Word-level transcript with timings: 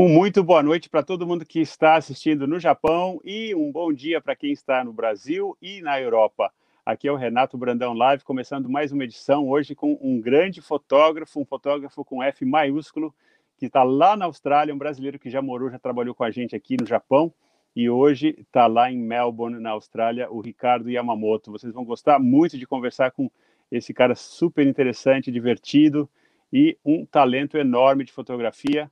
Um 0.00 0.08
muito 0.08 0.44
boa 0.44 0.62
noite 0.62 0.88
para 0.88 1.02
todo 1.02 1.26
mundo 1.26 1.44
que 1.44 1.58
está 1.58 1.96
assistindo 1.96 2.46
no 2.46 2.60
Japão 2.60 3.20
e 3.24 3.52
um 3.52 3.72
bom 3.72 3.92
dia 3.92 4.20
para 4.20 4.36
quem 4.36 4.52
está 4.52 4.84
no 4.84 4.92
Brasil 4.92 5.58
e 5.60 5.82
na 5.82 6.00
Europa. 6.00 6.52
Aqui 6.86 7.08
é 7.08 7.12
o 7.12 7.16
Renato 7.16 7.58
Brandão 7.58 7.94
Live, 7.94 8.22
começando 8.22 8.68
mais 8.68 8.92
uma 8.92 9.02
edição 9.02 9.48
hoje 9.48 9.74
com 9.74 9.98
um 10.00 10.20
grande 10.20 10.62
fotógrafo, 10.62 11.40
um 11.40 11.44
fotógrafo 11.44 12.04
com 12.04 12.22
F 12.22 12.44
maiúsculo, 12.44 13.12
que 13.56 13.66
está 13.66 13.82
lá 13.82 14.16
na 14.16 14.26
Austrália, 14.26 14.72
um 14.72 14.78
brasileiro 14.78 15.18
que 15.18 15.28
já 15.28 15.42
morou, 15.42 15.68
já 15.68 15.80
trabalhou 15.80 16.14
com 16.14 16.22
a 16.22 16.30
gente 16.30 16.54
aqui 16.54 16.76
no 16.80 16.86
Japão 16.86 17.34
e 17.74 17.90
hoje 17.90 18.36
está 18.38 18.68
lá 18.68 18.92
em 18.92 18.96
Melbourne, 18.96 19.58
na 19.58 19.70
Austrália, 19.70 20.30
o 20.30 20.40
Ricardo 20.40 20.88
Yamamoto. 20.88 21.50
Vocês 21.50 21.74
vão 21.74 21.84
gostar 21.84 22.20
muito 22.20 22.56
de 22.56 22.68
conversar 22.68 23.10
com 23.10 23.28
esse 23.68 23.92
cara 23.92 24.14
super 24.14 24.64
interessante, 24.64 25.32
divertido 25.32 26.08
e 26.52 26.78
um 26.84 27.04
talento 27.04 27.58
enorme 27.58 28.04
de 28.04 28.12
fotografia 28.12 28.88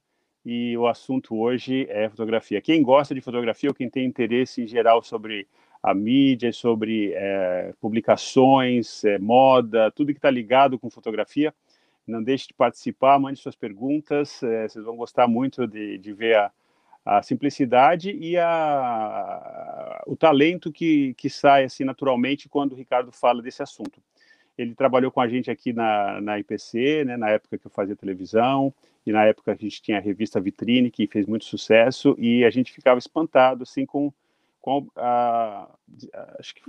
e 0.48 0.78
o 0.78 0.86
assunto 0.86 1.36
hoje 1.36 1.88
é 1.90 2.08
fotografia. 2.08 2.60
Quem 2.60 2.80
gosta 2.80 3.12
de 3.12 3.20
fotografia 3.20 3.68
ou 3.68 3.74
quem 3.74 3.90
tem 3.90 4.06
interesse 4.06 4.62
em 4.62 4.66
geral 4.68 5.02
sobre 5.02 5.48
a 5.82 5.92
mídia, 5.92 6.52
sobre 6.52 7.12
é, 7.16 7.74
publicações, 7.80 9.04
é, 9.04 9.18
moda, 9.18 9.90
tudo 9.90 10.12
que 10.12 10.18
está 10.18 10.30
ligado 10.30 10.78
com 10.78 10.88
fotografia, 10.88 11.52
não 12.06 12.22
deixe 12.22 12.46
de 12.46 12.54
participar, 12.54 13.18
mande 13.18 13.40
suas 13.40 13.56
perguntas, 13.56 14.40
é, 14.40 14.68
vocês 14.68 14.84
vão 14.84 14.96
gostar 14.96 15.26
muito 15.26 15.66
de, 15.66 15.98
de 15.98 16.12
ver 16.12 16.36
a, 16.36 16.52
a 17.04 17.22
simplicidade 17.22 18.12
e 18.12 18.38
a, 18.38 20.04
o 20.06 20.14
talento 20.14 20.70
que, 20.70 21.12
que 21.14 21.28
sai 21.28 21.64
assim 21.64 21.82
naturalmente 21.82 22.48
quando 22.48 22.70
o 22.70 22.76
Ricardo 22.76 23.10
fala 23.10 23.42
desse 23.42 23.64
assunto. 23.64 24.00
Ele 24.56 24.76
trabalhou 24.76 25.10
com 25.10 25.20
a 25.20 25.26
gente 25.26 25.50
aqui 25.50 25.72
na, 25.72 26.20
na 26.20 26.38
IPC, 26.38 27.04
né, 27.04 27.16
na 27.16 27.30
época 27.30 27.58
que 27.58 27.66
eu 27.66 27.70
fazia 27.70 27.96
televisão, 27.96 28.72
e 29.06 29.12
na 29.12 29.24
época 29.24 29.52
a 29.52 29.54
gente 29.54 29.80
tinha 29.80 29.98
a 29.98 30.00
revista 30.00 30.40
Vitrine, 30.40 30.90
que 30.90 31.06
fez 31.06 31.26
muito 31.26 31.44
sucesso, 31.44 32.16
e 32.18 32.44
a 32.44 32.50
gente 32.50 32.72
ficava 32.72 32.98
espantado, 32.98 33.62
assim, 33.62 33.86
com, 33.86 34.12
com 34.60 34.88
a, 34.96 35.68
a 36.12 36.36
acho 36.38 36.54
que 36.54 36.62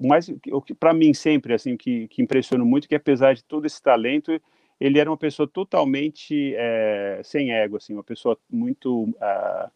mais 0.00 0.28
o 0.52 0.62
que 0.62 0.74
para 0.74 0.94
mim 0.94 1.12
sempre 1.12 1.52
assim 1.52 1.76
que, 1.76 2.06
que 2.08 2.22
impressionou 2.22 2.66
muito 2.66 2.88
que 2.88 2.94
apesar 2.94 3.34
de 3.34 3.42
todo 3.42 3.66
esse 3.66 3.82
talento 3.82 4.40
ele 4.80 4.98
era 4.98 5.10
uma 5.10 5.16
pessoa 5.16 5.48
totalmente 5.48 6.54
é, 6.56 7.20
sem 7.24 7.50
ego 7.52 7.76
assim 7.76 7.94
uma 7.94 8.04
pessoa 8.04 8.38
muito 8.48 9.04
uh, 9.04 9.70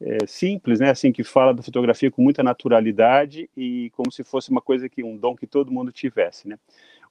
é, 0.00 0.26
simples 0.26 0.80
né 0.80 0.90
assim 0.90 1.12
que 1.12 1.22
fala 1.22 1.54
da 1.54 1.62
fotografia 1.62 2.10
com 2.10 2.20
muita 2.20 2.42
naturalidade 2.42 3.48
e 3.56 3.90
como 3.90 4.10
se 4.10 4.24
fosse 4.24 4.50
uma 4.50 4.60
coisa 4.60 4.88
que 4.88 5.04
um 5.04 5.16
dom 5.16 5.36
que 5.36 5.46
todo 5.46 5.70
mundo 5.70 5.92
tivesse 5.92 6.48
né 6.48 6.58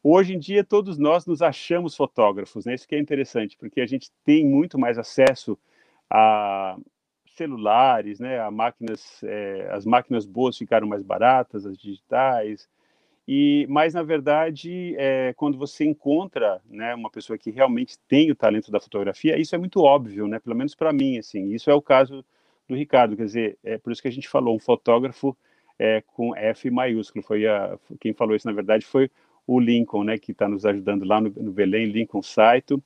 Hoje 0.02 0.34
em 0.34 0.40
dia, 0.40 0.64
todos 0.64 0.98
nós 0.98 1.26
nos 1.26 1.42
achamos 1.42 1.96
fotógrafos, 1.96 2.66
né? 2.66 2.74
Isso 2.74 2.88
que 2.88 2.96
é 2.96 3.00
interessante, 3.00 3.58
porque 3.58 3.82
a 3.82 3.86
gente 3.86 4.10
tem 4.24 4.46
muito 4.46 4.80
mais 4.80 4.98
acesso 4.98 5.58
a 6.10 6.78
celulares, 7.36 8.20
né? 8.20 8.40
A 8.40 8.50
máquinas, 8.50 9.22
é, 9.24 9.70
as 9.72 9.86
máquinas 9.86 10.26
boas 10.26 10.58
ficaram 10.58 10.88
mais 10.88 11.04
baratas, 11.04 11.66
as 11.66 11.78
digitais. 11.78 12.70
E, 13.28 13.68
mas 13.70 13.94
na 13.94 14.02
verdade, 14.02 14.96
é, 14.98 15.34
quando 15.34 15.58
você 15.58 15.86
encontra, 15.86 16.62
né, 16.66 16.96
uma 16.96 17.12
pessoa 17.12 17.38
que 17.38 17.52
realmente 17.52 18.00
tem 18.08 18.32
o 18.32 18.36
talento 18.36 18.72
da 18.72 18.80
fotografia, 18.80 19.38
isso 19.38 19.54
é 19.54 19.58
muito 19.58 19.82
óbvio, 19.82 20.28
né? 20.28 20.40
Pelo 20.40 20.56
menos 20.56 20.76
para 20.76 20.94
mim, 20.94 21.18
assim. 21.18 21.54
Isso 21.54 21.70
é 21.70 21.74
o 21.74 21.82
caso 21.82 22.26
do 22.68 22.76
Ricardo, 22.76 23.18
quer 23.18 23.26
dizer, 23.26 23.58
é 23.64 23.78
por 23.78 23.92
isso 23.92 24.02
que 24.02 24.08
a 24.08 24.12
gente 24.12 24.30
falou 24.30 24.56
um 24.56 24.60
fotógrafo 24.60 25.36
é, 25.78 26.02
com 26.08 26.36
F 26.36 26.72
maiúsculo. 26.72 27.24
Foi 27.24 27.46
a, 27.48 27.78
quem 28.00 28.14
falou 28.14 28.36
isso 28.36 28.48
na 28.48 28.54
verdade 28.54 28.86
foi 28.86 29.12
o 29.50 29.60
Lincoln, 29.60 30.04
né, 30.04 30.20
que 30.20 30.32
está 30.32 30.48
nos 30.48 30.64
ajudando 30.64 31.04
lá 31.04 31.20
no, 31.20 31.32
no 31.36 31.52
Belém, 31.52 31.88
Lincoln 31.88 32.22
Saito. 32.22 32.82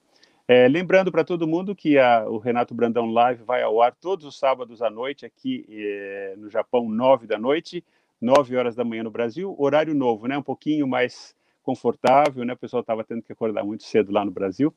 É, 0.47 0.65
lembrando 0.69 1.11
para 1.11 1.21
todo 1.25 1.45
mundo 1.45 1.75
que 1.75 1.97
a, 1.97 2.25
o 2.25 2.37
Renato 2.37 2.73
Brandão 2.73 3.11
Live 3.11 3.43
vai 3.43 3.61
ao 3.61 3.81
ar 3.81 3.93
todos 3.93 4.25
os 4.25 4.39
sábados 4.39 4.81
à 4.81 4.89
noite 4.89 5.25
aqui 5.25 5.65
é, 5.69 6.35
no 6.37 6.49
Japão, 6.49 6.87
nove 6.87 7.27
da 7.27 7.37
noite, 7.37 7.83
nove 8.21 8.55
horas 8.55 8.75
da 8.75 8.85
manhã 8.85 9.03
no 9.03 9.11
Brasil, 9.11 9.53
horário 9.59 9.93
novo, 9.93 10.25
né, 10.25 10.37
um 10.37 10.41
pouquinho 10.41 10.87
mais 10.87 11.35
confortável, 11.61 12.45
né, 12.45 12.53
o 12.53 12.57
pessoal 12.57 12.79
estava 12.79 13.03
tendo 13.03 13.21
que 13.21 13.33
acordar 13.33 13.65
muito 13.65 13.83
cedo 13.83 14.13
lá 14.13 14.23
no 14.23 14.31
Brasil. 14.31 14.73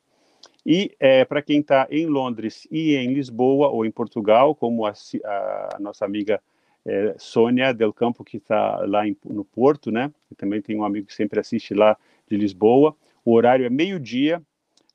E 0.64 0.90
é, 0.98 1.24
para 1.24 1.40
quem 1.40 1.60
está 1.60 1.86
em 1.88 2.06
Londres 2.06 2.66
e 2.68 2.96
em 2.96 3.14
Lisboa 3.14 3.68
ou 3.68 3.86
em 3.86 3.92
Portugal, 3.92 4.56
como 4.56 4.84
a, 4.86 4.92
a 4.92 5.76
nossa 5.78 6.04
amiga 6.04 6.42
é, 6.86 7.16
Sônia 7.18 7.74
Del 7.74 7.92
Campo, 7.92 8.24
que 8.24 8.36
está 8.36 8.78
lá 8.86 9.06
em, 9.06 9.16
no 9.24 9.44
Porto, 9.44 9.90
né? 9.90 10.12
Eu 10.30 10.36
também 10.36 10.62
tem 10.62 10.76
um 10.76 10.84
amigo 10.84 11.08
que 11.08 11.14
sempre 11.14 11.40
assiste 11.40 11.74
lá 11.74 11.96
de 12.30 12.36
Lisboa. 12.36 12.96
O 13.24 13.32
horário 13.32 13.66
é 13.66 13.70
meio-dia. 13.70 14.40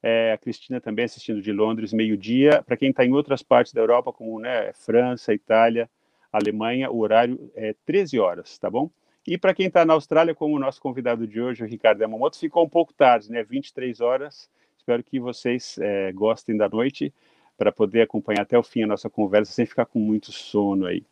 É, 0.01 0.31
a 0.31 0.37
Cristina 0.37 0.79
também 0.79 1.05
assistindo 1.05 1.41
de 1.41 1.51
Londres, 1.51 1.91
meio-dia. 1.91 2.63
Para 2.63 2.77
quem 2.77 2.89
está 2.89 3.05
em 3.05 3.11
outras 3.11 3.43
partes 3.43 3.73
da 3.73 3.81
Europa, 3.81 4.13
como 4.13 4.39
né, 4.39 4.71
França, 4.73 5.33
Itália, 5.33 5.89
Alemanha, 6.31 6.89
o 6.89 6.99
horário 6.99 7.51
é 7.53 7.75
13 7.85 8.17
horas, 8.17 8.57
tá 8.57 8.69
bom? 8.69 8.89
E 9.27 9.37
para 9.37 9.53
quem 9.53 9.67
está 9.67 9.85
na 9.85 9.93
Austrália, 9.93 10.33
como 10.33 10.55
o 10.55 10.59
nosso 10.59 10.81
convidado 10.81 11.27
de 11.27 11.39
hoje, 11.39 11.61
o 11.61 11.67
Ricardo 11.67 12.01
Yamamoto, 12.01 12.39
ficou 12.39 12.63
um 12.63 12.69
pouco 12.69 12.93
tarde, 12.93 13.29
né? 13.29 13.43
23 13.43 13.99
horas. 13.99 14.49
Espero 14.77 15.03
que 15.03 15.19
vocês 15.19 15.77
é, 15.79 16.11
gostem 16.13 16.55
da 16.57 16.67
noite 16.69 17.13
para 17.57 17.71
poder 17.71 18.01
acompanhar 18.01 18.41
até 18.41 18.57
o 18.57 18.63
fim 18.63 18.81
a 18.81 18.87
nossa 18.87 19.09
conversa 19.09 19.51
sem 19.51 19.65
ficar 19.65 19.85
com 19.85 19.99
muito 19.99 20.31
sono 20.31 20.85
aí. 20.85 21.05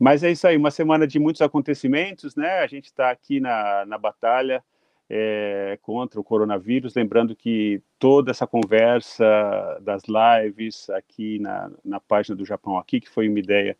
Mas 0.00 0.22
é 0.24 0.30
isso 0.30 0.46
aí, 0.46 0.56
uma 0.56 0.70
semana 0.70 1.06
de 1.06 1.18
muitos 1.18 1.42
acontecimentos, 1.42 2.34
né? 2.34 2.60
A 2.60 2.66
gente 2.66 2.86
está 2.86 3.10
aqui 3.10 3.38
na, 3.38 3.84
na 3.84 3.98
batalha 3.98 4.64
é, 5.10 5.78
contra 5.82 6.18
o 6.18 6.24
coronavírus, 6.24 6.94
lembrando 6.94 7.36
que 7.36 7.82
toda 7.98 8.30
essa 8.30 8.46
conversa 8.46 9.78
das 9.82 10.04
lives 10.08 10.88
aqui 10.88 11.38
na, 11.38 11.70
na 11.84 12.00
página 12.00 12.34
do 12.34 12.46
Japão 12.46 12.78
aqui, 12.78 12.98
que 12.98 13.10
foi 13.10 13.28
uma 13.28 13.38
ideia 13.38 13.76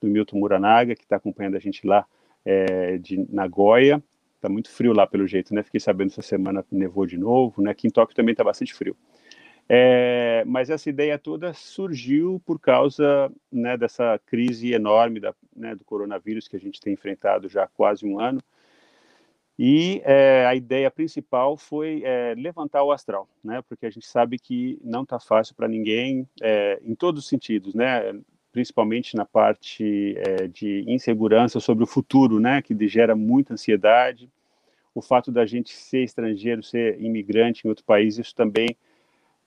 do 0.00 0.08
Milton 0.08 0.38
Muranaga, 0.38 0.96
que 0.96 1.04
está 1.04 1.14
acompanhando 1.14 1.56
a 1.56 1.60
gente 1.60 1.86
lá 1.86 2.04
é, 2.44 2.98
de 2.98 3.24
Nagoya. 3.32 4.02
Está 4.34 4.48
muito 4.48 4.72
frio 4.72 4.92
lá, 4.92 5.06
pelo 5.06 5.24
jeito, 5.24 5.54
né? 5.54 5.62
Fiquei 5.62 5.78
sabendo 5.78 6.08
essa 6.08 6.22
semana 6.22 6.64
nevou 6.72 7.06
de 7.06 7.16
novo, 7.16 7.62
né? 7.62 7.70
Aqui 7.70 7.86
em 7.86 7.90
Tóquio 7.90 8.16
também 8.16 8.32
está 8.32 8.42
bastante 8.42 8.74
frio. 8.74 8.96
É, 9.72 10.42
mas 10.48 10.68
essa 10.68 10.90
ideia 10.90 11.16
toda 11.16 11.54
surgiu 11.54 12.42
por 12.44 12.58
causa 12.58 13.30
né, 13.52 13.76
dessa 13.76 14.18
crise 14.26 14.72
enorme 14.72 15.20
da, 15.20 15.32
né, 15.54 15.76
do 15.76 15.84
coronavírus 15.84 16.48
que 16.48 16.56
a 16.56 16.58
gente 16.58 16.80
tem 16.80 16.94
enfrentado 16.94 17.48
já 17.48 17.62
há 17.62 17.68
quase 17.68 18.04
um 18.04 18.18
ano. 18.18 18.42
E 19.56 20.02
é, 20.04 20.44
a 20.44 20.56
ideia 20.56 20.90
principal 20.90 21.56
foi 21.56 22.02
é, 22.04 22.34
levantar 22.36 22.82
o 22.82 22.90
astral, 22.90 23.28
né, 23.44 23.62
porque 23.68 23.86
a 23.86 23.90
gente 23.90 24.08
sabe 24.08 24.40
que 24.40 24.76
não 24.82 25.04
está 25.04 25.20
fácil 25.20 25.54
para 25.54 25.68
ninguém, 25.68 26.28
em 26.82 26.94
todos 26.96 27.22
os 27.22 27.28
sentidos, 27.28 27.72
né, 27.72 28.12
principalmente 28.50 29.14
na 29.14 29.24
parte 29.24 30.16
de 30.52 30.84
insegurança 30.88 31.60
sobre 31.60 31.84
o 31.84 31.86
futuro, 31.86 32.40
né, 32.40 32.60
que 32.60 32.74
gera 32.88 33.14
muita 33.14 33.52
ansiedade. 33.52 34.28
O 34.92 35.00
fato 35.00 35.30
da 35.30 35.46
gente 35.46 35.72
ser 35.72 36.02
estrangeiro, 36.02 36.60
ser 36.60 37.00
imigrante 37.00 37.64
em 37.64 37.68
outro 37.68 37.84
país, 37.84 38.18
isso 38.18 38.34
também 38.34 38.76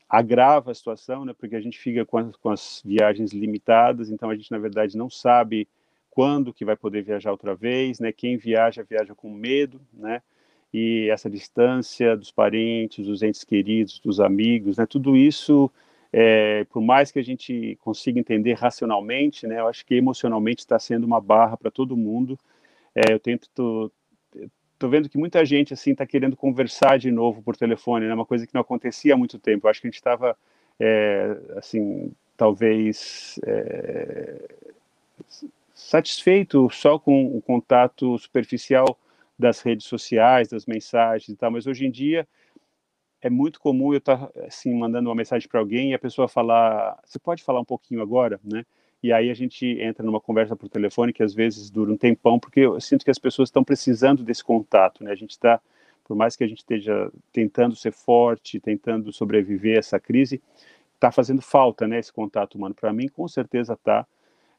agrava 0.10 0.72
a 0.72 0.76
situação, 0.76 1.26
né, 1.26 1.34
porque 1.38 1.56
a 1.56 1.62
gente 1.62 1.80
fica 1.80 2.06
com 2.06 2.18
as, 2.18 2.36
com 2.36 2.50
as, 2.50 2.82
viagens 2.86 3.32
limitadas, 3.32 4.10
então 4.10 4.30
a 4.30 4.36
gente, 4.36 4.52
na 4.52 4.58
verdade, 4.58 4.98
não 4.98 5.10
sabe 5.10 5.68
quando 6.10 6.54
que 6.54 6.64
vai 6.64 6.76
poder 6.76 7.02
viajar 7.02 7.32
outra 7.32 7.56
vez, 7.56 8.00
né, 8.00 8.12
quem 8.12 8.38
viaja, 8.38 8.84
viaja 8.84 9.16
com 9.16 9.30
medo, 9.30 9.82
né, 9.92 10.22
e 10.74 11.10
essa 11.10 11.30
distância 11.30 12.16
dos 12.16 12.32
parentes, 12.32 13.06
dos 13.06 13.22
entes 13.24 13.44
queridos, 13.44 14.00
dos 14.00 14.20
amigos, 14.20 14.78
né, 14.78 14.86
tudo 14.86 15.16
isso, 15.18 15.72
é, 16.12 16.64
por 16.66 16.82
mais 16.82 17.12
que 17.12 17.18
a 17.18 17.24
gente 17.24 17.76
consiga 17.82 18.20
entender 18.20 18.54
racionalmente, 18.54 19.48
né, 19.48 19.60
eu 19.60 19.68
acho 19.68 19.86
que 19.86 19.96
emocionalmente 19.96 20.60
está 20.60 20.78
sendo 20.78 21.06
uma 21.06 21.20
barra 21.20 21.58
para 21.58 21.72
todo 21.72 21.98
mundo, 21.98 22.38
é, 22.96 23.12
eu 23.12 23.20
tento 23.20 23.92
tô 24.84 24.90
vendo 24.90 25.08
que 25.08 25.18
muita 25.18 25.46
gente 25.46 25.74
assim 25.74 25.94
está 25.94 26.06
querendo 26.06 26.36
conversar 26.36 27.00
de 27.00 27.10
novo 27.10 27.42
por 27.42 27.56
telefone, 27.56 28.06
né? 28.06 28.14
Uma 28.14 28.26
coisa 28.26 28.46
que 28.46 28.54
não 28.54 28.60
acontecia 28.60 29.14
há 29.14 29.18
muito 29.18 29.40
tempo. 29.40 29.66
Eu 29.66 29.72
acho 29.72 29.80
que 29.80 29.88
a 29.88 29.90
gente 29.90 29.96
estava 29.96 30.38
é, 30.78 31.38
assim, 31.56 32.12
talvez 32.36 33.40
é, 33.46 34.42
satisfeito 35.74 36.70
só 36.70 37.00
com 37.00 37.28
o 37.28 37.42
contato 37.42 38.18
superficial 38.18 39.00
das 39.40 39.62
redes 39.62 39.86
sociais, 39.86 40.50
das 40.50 40.66
mensagens 40.66 41.30
e 41.30 41.36
tal. 41.38 41.50
Mas 41.50 41.66
hoje 41.66 41.86
em 41.86 41.92
dia 41.92 42.28
é 43.22 43.30
muito 43.30 43.62
comum 43.62 43.94
eu 43.94 44.00
estar 44.00 44.18
tá, 44.18 44.46
assim 44.46 44.78
mandando 44.78 45.08
uma 45.08 45.16
mensagem 45.16 45.48
para 45.48 45.62
alguém 45.62 45.92
e 45.92 45.94
a 45.94 46.00
pessoa 46.00 46.28
falar, 46.28 47.00
você 47.06 47.18
pode 47.18 47.42
falar 47.42 47.62
um 47.62 47.66
pouquinho 47.66 48.02
agora, 48.02 48.38
né? 48.44 48.66
E 49.04 49.12
aí 49.12 49.30
a 49.30 49.34
gente 49.34 49.68
entra 49.82 50.06
numa 50.06 50.22
conversa 50.22 50.56
por 50.56 50.70
telefone 50.70 51.12
que 51.12 51.22
às 51.22 51.34
vezes 51.34 51.70
dura 51.70 51.92
um 51.92 51.98
tempão, 51.98 52.40
porque 52.40 52.62
eu 52.62 52.80
sinto 52.80 53.04
que 53.04 53.12
as 53.12 53.20
pessoas 53.20 53.50
estão 53.50 53.62
precisando 53.62 54.24
desse 54.24 54.42
contato, 54.42 55.04
né? 55.04 55.12
A 55.12 55.16
gente 55.16 55.32
está, 55.32 55.60
por 56.06 56.16
mais 56.16 56.38
que 56.38 56.44
a 56.46 56.48
gente 56.48 56.60
esteja 56.60 57.12
tentando 57.34 57.76
ser 57.76 57.92
forte, 57.92 58.62
tentando 58.62 59.12
sobreviver 59.12 59.76
a 59.76 59.80
essa 59.80 60.00
crise, 60.00 60.42
está 60.96 61.12
fazendo 61.12 61.42
falta, 61.42 61.86
né? 61.86 62.00
Esse 62.00 62.14
contato 62.14 62.56
humano. 62.56 62.74
Para 62.74 62.94
mim, 62.94 63.10
com 63.10 63.28
certeza 63.28 63.74
está. 63.74 64.08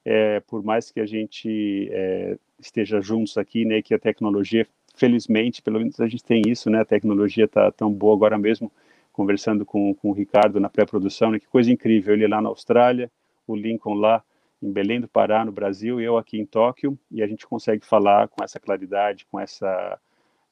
É, 0.05 0.41
por 0.41 0.63
mais 0.63 0.91
que 0.91 1.01
a 1.01 1.07
gente 1.07 1.89
é, 1.91 2.37
esteja 2.61 3.01
juntos 3.01 3.39
aqui, 3.39 3.65
né? 3.65 3.81
Que 3.81 3.95
a 3.95 3.99
tecnologia, 3.99 4.67
felizmente, 4.95 5.63
pelo 5.63 5.79
menos 5.79 5.99
a 6.01 6.07
gente 6.07 6.23
tem 6.23 6.43
isso, 6.47 6.69
né? 6.69 6.83
A 6.83 6.85
tecnologia 6.85 7.47
está 7.47 7.73
tão 7.73 7.91
boa 7.91 8.15
agora 8.15 8.37
mesmo, 8.37 8.71
conversando 9.11 9.65
com, 9.65 9.95
com 9.95 10.11
o 10.11 10.13
Ricardo 10.13 10.61
na 10.61 10.69
pré-produção, 10.69 11.31
né? 11.31 11.41
Que 11.41 11.47
coisa 11.47 11.73
incrível, 11.73 12.13
ele 12.13 12.29
lá 12.29 12.43
na 12.43 12.51
Austrália, 12.51 13.11
o 13.47 13.57
Lincoln 13.57 13.95
lá 13.95 14.23
em 14.63 14.73
Belém 14.73 15.01
do 15.01 15.09
Pará, 15.09 15.45
no 15.45 15.53
Brasil, 15.53 16.01
e 16.01 16.05
eu 16.05 16.17
aqui 16.17 16.39
em 16.39 16.47
Tóquio, 16.47 16.99
e 17.11 17.23
a 17.23 17.27
gente 17.27 17.47
consegue 17.47 17.85
falar 17.85 18.29
com 18.29 18.43
essa 18.43 18.59
claridade, 18.59 19.27
com 19.27 19.39
essa 19.39 19.99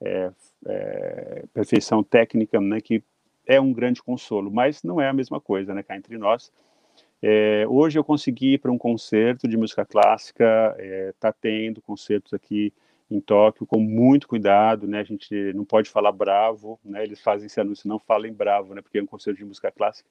é, 0.01 0.31
é, 0.67 1.45
perfeição 1.55 2.03
técnica, 2.03 2.61
né, 2.61 2.81
que 2.81 3.03
é 3.47 3.61
um 3.61 3.73
grande 3.73 4.03
consolo, 4.03 4.51
mas 4.51 4.83
não 4.83 5.01
é 5.01 5.09
a 5.09 5.13
mesma 5.13 5.41
coisa, 5.41 5.75
né, 5.75 5.83
cá 5.83 5.97
entre 5.97 6.19
nós. 6.19 6.53
É, 7.23 7.65
hoje 7.69 7.99
eu 7.99 8.05
consegui 8.05 8.55
ir 8.55 8.59
para 8.59 8.73
um 8.73 8.79
concerto 8.79 9.47
de 9.47 9.57
música 9.57 9.85
clássica, 9.85 10.77
está 11.11 11.33
tendo 11.33 11.81
concertos 11.81 12.35
aqui 12.35 12.73
em 13.09 13.21
Tóquio 13.21 13.67
com 13.67 13.79
muito 13.79 14.27
cuidado, 14.27 14.89
né? 14.89 15.01
A 15.01 15.05
gente 15.05 15.53
não 15.53 15.65
pode 15.65 15.91
falar 15.91 16.11
bravo, 16.13 16.81
né? 16.85 17.05
Eles 17.05 17.21
fazem 17.21 17.47
esse 17.47 17.61
anúncio, 17.61 17.89
não 17.89 17.99
falem 17.99 18.33
bravo, 18.33 18.75
né? 18.75 18.81
Porque 18.81 18.99
é 18.99 19.03
um 19.03 19.07
concerto 19.07 19.39
de 19.39 19.45
música 19.45 19.71
clássica, 19.71 20.09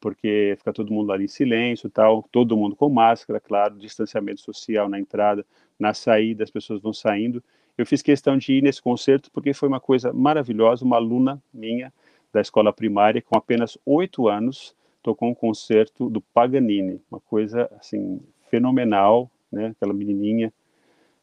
porque 0.00 0.54
fica 0.58 0.72
todo 0.72 0.92
mundo 0.92 1.12
ali 1.12 1.24
em 1.24 1.28
silêncio, 1.28 1.90
tal, 1.90 2.22
todo 2.30 2.56
mundo 2.56 2.76
com 2.76 2.88
máscara, 2.88 3.40
claro, 3.40 3.76
distanciamento 3.76 4.40
social 4.40 4.88
na 4.88 4.98
entrada, 4.98 5.44
na 5.78 5.94
saída, 5.94 6.44
as 6.44 6.50
pessoas 6.50 6.80
vão 6.80 6.92
saindo. 6.92 7.42
Eu 7.76 7.84
fiz 7.84 8.02
questão 8.02 8.38
de 8.38 8.54
ir 8.54 8.62
nesse 8.62 8.80
concerto 8.80 9.30
porque 9.30 9.52
foi 9.52 9.68
uma 9.68 9.80
coisa 9.80 10.12
maravilhosa. 10.12 10.84
Uma 10.84 10.96
aluna 10.96 11.42
minha 11.52 11.92
da 12.32 12.40
escola 12.40 12.72
primária, 12.72 13.20
com 13.20 13.36
apenas 13.36 13.78
oito 13.84 14.28
anos, 14.28 14.74
tocou 15.02 15.28
um 15.28 15.34
concerto 15.34 16.08
do 16.08 16.20
Paganini, 16.20 17.00
uma 17.10 17.20
coisa 17.20 17.70
assim 17.78 18.20
fenomenal, 18.50 19.30
né? 19.52 19.68
Aquela 19.68 19.92
menininha 19.92 20.52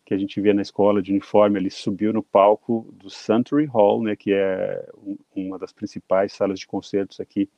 que 0.05 0.13
a 0.13 0.17
gente 0.17 0.39
via 0.41 0.53
na 0.53 0.61
escola 0.61 1.01
de 1.01 1.11
uniforme, 1.11 1.59
ele 1.59 1.69
subiu 1.69 2.11
no 2.11 2.21
palco 2.21 2.87
do 2.93 3.09
Suntory 3.09 3.65
Hall, 3.65 4.03
né, 4.03 4.15
que 4.15 4.33
é 4.33 4.85
um, 4.97 5.17
uma 5.33 5.57
das 5.57 5.71
principais 5.71 6.33
salas 6.33 6.59
de 6.59 6.67
concertos 6.67 7.19
aqui 7.19 7.49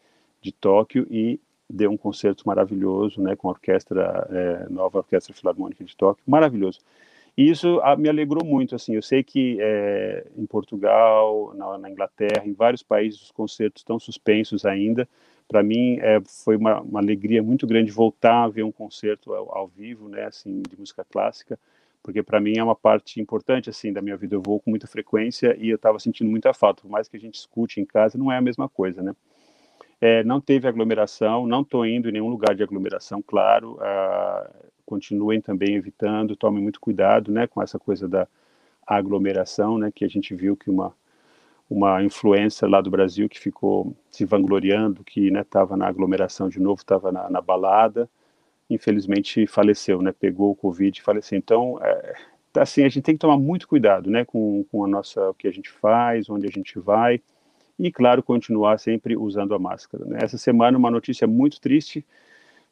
de 0.45 0.51
Tóquio 0.51 1.07
e 1.09 1.39
deu 1.67 1.89
um 1.89 1.97
concerto 1.97 2.43
maravilhoso, 2.45 3.19
né, 3.19 3.35
com 3.35 3.47
a 3.47 3.51
orquestra 3.51 4.27
é, 4.29 4.69
nova 4.69 4.99
orquestra 4.99 5.33
filarmônica 5.33 5.83
de 5.83 5.95
Tóquio, 5.97 6.23
maravilhoso. 6.27 6.79
E 7.35 7.49
isso 7.49 7.79
a, 7.79 7.93
ah, 7.93 7.95
me 7.97 8.07
alegrou 8.07 8.45
muito, 8.45 8.75
assim. 8.75 8.93
Eu 8.93 9.01
sei 9.01 9.23
que 9.23 9.57
é, 9.59 10.25
em 10.37 10.45
Portugal, 10.45 11.53
na, 11.55 11.77
na, 11.79 11.89
Inglaterra, 11.89 12.43
em 12.45 12.53
vários 12.53 12.83
países 12.83 13.21
os 13.23 13.31
concertos 13.31 13.81
estão 13.81 13.99
suspensos 13.99 14.65
ainda. 14.65 15.09
Para 15.47 15.61
mim 15.63 15.97
é, 15.99 16.21
foi 16.45 16.55
uma, 16.55 16.79
uma, 16.81 16.99
alegria 16.99 17.43
muito 17.43 17.67
grande 17.67 17.91
voltar 17.91 18.43
a 18.43 18.47
ver 18.47 18.63
um 18.63 18.71
concerto 18.71 19.33
ao, 19.33 19.57
ao 19.57 19.67
vivo, 19.67 20.07
né, 20.07 20.25
assim, 20.25 20.61
de 20.61 20.79
música 20.79 21.03
clássica 21.03 21.59
porque 22.05 22.21
para 22.21 22.39
mim 22.39 22.55
é 22.55 22.63
uma 22.63 22.75
parte 22.75 23.19
importante 23.19 23.67
assim 23.67 23.91
da 23.91 23.99
minha 23.99 24.15
vida. 24.15 24.35
Eu 24.35 24.41
vou 24.41 24.59
com 24.59 24.69
muita 24.69 24.85
frequência 24.85 25.57
e 25.59 25.69
eu 25.69 25.75
estava 25.75 25.97
sentindo 25.97 26.29
muita 26.29 26.53
falta. 26.53 26.83
Por 26.83 26.91
mais 26.91 27.07
que 27.07 27.17
a 27.17 27.19
gente 27.19 27.33
escute 27.33 27.81
em 27.81 27.85
casa, 27.85 28.15
não 28.15 28.31
é 28.31 28.37
a 28.37 28.41
mesma 28.41 28.69
coisa, 28.69 29.01
né? 29.01 29.15
É, 30.05 30.23
não 30.23 30.39
teve 30.39 30.67
aglomeração, 30.67 31.47
não 31.47 31.61
estou 31.61 31.85
indo 31.85 32.09
em 32.09 32.11
nenhum 32.11 32.29
lugar 32.29 32.55
de 32.55 32.63
aglomeração, 32.63 33.21
claro. 33.25 33.79
Continuem 34.85 35.41
também 35.41 35.75
evitando, 35.75 36.35
tomem 36.35 36.61
muito 36.61 36.79
cuidado, 36.79 37.31
né, 37.31 37.47
com 37.47 37.61
essa 37.61 37.79
coisa 37.79 38.07
da 38.07 38.27
aglomeração, 38.85 39.77
né, 39.79 39.91
que 39.93 40.05
a 40.05 40.07
gente 40.07 40.35
viu 40.35 40.55
que 40.55 40.69
uma 40.69 40.93
uma 41.67 42.03
influência 42.03 42.67
lá 42.67 42.79
do 42.79 42.91
Brasil 42.91 43.27
que 43.27 43.39
ficou 43.39 43.95
se 44.11 44.23
vangloriando 44.23 45.03
que 45.03 45.29
estava 45.29 45.75
né, 45.75 45.83
na 45.83 45.89
aglomeração 45.89 46.47
de 46.47 46.59
novo, 46.59 46.81
estava 46.81 47.11
na, 47.11 47.27
na 47.27 47.41
balada 47.41 48.07
infelizmente 48.69 49.45
faleceu, 49.47 50.01
né? 50.01 50.11
Pegou 50.11 50.51
o 50.51 50.55
Covid 50.55 50.99
e 50.99 51.03
faleceu. 51.03 51.37
Então, 51.37 51.79
é, 51.81 52.15
assim, 52.57 52.83
a 52.83 52.89
gente 52.89 53.03
tem 53.03 53.15
que 53.15 53.19
tomar 53.19 53.37
muito 53.37 53.67
cuidado, 53.67 54.09
né? 54.09 54.25
Com, 54.25 54.65
com 54.71 54.83
a 54.83 54.87
nossa, 54.87 55.29
o 55.29 55.33
que 55.33 55.47
a 55.47 55.51
gente 55.51 55.69
faz, 55.69 56.29
onde 56.29 56.47
a 56.47 56.51
gente 56.51 56.79
vai. 56.79 57.21
E, 57.77 57.91
claro, 57.91 58.23
continuar 58.23 58.79
sempre 58.79 59.17
usando 59.17 59.53
a 59.53 59.59
máscara. 59.59 60.05
Né? 60.05 60.19
Essa 60.21 60.37
semana, 60.37 60.77
uma 60.77 60.89
notícia 60.89 61.27
muito 61.27 61.59
triste, 61.59 62.05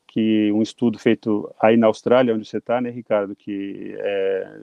que 0.07 0.51
um 0.51 0.61
estudo 0.61 0.99
feito 0.99 1.53
aí 1.59 1.75
na 1.75 1.87
Austrália, 1.87 2.35
onde 2.35 2.47
você 2.47 2.57
está, 2.57 2.79
né, 2.79 2.89
Ricardo, 2.89 3.35
que 3.35 3.95
é, 3.97 4.59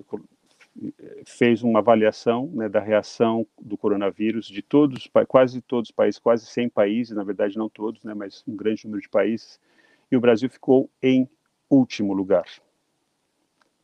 fez 1.26 1.62
uma 1.62 1.80
avaliação 1.80 2.46
né, 2.54 2.68
da 2.68 2.80
reação 2.80 3.46
do 3.60 3.76
coronavírus 3.76 4.46
de 4.46 4.62
todos, 4.62 5.10
quase 5.26 5.60
todos 5.60 5.90
os 5.90 5.94
países, 5.94 6.20
quase 6.20 6.46
100 6.46 6.68
países, 6.68 7.16
na 7.16 7.24
verdade 7.24 7.58
não 7.58 7.68
todos, 7.68 8.02
né, 8.04 8.14
mas 8.14 8.44
um 8.46 8.56
grande 8.56 8.84
número 8.84 9.02
de 9.02 9.08
países, 9.08 9.60
e 10.10 10.16
o 10.16 10.20
Brasil 10.20 10.48
ficou 10.48 10.88
em 11.02 11.28
último 11.68 12.12
lugar. 12.12 12.46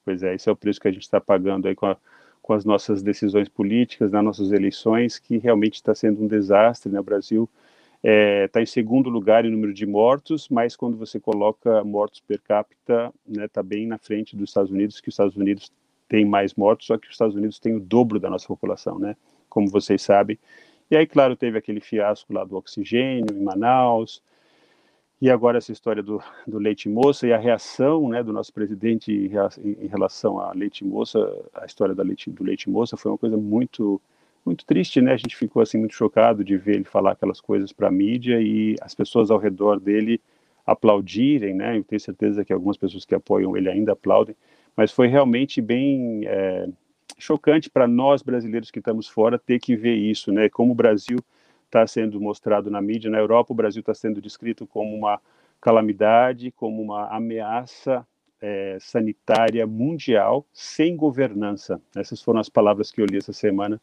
Pois 0.05 0.23
é, 0.23 0.35
esse 0.35 0.49
é 0.49 0.53
o 0.53 0.57
preço 0.57 0.81
que 0.81 0.89
a 0.89 0.93
gente 0.93 1.03
está 1.03 1.21
pagando 1.21 1.67
aí 1.67 1.75
com, 1.75 1.87
a, 1.87 1.97
com, 2.47 2.53
as 2.53 2.65
nossas 2.65 3.03
decisões 3.03 3.49
políticas, 3.49 4.13
nas 4.13 4.25
nossas 4.25 4.53
eleições, 4.53 5.19
que 5.19 5.37
realmente 5.37 5.75
está 5.75 5.95
sendo 5.95 6.23
um 6.23 6.29
desastre. 6.29 6.91
Né? 6.91 7.01
O 7.01 7.03
Brasil 7.03 7.49
está 7.97 8.01
é, 8.05 8.49
tá 8.49 8.63
em 8.63 8.67
segundo 8.67 9.11
lugar 9.11 9.45
em 9.45 9.51
número 9.51 9.75
de 9.75 9.85
mortos, 9.85 10.49
mas 10.49 10.77
quando 10.77 10.97
você 10.97 11.19
coloca 11.19 11.83
mortos 11.83 12.21
per 12.21 12.41
capita, 12.41 13.13
está 13.27 13.41
né, 13.41 13.49
tá 13.49 13.63
bem 13.63 13.87
na 13.87 13.99
frente 13.99 14.37
dos 14.37 14.51
Estados 14.51 14.71
Unidos, 14.71 15.01
que 15.01 15.09
os 15.09 15.15
Estados 15.15 15.37
Unidos 15.37 15.73
tem 16.09 16.25
mais 16.25 16.55
mortos, 16.55 16.87
só 16.87 16.97
que 16.97 17.09
os 17.09 17.15
Estados 17.15 17.35
Unidos 17.35 17.59
tem 17.59 17.75
o 17.75 17.81
dobro 17.81 18.21
da 18.21 18.31
nossa 18.31 18.47
população, 18.47 18.97
né? 18.97 19.17
Como 19.49 19.69
vocês 19.69 20.03
sabem. 20.03 20.39
E 20.89 20.97
aí, 20.97 21.05
claro, 21.05 21.35
teve 21.35 21.59
aquele 21.59 21.81
fiasco 21.81 22.33
lá 22.33 22.45
do 22.45 22.57
oxigênio 22.57 23.35
em 23.35 23.43
Manaus, 23.43 24.23
e 25.21 25.31
agora 25.31 25.59
essa 25.59 25.73
história 25.73 26.03
do, 26.03 26.23
do 26.47 26.59
leite 26.59 26.89
moça 26.89 27.27
e 27.27 27.33
a 27.33 27.39
reação 27.39 28.09
né, 28.09 28.23
do 28.23 28.33
nosso 28.33 28.53
presidente 28.53 29.13
em, 29.13 29.87
relação 29.87 30.39
à 30.39 30.53
leite 30.53 30.85
moça, 30.85 31.19
a 31.55 31.65
história 31.65 31.95
da 31.95 32.03
leite, 32.03 32.31
do 32.31 32.45
leite 32.45 32.69
moça 32.69 32.97
foi 32.97 33.11
uma 33.11 33.19
coisa 33.19 33.37
muito 33.37 34.01
muito 34.45 34.65
triste, 34.65 35.01
né? 35.01 35.13
A 35.13 35.17
gente 35.17 35.35
ficou 35.35 35.61
assim 35.61 35.77
muito 35.77 35.95
chocado 35.95 36.45
de 36.45 36.57
ver 36.57 36.77
ele 36.77 36.85
falar 36.85 37.13
aquelas 37.13 37.41
coisas 37.41 37.73
para 37.73 37.89
a 37.89 37.91
mídia 37.91 38.41
e 38.41 38.77
as 38.81 38.95
pessoas 38.95 39.29
ao 39.29 39.39
redor 39.39 39.81
dele 39.81 40.21
aplaudirem, 40.65 41.53
né? 41.53 41.77
Eu 41.77 41.83
tenho 41.83 41.99
certeza 41.99 42.45
que 42.45 42.53
algumas 42.53 42.77
pessoas 42.77 43.05
que 43.05 43.15
apoiam 43.15 43.57
ele 43.57 43.69
ainda 43.69 43.93
aplaudem, 43.93 44.37
mas 44.77 44.93
foi 44.93 45.09
realmente 45.09 45.61
bem 45.61 46.21
é, 46.27 46.69
chocante 47.19 47.69
para 47.69 47.89
nós 47.89 48.23
brasileiros 48.23 48.71
que 48.71 48.79
estamos 48.79 49.09
fora 49.09 49.37
ter 49.37 49.59
que 49.59 49.75
ver 49.75 49.97
isso, 49.97 50.31
né? 50.31 50.49
Como 50.49 50.71
o 50.71 50.77
Brasil 50.77 51.19
está 51.67 51.87
sendo 51.87 52.21
mostrado 52.21 52.71
na 52.71 52.81
mídia. 52.81 53.11
Na 53.11 53.19
Europa, 53.19 53.53
o 53.53 53.57
Brasil 53.57 53.81
está 53.81 53.95
sendo 53.95 54.21
descrito 54.21 54.67
como 54.67 54.95
uma 54.97 55.21
calamidade, 55.61 56.51
como 56.53 56.83
uma 56.83 57.09
ameaça 57.09 58.07
é, 58.41 58.77
sanitária 58.81 59.67
mundial 59.67 60.47
sem 60.53 60.97
governança. 60.97 61.81
Essas 61.95 62.23
foram 62.23 62.41
as 62.41 62.49
palavras 62.49 62.91
que 62.91 63.01
eu 63.01 63.07
li 63.07 63.19
essa 63.19 63.33
semana 63.33 63.81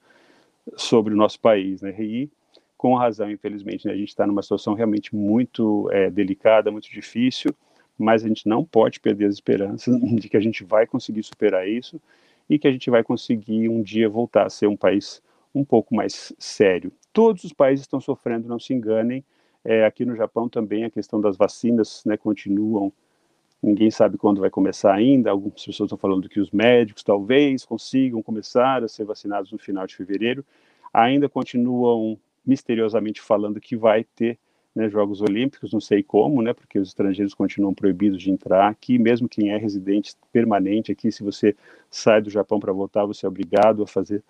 sobre 0.76 1.14
o 1.14 1.18
nosso 1.18 1.40
país, 1.40 1.82
né? 1.82 1.94
E 2.00 2.30
com 2.78 2.96
razão, 2.96 3.32
infelizmente, 3.32 3.88
né? 3.88 3.94
a 3.94 3.98
gente 3.98 4.10
está 4.10 4.28
numa 4.28 4.42
situação 4.42 4.74
realmente 4.74 5.16
muito 5.16 5.90
é, 5.92 6.10
delicada, 6.10 6.70
muito 6.70 6.92
difícil, 6.92 7.56
mas 7.98 8.26
a 8.26 8.28
gente 8.28 8.48
não 8.48 8.66
pode 8.66 9.00
perder 9.00 9.26
as 9.28 9.36
esperanças 9.36 9.98
de 10.20 10.28
que 10.28 10.36
a 10.36 10.42
gente 10.42 10.64
vai 10.64 10.86
conseguir 10.86 11.24
superar 11.24 11.68
isso 11.68 12.02
e 12.50 12.60
que 12.60 12.68
a 12.68 12.72
gente 12.72 12.90
vai 12.90 13.04
conseguir 13.04 13.70
um 13.70 13.82
dia 13.82 14.10
voltar 14.10 14.46
a 14.46 14.50
ser 14.50 14.68
um 14.68 14.76
país 14.76 15.22
um 15.54 15.64
pouco 15.64 15.96
mais 15.96 16.34
sério. 16.40 16.92
Todos 17.12 17.44
os 17.44 17.54
países 17.54 17.84
estão 17.84 18.02
sofrendo, 18.02 18.48
não 18.48 18.60
se 18.60 18.74
enganem. 18.74 19.24
É, 19.64 19.86
aqui 19.86 20.06
no 20.06 20.16
Japão 20.16 20.50
também 20.50 20.84
a 20.84 20.90
questão 20.90 21.22
das 21.22 21.38
vacinas 21.38 22.04
né, 22.06 22.18
continuam. 22.18 22.92
Ninguém 23.62 23.90
sabe 23.90 24.18
quando 24.18 24.42
vai 24.42 24.50
começar 24.50 24.94
ainda. 24.94 25.32
Algumas 25.32 25.64
pessoas 25.64 25.88
estão 25.88 25.98
falando 25.98 26.28
que 26.28 26.40
os 26.40 26.52
médicos 26.52 27.04
talvez 27.04 27.64
consigam 27.64 28.22
começar 28.22 28.84
a 28.84 28.88
ser 28.88 29.06
vacinados 29.06 29.52
no 29.52 29.58
final 29.58 29.88
de 29.88 29.96
fevereiro. 29.96 30.44
Ainda 30.94 31.30
continuam 31.30 32.20
misteriosamente 32.46 33.22
falando 33.22 33.62
que 33.62 33.78
vai 33.78 34.04
ter 34.04 34.38
né, 34.76 34.90
Jogos 34.90 35.22
Olímpicos, 35.22 35.72
não 35.72 35.80
sei 35.80 36.02
como, 36.02 36.42
né, 36.42 36.54
porque 36.54 36.80
os 36.80 36.90
estrangeiros 36.90 37.34
continuam 37.34 37.74
proibidos 37.74 38.22
de 38.22 38.32
entrar 38.32 38.68
aqui, 38.68 38.98
mesmo 38.98 39.30
quem 39.30 39.52
é 39.52 39.58
residente 39.58 40.16
permanente 40.32 40.92
aqui, 40.92 41.12
se 41.12 41.24
você 41.24 41.56
sai 41.92 42.22
do 42.22 42.30
Japão 42.30 42.60
para 42.60 42.74
voltar, 42.74 43.06
você 43.06 43.26
é 43.26 43.30
obrigado 43.30 43.84
a 43.84 43.88
fazer 43.88 44.24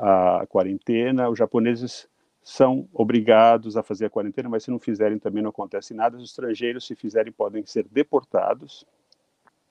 a 0.00 0.46
quarentena. 0.48 1.28
Os 1.28 1.38
japoneses 1.38 2.08
são 2.42 2.88
obrigados 2.92 3.76
a 3.76 3.82
fazer 3.82 4.06
a 4.06 4.10
quarentena, 4.10 4.48
mas 4.48 4.64
se 4.64 4.70
não 4.70 4.78
fizerem 4.78 5.18
também 5.18 5.42
não 5.42 5.50
acontece 5.50 5.92
nada. 5.92 6.16
Os 6.16 6.24
estrangeiros, 6.24 6.86
se 6.86 6.94
fizerem, 6.94 7.32
podem 7.32 7.64
ser 7.66 7.86
deportados. 7.90 8.86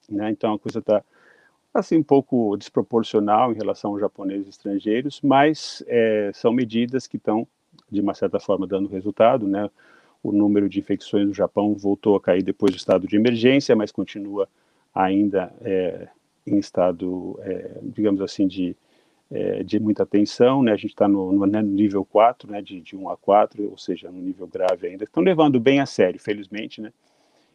Né? 0.07 0.29
Então 0.29 0.53
a 0.53 0.59
coisa 0.59 0.79
está 0.79 1.03
assim 1.73 1.97
um 1.97 2.03
pouco 2.03 2.55
desproporcional 2.57 3.51
em 3.51 3.55
relação 3.55 3.91
aos 3.91 3.99
japoneses 3.99 4.49
estrangeiros, 4.49 5.19
mas 5.21 5.83
é, 5.87 6.31
são 6.33 6.51
medidas 6.51 7.07
que 7.07 7.17
estão 7.17 7.47
de 7.91 8.01
uma 8.01 8.13
certa 8.13 8.39
forma 8.39 8.67
dando 8.67 8.89
resultado, 8.89 9.47
né? 9.47 9.69
O 10.21 10.31
número 10.31 10.67
de 10.67 10.79
infecções 10.79 11.27
no 11.27 11.33
Japão 11.33 11.73
voltou 11.75 12.15
a 12.15 12.21
cair 12.21 12.43
depois 12.43 12.73
do 12.73 12.77
estado 12.77 13.07
de 13.07 13.15
emergência, 13.15 13.75
mas 13.75 13.91
continua 13.91 14.49
ainda 14.93 15.53
é, 15.61 16.09
em 16.45 16.57
estado, 16.57 17.39
é, 17.41 17.77
digamos 17.83 18.21
assim, 18.21 18.47
de 18.47 18.75
é, 19.31 19.63
de 19.63 19.79
muita 19.79 20.03
atenção, 20.03 20.63
né? 20.63 20.71
A 20.71 20.75
gente 20.75 20.91
está 20.91 21.07
no, 21.07 21.31
no, 21.31 21.45
né, 21.45 21.61
nível 21.61 22.03
4, 22.03 22.51
né? 22.51 22.61
De, 22.61 22.81
de 22.81 22.95
1 22.95 23.09
a 23.09 23.17
4, 23.17 23.69
ou 23.69 23.77
seja, 23.77 24.11
no 24.11 24.19
nível 24.19 24.47
grave 24.47 24.87
ainda. 24.87 25.03
Estão 25.03 25.21
levando 25.21 25.59
bem 25.59 25.79
a 25.79 25.85
sério, 25.85 26.19
felizmente, 26.19 26.81
né? 26.81 26.91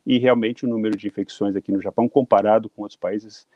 E 0.06 0.18
realmente 0.18 0.64
o 0.64 0.68
número 0.68 0.96
de 0.96 1.06
infecções 1.06 1.56
aqui 1.56 1.72
no 1.72 1.80
Japão, 1.80 2.08
comparado 2.08 2.68
com 2.68 2.82
outros 2.82 2.98
países, 2.98 3.46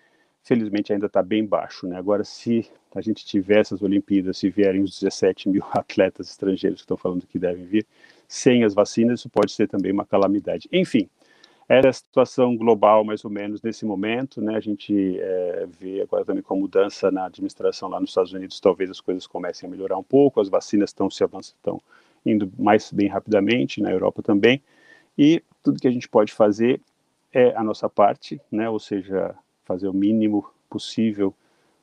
felizmente 0.43 0.93
ainda 0.93 1.07
está 1.07 1.23
bem 1.23 1.45
baixo, 1.45 1.87
né? 1.87 1.97
Agora, 1.97 2.25
se 2.25 2.67
a 2.95 3.01
gente 3.01 3.25
tiver 3.25 3.61
essas 3.61 3.83
Olimpíadas, 3.83 4.39
se 4.39 4.49
vierem 4.49 4.83
os 4.83 4.99
17 4.99 5.49
mil 5.49 5.65
atletas 5.73 6.31
estrangeiros 6.31 6.81
que 6.81 6.85
estão 6.85 6.97
falando 6.97 7.27
que 7.27 7.39
devem 7.39 7.65
vir, 7.65 7.87
sem 8.27 8.65
as 8.65 8.75
vacinas, 8.75 9.21
isso 9.21 9.29
pode 9.29 9.53
ser 9.53 9.69
também 9.69 9.93
uma 9.93 10.05
calamidade. 10.05 10.69
Enfim, 10.73 11.09
Era 11.69 11.91
a 11.91 11.93
situação 11.93 12.57
global, 12.57 13.05
mais 13.05 13.23
ou 13.27 13.31
menos, 13.31 13.61
nesse 13.61 13.85
momento, 13.85 14.41
né? 14.41 14.57
A 14.57 14.61
gente 14.61 15.19
é, 15.21 15.67
vê 15.67 16.01
agora 16.01 16.25
também 16.25 16.43
com 16.43 16.55
a 16.55 16.57
mudança 16.57 17.11
na 17.11 17.27
administração 17.27 17.91
lá 17.91 18.01
nos 18.01 18.11
Estados 18.11 18.33
Unidos, 18.33 18.59
talvez 18.59 18.89
as 18.91 19.03
coisas 19.03 19.27
comecem 19.27 19.67
a 19.69 19.71
melhorar 19.71 19.99
um 19.99 20.03
pouco, 20.03 20.41
as 20.41 20.49
vacinas 20.49 20.89
estão 20.89 21.11
se 21.11 21.23
avançando, 21.23 21.57
estão 21.57 21.81
indo 22.25 22.51
mais 22.59 22.91
bem 22.91 23.07
rapidamente, 23.07 23.83
na 23.83 23.91
Europa 23.91 24.23
também, 24.23 24.63
e 25.17 25.43
tudo 25.63 25.79
que 25.79 25.89
a 25.89 25.91
gente 25.91 26.09
pode 26.09 26.33
fazer 26.33 26.81
é 27.33 27.55
a 27.55 27.63
nossa 27.63 27.87
parte, 27.89 28.41
né? 28.51 28.71
Ou 28.71 28.79
seja, 28.81 29.35
fazer 29.67 29.89
o 29.89 29.93
mínimo 29.93 30.51
possível 30.71 31.35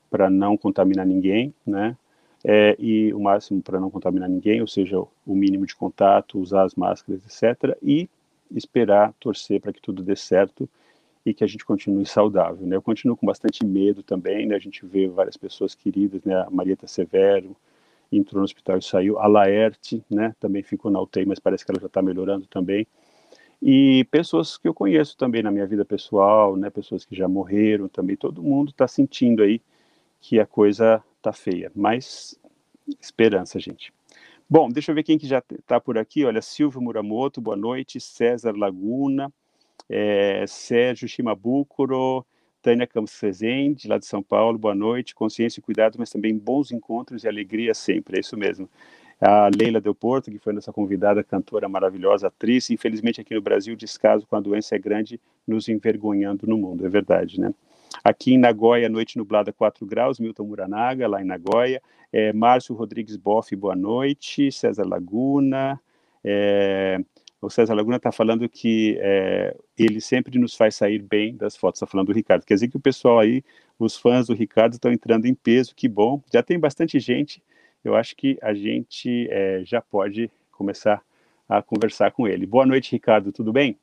para 0.10 0.32
não 0.32 0.58
contaminar 0.58 1.06
ninguém, 1.06 1.54
né? 1.66 1.96
É, 2.44 2.76
e 2.80 3.14
o 3.14 3.20
máximo 3.20 3.62
para 3.62 3.80
não 3.80 3.92
contaminar 3.92 4.30
ninguém, 4.30 4.62
ou 4.62 4.68
seja, 4.68 5.00
o 5.00 5.36
mínimo 5.36 5.66
de 5.68 5.76
contato, 5.76 6.40
usar 6.40 6.64
as 6.64 6.74
máscaras, 6.74 7.22
etc. 7.24 7.78
E 7.84 8.10
esperar, 8.52 9.14
torcer 9.20 9.60
para 9.62 9.74
que 9.74 9.82
tudo 9.82 10.04
dê 10.04 10.16
certo 10.16 10.70
e 11.26 11.34
que 11.34 11.44
a 11.44 11.48
gente 11.48 11.66
continue 11.66 12.06
saudável. 12.06 12.66
Né? 12.68 12.76
Eu 12.76 12.82
continuo 12.82 13.18
com 13.18 13.26
bastante 13.26 13.66
medo 13.66 14.04
também, 14.04 14.46
né? 14.46 14.56
a 14.56 14.60
gente 14.60 14.86
vê 14.86 15.08
várias 15.08 15.36
pessoas 15.36 15.74
queridas, 15.74 16.24
né? 16.24 16.36
a 16.36 16.50
Marieta 16.50 16.88
Severo 16.88 17.56
entrou 18.12 18.40
no 18.40 18.46
hospital 18.46 18.78
e 18.78 18.82
saiu, 18.82 19.20
a 19.20 19.28
Laerte 19.28 20.04
né? 20.10 20.36
também 20.40 20.62
ficou 20.62 20.92
na 20.92 21.02
UTI, 21.02 21.26
mas 21.26 21.40
parece 21.40 21.66
que 21.66 21.72
ela 21.72 21.82
já 21.82 21.88
está 21.88 22.02
melhorando 22.02 22.46
também. 22.46 22.88
E 23.62 24.06
pessoas 24.12 24.58
que 24.58 24.68
eu 24.68 24.74
conheço 24.74 25.18
também 25.18 25.42
na 25.42 25.52
minha 25.52 25.66
vida 25.66 25.84
pessoal, 25.84 26.56
né? 26.56 26.70
pessoas 26.70 27.04
que 27.04 27.16
já 27.16 27.28
morreram 27.28 27.88
também, 27.88 28.16
todo 28.16 28.44
mundo 28.44 28.70
está 28.70 28.88
sentindo 28.88 29.42
aí 29.42 29.60
que 30.22 30.40
a 30.40 30.46
coisa 30.46 31.04
tá 31.22 31.34
feia, 31.34 31.72
mas 31.76 32.40
esperança, 33.00 33.60
gente. 33.60 33.92
Bom, 34.48 34.70
deixa 34.70 34.92
eu 34.92 34.96
ver 34.96 35.02
quem 35.02 35.18
que 35.18 35.26
já 35.28 35.40
está 35.60 35.80
por 35.82 35.98
aqui. 35.98 36.24
Olha, 36.24 36.40
Silvio 36.40 36.80
Muramoto, 36.80 37.42
boa 37.42 37.58
noite. 37.58 38.00
César 38.00 38.56
Laguna, 38.56 39.34
é, 39.90 40.46
Sérgio 40.48 41.08
Shimabukuro, 41.08 42.24
Tânia 42.62 42.86
Campos 42.86 43.20
Rezende, 43.20 43.88
lá 43.88 43.98
de 43.98 44.06
São 44.06 44.22
Paulo, 44.22 44.60
boa 44.60 44.76
noite. 44.76 45.16
Consciência 45.16 45.60
e 45.60 45.64
cuidado, 45.64 45.96
mas 45.98 46.12
também 46.12 46.38
bons 46.38 46.72
encontros 46.72 47.24
e 47.24 47.28
alegria 47.28 47.74
sempre, 47.74 48.18
é 48.18 48.20
isso 48.20 48.38
mesmo. 48.38 48.70
A 49.20 49.50
Leila 49.50 49.82
Del 49.82 49.96
Porto, 49.96 50.30
que 50.30 50.38
foi 50.38 50.54
nossa 50.54 50.72
convidada, 50.72 51.24
cantora 51.24 51.68
maravilhosa, 51.68 52.28
atriz, 52.28 52.70
infelizmente 52.70 53.20
aqui 53.20 53.34
no 53.34 53.42
Brasil, 53.42 53.76
descaso 53.76 54.28
com 54.28 54.36
a 54.36 54.40
doença 54.40 54.76
é 54.76 54.80
grande, 54.80 55.20
nos 55.48 55.68
envergonhando 55.70 56.46
no 56.46 56.58
mundo, 56.58 56.86
é 56.86 56.90
verdade, 56.90 57.40
né? 57.40 57.52
Aqui 58.04 58.34
em 58.34 58.38
Nagoya, 58.38 58.90
noite 58.90 59.18
nublada 59.18 59.52
4 59.52 59.86
graus, 59.86 60.20
Milton 60.20 60.46
Muranaga, 60.46 61.08
lá 61.08 61.22
em 61.22 61.26
Nagoya. 61.26 61.82
É, 62.12 62.32
Márcio 62.34 62.76
Rodrigues 62.76 63.18
Boff, 63.18 63.56
boa 63.56 63.76
noite. 63.76 64.52
César 64.52 64.86
Laguna. 64.86 65.80
É, 66.24 67.00
o 67.42 67.50
César 67.50 67.74
Laguna 67.74 67.98
está 67.98 68.12
falando 68.12 68.48
que 68.50 68.98
é, 69.00 69.56
ele 69.78 70.02
sempre 70.02 70.40
nos 70.40 70.56
faz 70.56 70.76
sair 70.76 71.00
bem 71.00 71.36
das 71.36 71.56
fotos. 71.56 71.80
Está 71.80 71.88
falando 71.88 72.08
do 72.08 72.14
Ricardo. 72.14 72.46
Quer 72.46 72.56
dizer 72.56 72.68
que 72.70 72.78
o 72.78 72.80
pessoal 72.80 73.20
aí, 73.20 73.44
os 73.78 73.98
fãs 73.98 74.28
do 74.28 74.34
Ricardo, 74.34 74.74
estão 74.74 74.92
entrando 74.92 75.26
em 75.26 75.34
peso. 75.34 75.76
Que 75.76 75.88
bom. 75.88 76.22
Já 76.32 76.42
tem 76.42 76.60
bastante 76.60 77.00
gente. 77.00 77.44
Eu 77.84 77.96
acho 77.96 78.16
que 78.16 78.38
a 78.42 78.54
gente 78.54 79.28
é, 79.30 79.62
já 79.64 79.82
pode 79.82 80.32
começar 80.52 81.04
a 81.48 81.62
conversar 81.62 82.12
com 82.12 82.28
ele. 82.28 82.46
Boa 82.46 82.66
noite, 82.66 82.92
Ricardo. 82.92 83.32
Tudo 83.32 83.54
bem? 83.54 83.78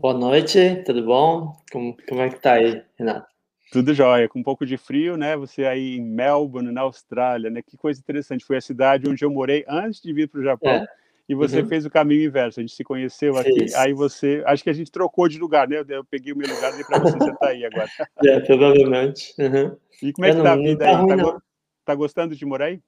Boa 0.00 0.14
noite, 0.14 0.82
tudo 0.86 1.04
bom? 1.04 1.54
Como, 1.70 1.94
como 2.08 2.22
é 2.22 2.30
que 2.30 2.40
tá 2.40 2.54
aí, 2.54 2.82
Renato? 2.98 3.26
Tudo 3.70 3.92
jóia, 3.92 4.30
com 4.30 4.38
um 4.38 4.42
pouco 4.42 4.64
de 4.64 4.78
frio, 4.78 5.14
né? 5.14 5.36
Você 5.36 5.66
aí 5.66 5.98
em 5.98 6.00
Melbourne, 6.02 6.72
na 6.72 6.80
Austrália, 6.80 7.50
né? 7.50 7.60
Que 7.60 7.76
coisa 7.76 8.00
interessante. 8.00 8.42
Foi 8.42 8.56
a 8.56 8.62
cidade 8.62 9.06
onde 9.06 9.22
eu 9.22 9.30
morei 9.30 9.62
antes 9.68 10.00
de 10.00 10.10
vir 10.14 10.26
para 10.26 10.40
o 10.40 10.42
Japão. 10.42 10.70
É. 10.70 10.86
E 11.28 11.34
você 11.34 11.60
uhum. 11.60 11.68
fez 11.68 11.84
o 11.84 11.90
caminho 11.90 12.24
inverso. 12.24 12.60
A 12.60 12.62
gente 12.62 12.74
se 12.74 12.82
conheceu 12.82 13.36
aqui. 13.36 13.66
Aí 13.76 13.92
você, 13.92 14.42
acho 14.46 14.64
que 14.64 14.70
a 14.70 14.72
gente 14.72 14.90
trocou 14.90 15.28
de 15.28 15.38
lugar, 15.38 15.68
né? 15.68 15.84
Eu 15.86 16.02
peguei 16.02 16.32
o 16.32 16.36
meu 16.36 16.48
lugar 16.48 16.80
e 16.80 16.82
para 16.82 16.98
você 16.98 17.18
sentar 17.18 17.50
aí 17.50 17.66
agora. 17.66 17.88
É, 18.24 18.40
provavelmente. 18.40 19.34
Uhum. 19.38 19.76
E 20.02 20.14
como 20.14 20.24
é, 20.24 20.30
é 20.30 20.34
que 20.34 20.42
tá 20.42 20.52
a 20.52 20.56
vida 20.56 20.78
tá 20.78 20.90
aí? 20.90 20.96
Ruim, 20.96 21.16
tá, 21.18 21.42
tá, 21.84 21.94
gostando 21.94 22.34
de 22.34 22.46
morar 22.46 22.66
aí? 22.68 22.80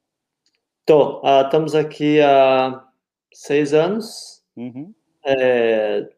Tô. 0.87 1.21
Uh, 1.21 1.45
estamos 1.45 1.75
aqui 1.75 2.23
há 2.23 2.83
seis 3.35 3.75
anos. 3.75 4.43
Uhum. 4.57 4.95
É, 5.27 6.09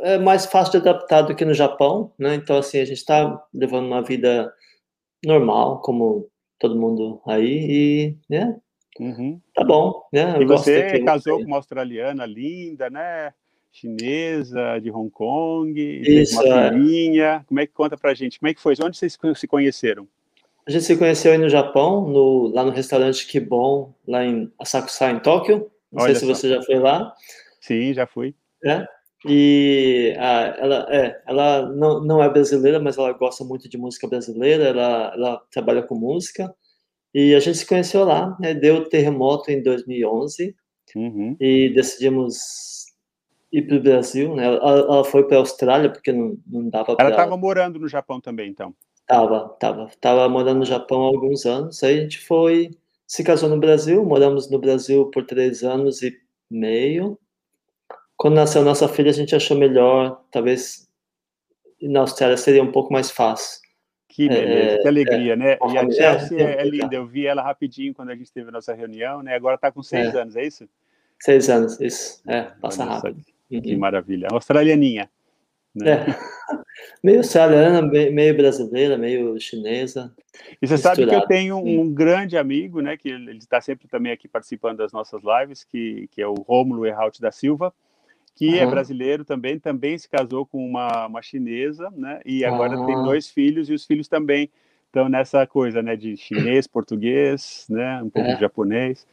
é 0.00 0.18
mais 0.18 0.46
fácil 0.46 0.72
de 0.72 0.88
adaptar 0.88 1.22
do 1.22 1.34
que 1.34 1.44
no 1.44 1.54
Japão, 1.54 2.12
né? 2.18 2.34
Então, 2.34 2.58
assim, 2.58 2.78
a 2.78 2.84
gente 2.84 2.98
está 2.98 3.42
levando 3.52 3.86
uma 3.86 4.02
vida 4.02 4.52
normal, 5.24 5.80
como 5.80 6.28
todo 6.58 6.78
mundo 6.78 7.20
aí, 7.26 7.66
e, 7.68 8.16
né? 8.28 8.56
Uhum. 9.00 9.40
Tá 9.54 9.64
bom, 9.64 10.02
né? 10.12 10.36
Eu 10.36 10.42
e 10.42 10.44
você 10.44 11.02
casou 11.02 11.38
com 11.38 11.46
uma 11.46 11.56
australiana 11.56 12.26
linda, 12.26 12.90
né? 12.90 13.32
Chinesa, 13.72 14.78
de 14.80 14.90
Hong 14.90 15.10
Kong, 15.10 15.72
Isso, 15.80 16.40
uma 16.42 16.66
é. 16.66 16.70
filhinha. 16.70 17.44
Como 17.48 17.58
é 17.58 17.66
que 17.66 17.72
conta 17.72 17.96
pra 17.96 18.12
gente? 18.12 18.38
Como 18.38 18.50
é 18.50 18.54
que 18.54 18.60
foi? 18.60 18.74
Onde 18.82 18.98
vocês 18.98 19.18
se 19.34 19.48
conheceram? 19.48 20.06
A 20.66 20.70
gente 20.70 20.84
se 20.84 20.96
conheceu 20.96 21.32
aí 21.32 21.38
no 21.38 21.48
Japão, 21.48 22.06
no, 22.06 22.48
lá 22.48 22.64
no 22.64 22.70
restaurante 22.70 23.26
Kibon, 23.26 23.92
lá 24.06 24.24
em 24.24 24.52
Asakusa, 24.58 25.10
em 25.10 25.18
Tóquio. 25.18 25.70
Não 25.90 26.02
Olha 26.02 26.14
sei 26.14 26.20
se 26.20 26.26
só. 26.26 26.34
você 26.34 26.48
já 26.50 26.62
foi 26.62 26.78
lá. 26.78 27.12
Sim, 27.60 27.94
já 27.94 28.06
fui. 28.06 28.34
É? 28.64 28.86
E 29.28 30.14
ah, 30.18 30.56
ela, 30.58 30.86
é, 30.90 31.22
ela 31.26 31.66
não, 31.70 32.02
não 32.02 32.22
é 32.22 32.28
brasileira, 32.28 32.80
mas 32.80 32.98
ela 32.98 33.12
gosta 33.12 33.44
muito 33.44 33.68
de 33.68 33.78
música 33.78 34.08
brasileira, 34.08 34.64
ela, 34.64 35.12
ela 35.14 35.42
trabalha 35.50 35.82
com 35.82 35.94
música. 35.94 36.52
E 37.14 37.34
a 37.34 37.40
gente 37.40 37.58
se 37.58 37.66
conheceu 37.66 38.04
lá, 38.04 38.36
né, 38.40 38.54
deu 38.54 38.88
terremoto 38.88 39.50
em 39.50 39.62
2011 39.62 40.56
uhum. 40.96 41.36
e 41.38 41.68
decidimos 41.74 42.86
ir 43.52 43.62
para 43.62 43.76
o 43.76 43.82
Brasil. 43.82 44.34
Né, 44.34 44.46
ela, 44.46 44.56
ela 44.56 45.04
foi 45.04 45.26
para 45.26 45.36
a 45.36 45.40
Austrália 45.40 45.90
porque 45.90 46.10
não, 46.10 46.36
não 46.46 46.68
dava 46.68 46.96
para. 46.96 47.04
Ela 47.04 47.10
estava 47.10 47.36
morando 47.36 47.78
no 47.78 47.88
Japão 47.88 48.20
também, 48.20 48.50
então? 48.50 48.74
Tava, 49.06 49.48
tava. 49.60 49.90
Tava 50.00 50.28
morando 50.28 50.60
no 50.60 50.64
Japão 50.64 51.04
há 51.04 51.08
alguns 51.08 51.44
anos. 51.44 51.82
Aí 51.82 51.98
a 51.98 52.02
gente 52.02 52.18
foi, 52.18 52.70
se 53.06 53.22
casou 53.22 53.48
no 53.48 53.58
Brasil, 53.58 54.04
moramos 54.04 54.50
no 54.50 54.58
Brasil 54.58 55.10
por 55.10 55.26
três 55.26 55.62
anos 55.62 56.02
e 56.02 56.18
meio. 56.50 57.18
Quando 58.22 58.36
nasceu 58.36 58.62
nossa 58.62 58.86
filha, 58.86 59.10
a 59.10 59.12
gente 59.12 59.34
achou 59.34 59.58
melhor, 59.58 60.22
talvez 60.30 60.88
na 61.82 61.98
Austrália 61.98 62.36
seria 62.36 62.62
um 62.62 62.70
pouco 62.70 62.92
mais 62.92 63.10
fácil. 63.10 63.60
Que 64.08 64.28
beleza, 64.28 64.76
é, 64.76 64.78
que 64.78 64.86
alegria, 64.86 65.32
é, 65.32 65.36
né? 65.36 65.58
E 65.60 65.76
a 65.76 65.90
Chelsea 65.90 66.38
é, 66.40 66.60
é, 66.60 66.64
linda, 66.64 66.94
eu 66.94 67.04
vi 67.04 67.26
ela 67.26 67.42
rapidinho 67.42 67.92
quando 67.92 68.10
a 68.10 68.14
gente 68.14 68.30
teve 68.30 68.48
a 68.48 68.52
nossa 68.52 68.72
reunião, 68.74 69.24
né? 69.24 69.34
Agora 69.34 69.56
está 69.56 69.72
com 69.72 69.82
seis 69.82 70.14
é. 70.14 70.20
anos, 70.20 70.36
é 70.36 70.46
isso? 70.46 70.68
Seis 71.18 71.50
anos, 71.50 71.80
isso. 71.80 72.22
É, 72.28 72.42
passa 72.60 72.84
Olha 72.84 72.92
rápido. 72.92 73.24
Que 73.48 73.74
uhum. 73.74 73.80
maravilha. 73.80 74.28
Australianinha. 74.30 75.10
Né? 75.74 75.90
É. 75.90 76.06
meio 77.02 77.18
australiana, 77.18 77.82
meio 77.82 78.36
brasileira, 78.36 78.96
meio 78.96 79.36
chinesa. 79.40 80.14
E 80.62 80.66
você 80.68 80.78
sabe 80.78 81.08
que 81.08 81.12
eu 81.12 81.26
tenho 81.26 81.56
um 81.56 81.92
grande 81.92 82.38
amigo, 82.38 82.80
né? 82.80 82.96
Que 82.96 83.08
ele 83.08 83.38
está 83.38 83.60
sempre 83.60 83.88
também 83.88 84.12
aqui 84.12 84.28
participando 84.28 84.78
das 84.78 84.92
nossas 84.92 85.20
lives, 85.24 85.64
que, 85.64 86.06
que 86.12 86.22
é 86.22 86.26
o 86.28 86.34
Rômulo 86.34 86.86
Erhaut 86.86 87.20
da 87.20 87.32
Silva 87.32 87.74
que 88.34 88.48
uhum. 88.48 88.54
é 88.54 88.66
brasileiro 88.66 89.24
também, 89.24 89.58
também 89.58 89.96
se 89.98 90.08
casou 90.08 90.46
com 90.46 90.64
uma, 90.64 91.06
uma 91.06 91.22
chinesa, 91.22 91.90
né? 91.94 92.20
E 92.24 92.44
agora 92.44 92.78
uhum. 92.78 92.86
tem 92.86 92.94
dois 92.96 93.28
filhos 93.28 93.68
e 93.68 93.74
os 93.74 93.84
filhos 93.84 94.08
também 94.08 94.50
estão 94.86 95.08
nessa 95.08 95.46
coisa, 95.46 95.82
né? 95.82 95.96
De 95.96 96.16
chinês, 96.16 96.66
português, 96.66 97.66
né? 97.68 98.02
Um 98.02 98.10
pouco 98.10 98.28
é. 98.28 98.34
de 98.34 98.40
japonês. 98.40 99.06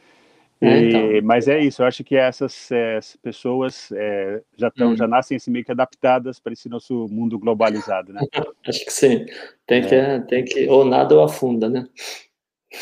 É, 0.62 0.80
e, 0.82 0.88
então. 0.90 1.28
Mas 1.28 1.48
é 1.48 1.60
isso, 1.60 1.82
eu 1.82 1.86
acho 1.86 2.04
que 2.04 2.16
essas 2.16 2.70
é, 2.72 3.00
pessoas 3.22 3.92
é, 3.94 4.42
já 4.58 4.68
estão, 4.68 4.92
hum. 4.92 4.98
já 4.98 5.08
nascem 5.08 5.38
assim, 5.38 5.52
meio 5.52 5.64
que 5.64 5.72
adaptadas 5.72 6.40
para 6.40 6.52
esse 6.52 6.68
nosso 6.68 7.08
mundo 7.10 7.40
globalizado, 7.40 8.12
né? 8.12 8.22
acho 8.68 8.86
que 8.86 8.92
sim. 8.92 9.26
Tem 9.66 9.86
que, 9.86 9.96
é. 9.96 10.20
tem 10.20 10.44
que 10.44 10.68
ou 10.68 10.84
nada 10.84 11.16
ou 11.16 11.24
afunda, 11.24 11.70
né? 11.70 11.88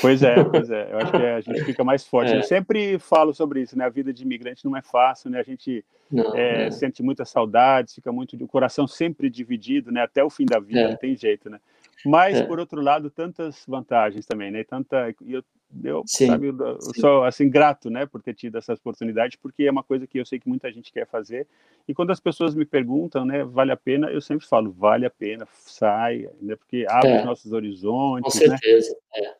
Pois 0.01 0.22
é, 0.22 0.44
pois 0.44 0.70
é. 0.70 0.91
Eu 0.91 0.98
acho 0.98 1.12
que 1.12 1.17
a 1.17 1.41
gente 1.41 1.63
fica 1.63 1.84
mais 1.84 2.06
forte. 2.06 2.34
É. 2.34 2.38
Eu 2.38 2.44
sempre 2.44 3.00
falo 3.00 3.34
sobre 3.34 3.62
isso, 3.62 3.77
né? 3.77 3.86
A 3.86 3.89
vida 3.89 4.13
de 4.13 4.24
imigrante 4.24 4.65
não 4.65 4.75
é 4.75 4.82
fácil, 4.82 5.29
né? 5.29 5.39
A 5.39 5.44
gente 5.44 5.84
não, 6.12 6.36
é, 6.36 6.70
sente 6.72 7.01
muita 7.01 7.24
saudade, 7.24 7.94
fica 7.94 8.12
muito 8.12 8.36
o 8.36 8.48
coração 8.48 8.86
sempre 8.86 9.29
dividido, 9.29 9.91
né? 9.91 10.01
Até 10.01 10.24
o 10.24 10.29
fim 10.29 10.46
da 10.46 10.60
vida, 10.60 10.82
é. 10.82 10.89
não 10.89 10.98
tem 10.98 11.15
jeito, 11.15 11.50
né? 11.50 11.60
Mas 12.06 12.38
é. 12.38 12.44
por 12.44 12.60
outro 12.60 12.82
lado, 12.82 13.10
tantas 13.10 13.63
vantagens 13.67 14.25
também, 14.25 14.51
né? 14.51 14.63
Tanta, 14.63 15.13
eu, 15.25 15.44
eu, 15.84 16.03
sabe, 16.06 16.48
eu, 16.48 16.79
sou 17.00 17.24
assim 17.24 17.50
grato, 17.50 17.89
né, 17.89 18.06
por 18.06 18.22
ter 18.22 18.34
tido 18.34 18.58
essa 18.58 18.74
oportunidade, 18.74 19.38
porque 19.38 19.63
é 19.63 19.72
uma 19.72 19.84
coisa 19.84 20.06
que 20.06 20.20
eu 20.20 20.25
sei 20.25 20.39
que 20.39 20.48
muita 20.48 20.72
gente 20.72 20.91
quer 20.91 21.08
fazer. 21.08 21.48
E 21.88 21.94
quando 21.94 22.12
as 22.12 22.20
pessoas 22.20 22.53
me 22.53 22.65
perguntam, 22.65 23.25
né, 23.25 23.44
vale 23.44 23.72
a 23.72 23.77
pena? 23.77 24.10
Eu 24.10 24.22
sempre 24.22 24.46
falo, 24.46 24.72
vale 24.72 25.06
a 25.06 25.10
pena, 25.10 25.48
sai, 25.51 26.29
né? 26.41 26.56
Porque 26.56 26.86
abre 26.88 27.13
os 27.13 27.22
é. 27.22 27.25
nossos 27.25 27.51
horizontes, 27.51 28.34
Com 28.34 28.39
né? 28.39 28.58
certeza. 28.58 28.96
Né? 29.15 29.34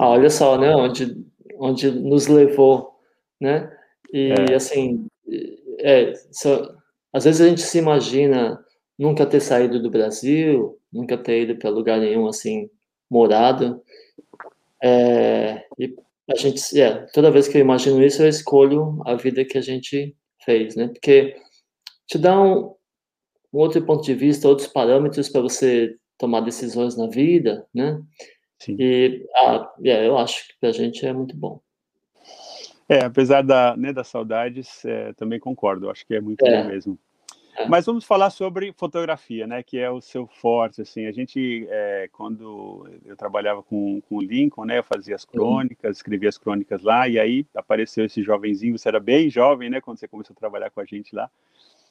Ah, 0.00 0.08
olha 0.08 0.30
só, 0.30 0.56
né? 0.56 0.74
Onde, 0.74 1.14
onde 1.58 1.90
nos 1.90 2.26
levou, 2.26 2.98
né? 3.38 3.70
E 4.10 4.32
é. 4.50 4.54
assim, 4.54 5.06
é, 5.78 6.14
só, 6.32 6.74
às 7.12 7.24
vezes 7.24 7.42
a 7.42 7.48
gente 7.50 7.60
se 7.60 7.76
imagina 7.76 8.64
nunca 8.98 9.26
ter 9.26 9.40
saído 9.40 9.78
do 9.78 9.90
Brasil, 9.90 10.78
nunca 10.90 11.18
ter 11.18 11.42
ido 11.42 11.56
para 11.56 11.68
lugar 11.68 12.00
nenhum 12.00 12.26
assim 12.26 12.70
morado. 13.10 13.82
É, 14.82 15.66
e 15.78 15.94
a 16.32 16.34
gente, 16.34 16.80
é, 16.80 17.04
toda 17.12 17.30
vez 17.30 17.46
que 17.46 17.58
eu 17.58 17.60
imagino 17.60 18.02
isso, 18.02 18.22
eu 18.22 18.28
escolho 18.28 19.02
a 19.04 19.14
vida 19.16 19.44
que 19.44 19.58
a 19.58 19.62
gente 19.62 20.16
fez, 20.46 20.76
né? 20.76 20.88
Porque 20.88 21.36
te 22.06 22.16
dá 22.16 22.40
um, 22.40 22.74
um 23.52 23.58
outro 23.58 23.84
ponto 23.84 24.02
de 24.02 24.14
vista, 24.14 24.48
outros 24.48 24.68
parâmetros 24.68 25.28
para 25.28 25.42
você 25.42 25.94
tomar 26.16 26.40
decisões 26.40 26.96
na 26.96 27.06
vida, 27.06 27.66
né? 27.74 28.00
Sim. 28.60 28.76
E 28.78 29.26
ah, 29.36 29.72
yeah, 29.80 30.04
eu 30.06 30.18
acho 30.18 30.46
que 30.46 30.54
para 30.60 30.68
a 30.68 30.72
gente 30.72 31.04
é 31.04 31.12
muito 31.12 31.34
bom. 31.34 31.60
É, 32.88 33.04
apesar 33.04 33.42
da, 33.42 33.76
né, 33.76 33.92
das 33.92 34.08
saudades, 34.08 34.84
é, 34.84 35.12
também 35.14 35.40
concordo, 35.40 35.88
acho 35.88 36.06
que 36.06 36.14
é 36.14 36.20
muito 36.20 36.44
é. 36.44 36.62
bom 36.62 36.68
mesmo. 36.68 36.98
É. 37.56 37.66
Mas 37.68 37.86
vamos 37.86 38.04
falar 38.04 38.30
sobre 38.30 38.72
fotografia, 38.72 39.46
né, 39.46 39.62
que 39.62 39.78
é 39.78 39.90
o 39.90 40.00
seu 40.00 40.26
forte, 40.26 40.82
assim, 40.82 41.06
a 41.06 41.12
gente, 41.12 41.66
é, 41.70 42.08
quando 42.12 42.86
eu 43.04 43.16
trabalhava 43.16 43.62
com, 43.62 44.00
com 44.02 44.16
o 44.16 44.20
Lincoln, 44.20 44.66
né, 44.66 44.78
eu 44.78 44.84
fazia 44.84 45.14
as 45.14 45.24
crônicas, 45.24 45.96
escrevia 45.96 46.28
as 46.28 46.36
crônicas 46.36 46.82
lá, 46.82 47.08
e 47.08 47.18
aí 47.18 47.46
apareceu 47.54 48.04
esse 48.04 48.22
jovenzinho, 48.22 48.78
você 48.78 48.88
era 48.88 49.00
bem 49.00 49.30
jovem, 49.30 49.70
né, 49.70 49.80
quando 49.80 49.98
você 49.98 50.08
começou 50.08 50.34
a 50.34 50.40
trabalhar 50.40 50.70
com 50.70 50.80
a 50.80 50.84
gente 50.84 51.14
lá, 51.14 51.30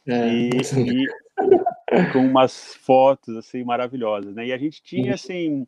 é. 0.08 0.28
e, 0.28 0.50
e 0.50 1.08
com 2.14 2.20
umas 2.20 2.76
fotos, 2.76 3.36
assim, 3.36 3.64
maravilhosas, 3.64 4.36
né, 4.36 4.48
e 4.48 4.54
a 4.54 4.58
gente 4.58 4.84
tinha, 4.84 5.14
assim 5.14 5.66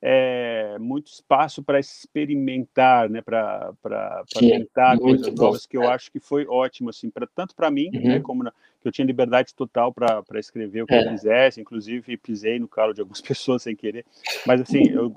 é, 0.00 0.76
muito 0.78 1.08
espaço 1.08 1.62
para 1.62 1.80
experimentar, 1.80 3.10
né, 3.10 3.20
para 3.20 3.74
tentar 4.38 4.96
coisas 4.98 5.34
novas, 5.34 5.66
que 5.66 5.76
eu 5.76 5.82
é. 5.82 5.88
acho 5.88 6.10
que 6.10 6.20
foi 6.20 6.46
ótimo, 6.46 6.90
assim, 6.90 7.10
pra, 7.10 7.26
tanto 7.26 7.54
para 7.54 7.70
mim, 7.70 7.90
né, 7.92 7.98
uhum. 7.98 8.08
né, 8.08 8.20
como 8.20 8.44
na, 8.44 8.52
que 8.80 8.86
eu 8.86 8.92
tinha 8.92 9.04
liberdade 9.04 9.52
total 9.54 9.92
para 9.92 10.22
escrever 10.36 10.82
o 10.82 10.86
que 10.86 10.94
é. 10.94 11.04
eu 11.04 11.10
quisesse, 11.10 11.60
inclusive 11.60 12.16
pisei 12.16 12.60
no 12.60 12.68
calo 12.68 12.94
de 12.94 13.00
algumas 13.00 13.20
pessoas 13.22 13.62
sem 13.62 13.74
querer, 13.74 14.04
mas 14.46 14.60
assim, 14.60 14.88
eu 14.88 15.14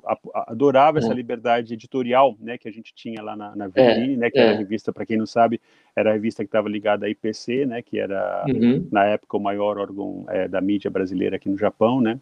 adorava 0.47 0.97
essa 0.97 1.11
é. 1.11 1.15
liberdade 1.15 1.75
editorial, 1.75 2.35
né, 2.39 2.57
que 2.57 2.67
a 2.67 2.71
gente 2.71 2.91
tinha 2.93 3.21
lá 3.21 3.35
na, 3.35 3.55
na 3.55 3.67
Vitrine, 3.67 4.17
né, 4.17 4.31
que 4.31 4.39
era 4.39 4.51
a 4.51 4.57
revista, 4.57 4.91
para 4.91 5.05
quem 5.05 5.17
não 5.17 5.27
sabe, 5.27 5.61
era 5.95 6.09
a 6.09 6.13
revista 6.13 6.43
que 6.43 6.47
estava 6.47 6.67
ligada 6.67 7.05
à 7.05 7.09
IPC, 7.09 7.67
né, 7.67 7.83
que 7.83 7.99
era, 7.99 8.45
uhum. 8.47 8.87
na 8.91 9.05
época, 9.05 9.37
o 9.37 9.39
maior 9.39 9.77
órgão 9.77 10.25
é, 10.29 10.47
da 10.47 10.59
mídia 10.59 10.89
brasileira 10.89 11.35
aqui 11.35 11.49
no 11.49 11.57
Japão, 11.57 12.01
né, 12.01 12.19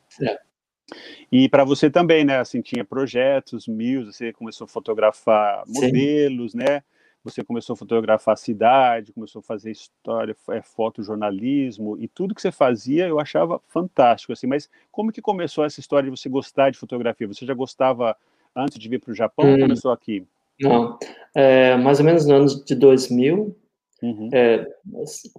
e 1.32 1.48
para 1.50 1.64
você 1.64 1.90
também, 1.90 2.26
né? 2.26 2.40
Assim, 2.40 2.62
tinha 2.62 2.84
projetos, 2.84 3.68
mil, 3.68 4.06
você 4.06 4.34
começou 4.34 4.66
a 4.66 4.68
fotografar 4.68 5.64
modelos, 5.68 6.54
Sim. 6.54 6.60
né? 6.60 6.84
Você 7.24 7.44
começou 7.44 7.74
a 7.74 7.78
fotografar 7.78 8.34
a 8.34 8.38
cidade, 8.38 9.12
começou 9.12 9.40
a 9.42 9.44
fazer 9.44 9.72
história, 9.72 10.36
é, 10.52 10.62
fotojornalismo 10.62 11.98
e 12.00 12.08
tudo 12.08 12.34
que 12.34 12.42
você 12.42 12.52
fazia 12.52 13.08
eu 13.08 13.20
achava 13.20 13.62
fantástico, 13.68 14.32
assim. 14.32 14.48
Mas 14.48 14.70
como 14.90 15.12
que 15.12 15.22
começou 15.22 15.66
essa 15.66 15.80
história 15.80 16.10
de 16.10 16.18
você 16.18 16.30
gostar 16.30 16.70
de 16.70 16.78
fotografia? 16.78 17.28
Você 17.28 17.46
já 17.46 17.54
gostava 17.54 18.16
antes 18.56 18.80
de 18.80 18.88
vir 18.88 19.00
para 19.00 19.12
o 19.12 19.16
Japão 19.16 19.46
hum, 19.46 19.54
ou 19.54 19.60
começou 19.60 19.92
aqui? 19.92 20.26
Não, 20.62 20.98
é, 21.36 21.76
mais 21.76 22.00
ou 22.00 22.06
menos 22.06 22.26
no 22.26 22.36
ano 22.36 22.66
de 22.66 22.76
2000. 22.76 23.56
Uhum. 24.02 24.30
É, 24.32 24.66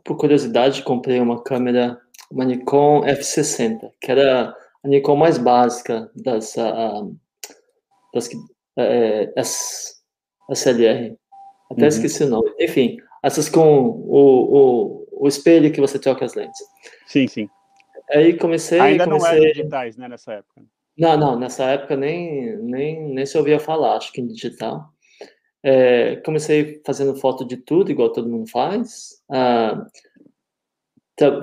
por 0.04 0.18
curiosidade, 0.18 0.82
comprei 0.82 1.18
uma 1.18 1.42
câmera, 1.42 1.98
uma 2.30 2.44
Nikon 2.44 3.02
F60, 3.06 3.90
que 3.98 4.10
era 4.10 4.54
a 4.84 4.88
Nikon 4.88 5.16
mais 5.16 5.38
básica 5.38 6.10
das, 6.14 6.56
uh, 6.56 7.16
das 8.14 8.30
é, 8.78 9.32
SLR. 10.52 11.16
Até 11.70 11.82
uhum. 11.82 11.88
esqueci 11.88 12.24
o 12.24 12.28
nome. 12.28 12.52
Enfim, 12.58 12.96
essas 13.22 13.48
com 13.48 13.78
o, 13.78 15.06
o, 15.06 15.06
o 15.12 15.28
espelho 15.28 15.72
que 15.72 15.80
você 15.80 15.98
troca 15.98 16.24
as 16.24 16.34
lentes. 16.34 16.60
Sim, 17.06 17.26
sim. 17.28 17.48
Aí 18.10 18.36
comecei. 18.36 18.80
Ainda 18.80 19.04
comecei... 19.04 19.30
não 19.30 19.36
eram 19.36 19.52
digitais, 19.52 19.96
né, 19.96 20.08
nessa 20.08 20.32
época? 20.34 20.62
Não, 20.98 21.16
não, 21.16 21.38
nessa 21.38 21.64
época 21.64 21.96
nem, 21.96 22.56
nem, 22.58 23.14
nem 23.14 23.26
se 23.26 23.38
ouvia 23.38 23.60
falar, 23.60 23.96
acho 23.96 24.12
que 24.12 24.20
em 24.20 24.26
digital. 24.26 24.92
É, 25.62 26.16
comecei 26.16 26.80
fazendo 26.84 27.16
foto 27.16 27.44
de 27.44 27.56
tudo, 27.56 27.90
igual 27.90 28.12
todo 28.12 28.28
mundo 28.28 28.48
faz. 28.50 29.22
Ah, 29.30 29.86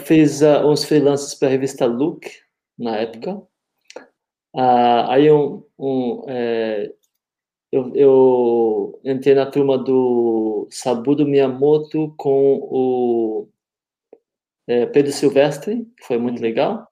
fiz 0.02 0.41
uh, 0.41 0.67
uns 0.67 0.84
freelances 0.84 1.36
para 1.36 1.47
a 1.47 1.52
revista 1.52 1.86
Look, 1.86 2.28
na 2.78 2.98
época. 2.98 3.42
Ah, 4.56 5.13
aí 5.13 5.32
um, 5.32 5.63
um 5.78 6.24
é, 6.28 6.92
eu, 7.72 7.96
eu, 7.96 9.02
entrei 9.04 9.36
na 9.36 9.46
turma 9.46 9.78
do 9.78 10.68
Saburo 10.72 11.26
Miyamoto 11.26 12.13
com 12.18 12.60
o 12.62 13.50
é, 14.68 14.86
Pedro 14.86 15.12
Silvestre, 15.12 15.86
que 15.98 16.06
foi 16.06 16.18
muito 16.18 16.38
uhum. 16.38 16.44
legal. 16.44 16.88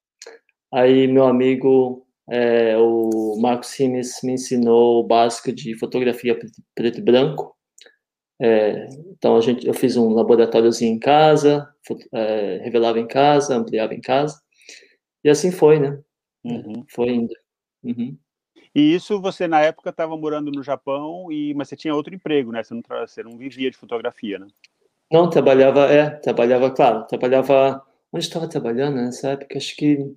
Aí 0.74 1.08
meu 1.08 1.26
amigo, 1.26 2.06
é, 2.30 2.78
o 2.78 3.38
Marcos 3.40 3.70
Simes, 3.70 4.20
me 4.24 4.34
ensinou 4.34 5.02
o 5.02 5.08
básico 5.08 5.52
de 5.52 5.78
fotografia 5.78 6.38
preto 6.76 7.00
e 7.00 7.02
branco. 7.02 7.56
É, 8.42 8.88
então 9.12 9.38
a 9.38 9.42
gente, 9.42 9.66
eu 9.66 9.74
fiz 9.74 9.96
um 9.96 10.10
laboratóriozinho 10.14 10.94
em 10.94 11.00
casa, 11.00 11.68
é, 12.14 12.60
revelava 12.64 13.00
em 13.00 13.08
casa, 13.08 13.56
ampliava 13.56 13.94
em 13.94 14.02
casa. 14.02 14.45
E 15.26 15.30
assim 15.30 15.52
foi, 15.52 15.80
né? 15.80 16.00
Uhum. 16.44 16.86
Foi 16.88 17.10
indo. 17.10 17.34
Uhum. 17.84 18.16
E 18.76 18.94
isso 18.94 19.20
você, 19.20 19.48
na 19.48 19.60
época, 19.60 19.90
estava 19.90 20.16
morando 20.16 20.52
no 20.52 20.62
Japão, 20.62 21.32
e 21.32 21.52
mas 21.56 21.68
você 21.68 21.76
tinha 21.76 21.96
outro 21.96 22.14
emprego, 22.14 22.52
né? 22.52 22.62
Você 22.62 22.76
não, 22.76 22.84
você 23.08 23.24
não 23.24 23.36
vivia 23.36 23.72
de 23.72 23.76
fotografia, 23.76 24.38
né? 24.38 24.46
Não, 25.12 25.28
trabalhava, 25.28 25.92
é, 25.92 26.12
trabalhava, 26.12 26.70
claro, 26.70 27.08
trabalhava... 27.08 27.84
Onde 28.14 28.24
estava 28.24 28.48
trabalhando 28.48 28.98
nessa 28.98 29.32
época? 29.32 29.58
Acho 29.58 29.76
que 29.76 30.16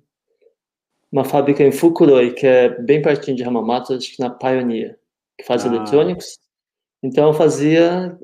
uma 1.11 1.25
fábrica 1.25 1.63
em 1.63 1.71
Fukuroi, 1.71 2.33
que 2.33 2.45
é 2.45 2.69
bem 2.69 3.01
pertinho 3.01 3.35
de 3.35 3.43
Hamamatsu, 3.43 3.95
acho 3.95 4.15
que 4.15 4.21
na 4.21 4.29
Pioneer, 4.29 4.99
que 5.37 5.43
faz 5.43 5.65
ah. 5.65 5.69
eletrônicos. 5.69 6.37
Então 7.01 7.29
eu 7.29 7.33
fazia 7.33 8.15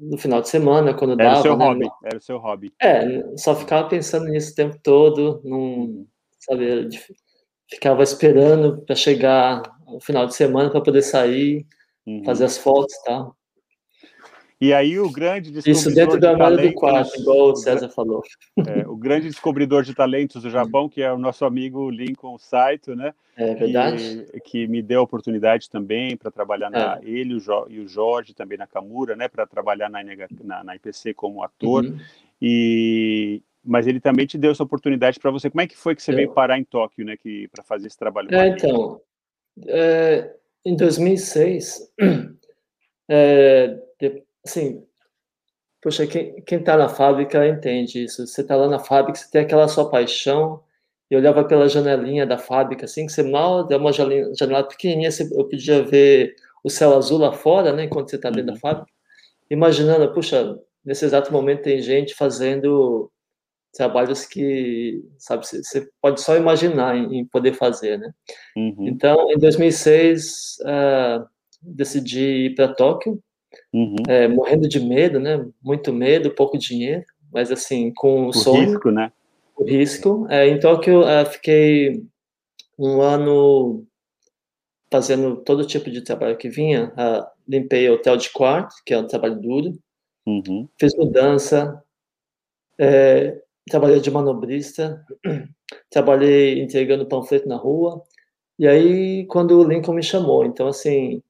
no 0.00 0.18
final 0.18 0.42
de 0.42 0.48
semana, 0.48 0.92
quando 0.92 1.12
era 1.12 1.34
dava. 1.34 1.38
Era 1.38 1.38
o 1.38 1.42
seu 1.42 1.56
né? 1.56 1.64
hobby, 1.64 1.90
era 2.04 2.18
o 2.18 2.20
seu 2.20 2.38
hobby. 2.38 2.72
É, 2.82 3.36
só 3.36 3.54
ficava 3.54 3.88
pensando 3.88 4.26
nisso 4.26 4.52
o 4.52 4.54
tempo 4.56 4.78
todo, 4.82 5.40
num, 5.44 6.06
sabe? 6.44 6.88
Ficava 7.68 8.02
esperando 8.02 8.82
para 8.82 8.94
chegar 8.94 9.62
o 9.86 10.00
final 10.00 10.26
de 10.26 10.34
semana 10.34 10.70
para 10.70 10.80
poder 10.80 11.02
sair, 11.02 11.66
uhum. 12.06 12.24
fazer 12.24 12.44
as 12.44 12.58
fotos 12.58 12.94
e 12.94 13.04
tal. 13.04 13.36
E 14.60 14.72
aí 14.72 14.98
o 14.98 15.10
grande 15.10 15.50
descobridor 15.50 15.80
Isso 15.80 15.94
dentro 15.94 16.18
da 16.18 16.30
armário 16.30 16.56
do 16.56 16.72
quarto, 16.74 17.20
igual 17.20 17.50
o 17.50 17.56
César 17.56 17.88
falou. 17.88 18.22
É, 18.66 18.86
o 18.86 18.96
grande 18.96 19.28
descobridor 19.28 19.82
de 19.82 19.94
talentos 19.94 20.42
do 20.42 20.48
Japão, 20.48 20.88
que 20.88 21.02
é 21.02 21.12
o 21.12 21.18
nosso 21.18 21.44
amigo 21.44 21.90
Lincoln 21.90 22.38
Saito, 22.38 22.94
né? 22.94 23.12
É 23.36 23.54
verdade. 23.54 24.26
Que, 24.32 24.40
que 24.40 24.66
me 24.66 24.80
deu 24.80 25.00
a 25.00 25.02
oportunidade 25.02 25.68
também 25.68 26.16
para 26.16 26.30
trabalhar 26.30 26.70
na 26.70 26.96
é. 26.96 27.00
ele 27.02 27.36
e 27.68 27.80
o 27.80 27.88
Jorge 27.88 28.32
também 28.32 28.56
na 28.56 28.66
Kamura, 28.66 29.16
né? 29.16 29.28
Para 29.28 29.46
trabalhar 29.46 29.90
na, 29.90 30.00
na, 30.42 30.64
na 30.64 30.76
IPC 30.76 31.12
como 31.14 31.42
ator. 31.42 31.84
Uhum. 31.84 31.98
E, 32.40 33.42
mas 33.64 33.86
ele 33.86 34.00
também 34.00 34.26
te 34.26 34.36
deu 34.36 34.50
essa 34.50 34.62
oportunidade 34.62 35.18
para 35.18 35.30
você. 35.30 35.48
Como 35.48 35.62
é 35.62 35.66
que 35.66 35.76
foi 35.76 35.94
que 35.94 36.02
você 36.02 36.12
veio 36.12 36.32
parar 36.32 36.58
em 36.58 36.64
Tóquio, 36.64 37.04
né, 37.04 37.16
que 37.16 37.48
para 37.48 37.64
fazer 37.64 37.86
esse 37.86 37.96
trabalho? 37.96 38.34
É, 38.34 38.48
então, 38.48 39.00
é, 39.66 40.30
em 40.64 40.76
2006, 40.76 41.92
é, 43.08 43.78
assim, 44.44 44.84
poxa, 45.82 46.06
quem, 46.06 46.42
quem 46.42 46.62
tá 46.62 46.76
na 46.76 46.88
fábrica 46.88 47.46
entende 47.46 48.04
isso. 48.04 48.26
Você 48.26 48.44
tá 48.44 48.54
lá 48.54 48.68
na 48.68 48.78
fábrica, 48.78 49.18
você 49.18 49.30
tem 49.30 49.42
aquela 49.42 49.68
sua 49.68 49.90
paixão. 49.90 50.62
Eu 51.10 51.18
olhava 51.20 51.44
pela 51.44 51.68
janelinha 51.68 52.26
da 52.26 52.38
fábrica, 52.38 52.84
assim, 52.84 53.06
que 53.06 53.12
você 53.12 53.22
mal 53.22 53.66
deu 53.66 53.78
uma 53.78 53.92
janela, 53.92 54.32
janela 54.34 54.64
pequenininha, 54.66 55.10
você, 55.10 55.24
eu 55.24 55.48
podia 55.48 55.82
ver 55.82 56.34
o 56.62 56.70
céu 56.70 56.96
azul 56.96 57.18
lá 57.18 57.32
fora, 57.32 57.72
né, 57.72 57.84
enquanto 57.84 58.10
você 58.10 58.18
tá 58.18 58.30
dentro 58.30 58.48
uhum. 58.48 58.54
da 58.54 58.60
fábrica. 58.60 58.90
Imaginando, 59.50 60.12
puxa, 60.12 60.58
nesse 60.84 61.04
exato 61.04 61.32
momento 61.32 61.62
tem 61.62 61.80
gente 61.80 62.14
fazendo 62.14 63.10
trabalhos 63.74 64.24
que, 64.24 65.04
sabe, 65.18 65.46
você 65.46 65.88
pode 66.00 66.20
só 66.20 66.36
imaginar 66.36 66.96
em, 66.96 67.18
em 67.18 67.24
poder 67.24 67.52
fazer, 67.54 67.98
né? 67.98 68.12
Uhum. 68.56 68.86
Então, 68.88 69.30
em 69.30 69.38
2006, 69.38 70.58
uh, 70.60 70.66
ah, 70.66 71.26
decidi 71.60 72.46
ir 72.46 72.54
para 72.54 72.72
Tóquio, 72.72 73.20
uhum. 73.72 73.96
é, 74.08 74.28
morrendo 74.28 74.68
de 74.68 74.80
medo, 74.80 75.18
né? 75.18 75.44
Muito 75.62 75.92
medo, 75.92 76.34
pouco 76.34 76.56
dinheiro, 76.56 77.04
mas 77.32 77.50
assim, 77.50 77.92
com 77.94 78.26
o, 78.26 78.28
o 78.28 78.32
sonho. 78.32 78.70
risco, 78.70 78.90
né? 78.90 79.12
O 79.56 79.64
risco. 79.64 80.26
É, 80.30 80.48
em 80.48 80.58
Tóquio, 80.58 81.02
uh, 81.02 81.26
fiquei 81.26 82.04
um 82.78 83.00
ano 83.00 83.84
fazendo 84.90 85.36
todo 85.36 85.66
tipo 85.66 85.90
de 85.90 86.02
trabalho 86.02 86.36
que 86.36 86.48
vinha. 86.48 86.92
Uh, 86.92 87.26
limpei 87.46 87.90
hotel 87.90 88.16
de 88.16 88.30
quarto, 88.30 88.74
que 88.86 88.94
é 88.94 88.98
um 88.98 89.06
trabalho 89.06 89.40
duro. 89.40 89.72
Uhum. 90.26 90.68
Fiz 90.78 90.94
mudança, 90.96 91.82
é, 92.78 93.40
trabalhei 93.68 94.00
de 94.00 94.10
manobrista, 94.10 95.04
trabalhei 95.90 96.60
entregando 96.60 97.06
panfleto 97.06 97.48
na 97.48 97.56
rua, 97.56 98.02
e 98.58 98.66
aí 98.66 99.26
quando 99.26 99.58
o 99.58 99.64
Lincoln 99.64 99.94
me 99.94 100.02
chamou, 100.02 100.44
então 100.44 100.66
assim, 100.68 101.22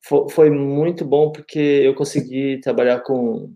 foi, 0.00 0.28
foi 0.30 0.50
muito 0.50 1.04
bom 1.04 1.30
porque 1.32 1.58
eu 1.58 1.94
consegui 1.94 2.60
trabalhar 2.60 3.00
com, 3.00 3.52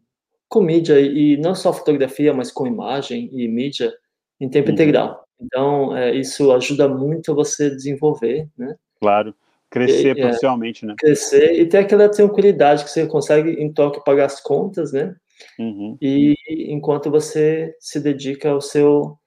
com 0.49 0.61
mídia, 0.61 1.01
e 1.01 1.37
não 1.37 1.55
só 1.55 1.73
fotografia, 1.73 2.33
mas 2.33 2.53
com 2.53 2.67
imagem 2.67 3.29
e 3.33 3.49
mídia 3.49 3.93
em 4.41 4.49
tempo 4.49 4.69
uhum. 4.69 4.75
integral. 4.75 5.25
Então, 5.41 5.97
é, 5.97 6.15
isso 6.15 6.53
ajuda 6.53 6.89
muito 6.89 7.35
você 7.35 7.69
desenvolver, 7.69 8.49
né? 8.57 8.77
Claro, 9.01 9.35
crescer 9.69 10.17
e, 10.17 10.21
é, 10.21 10.23
profissionalmente, 10.23 10.87
né? 10.87 10.95
Crescer 10.99 11.61
e 11.61 11.67
ter 11.67 11.79
aquela 11.79 12.09
tranquilidade 12.09 12.85
que 12.85 12.91
você 12.91 13.07
consegue 13.07 13.51
em 13.51 13.73
toque 13.73 14.05
pagar 14.05 14.27
as 14.27 14.41
contas, 14.41 14.93
né? 14.93 15.17
Uhum. 15.59 15.97
e 16.01 16.35
enquanto 16.49 17.11
você 17.11 17.75
se 17.81 18.01
dedica 18.01 18.51
ao 18.51 18.61
seu 18.61 19.19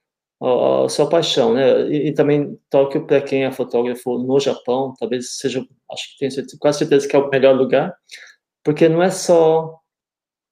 a, 0.42 0.88
sua 0.88 1.08
paixão, 1.08 1.54
né? 1.54 1.88
E, 1.88 2.08
e 2.08 2.14
também 2.14 2.58
Tóquio 2.70 3.06
para 3.06 3.22
quem 3.22 3.44
é 3.44 3.52
fotógrafo 3.52 4.18
no 4.18 4.38
Japão, 4.38 4.94
talvez 4.98 5.36
seja, 5.38 5.64
acho 5.90 6.12
que 6.12 6.18
tenho 6.18 6.30
certeza, 6.32 6.56
quase 6.60 6.78
certeza 6.78 7.08
que 7.08 7.16
é 7.16 7.18
o 7.18 7.30
melhor 7.30 7.56
lugar, 7.56 7.94
porque 8.62 8.88
não 8.88 9.02
é 9.02 9.10
só 9.10 9.80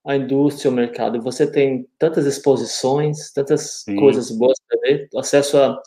a 0.07 0.17
indústria, 0.17 0.71
o 0.71 0.75
mercado, 0.75 1.21
você 1.21 1.51
tem 1.51 1.89
tantas 1.99 2.27
exposições, 2.27 3.33
tantas 3.33 3.85
Sim. 3.85 3.97
coisas 3.97 4.31
boas 4.31 4.59
para 4.69 4.81
ver, 4.81 5.09
acesso 5.17 5.59
a, 5.59 5.81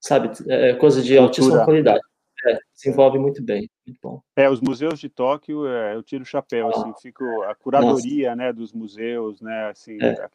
sabe, 0.00 0.30
é, 0.48 0.74
coisas 0.74 1.04
de 1.04 1.16
Cultura. 1.16 1.28
altíssima 1.28 1.64
qualidade. 1.64 2.07
É, 2.46 2.58
desenvolve 2.72 3.18
muito 3.18 3.42
bem, 3.42 3.68
muito 3.84 3.98
bom. 4.00 4.20
É, 4.36 4.48
os 4.48 4.60
museus 4.60 5.00
de 5.00 5.08
Tóquio, 5.08 5.66
é, 5.66 5.96
eu 5.96 6.02
tiro 6.04 6.22
o 6.22 6.26
chapéu, 6.26 6.68
ah, 6.68 6.70
assim, 6.70 6.92
fico 7.02 7.24
a 7.42 7.54
curadoria, 7.54 8.28
Nossa. 8.28 8.36
né, 8.36 8.52
dos 8.52 8.72
museus, 8.72 9.40
né, 9.40 9.70
assim, 9.70 9.98
é. 10.00 10.28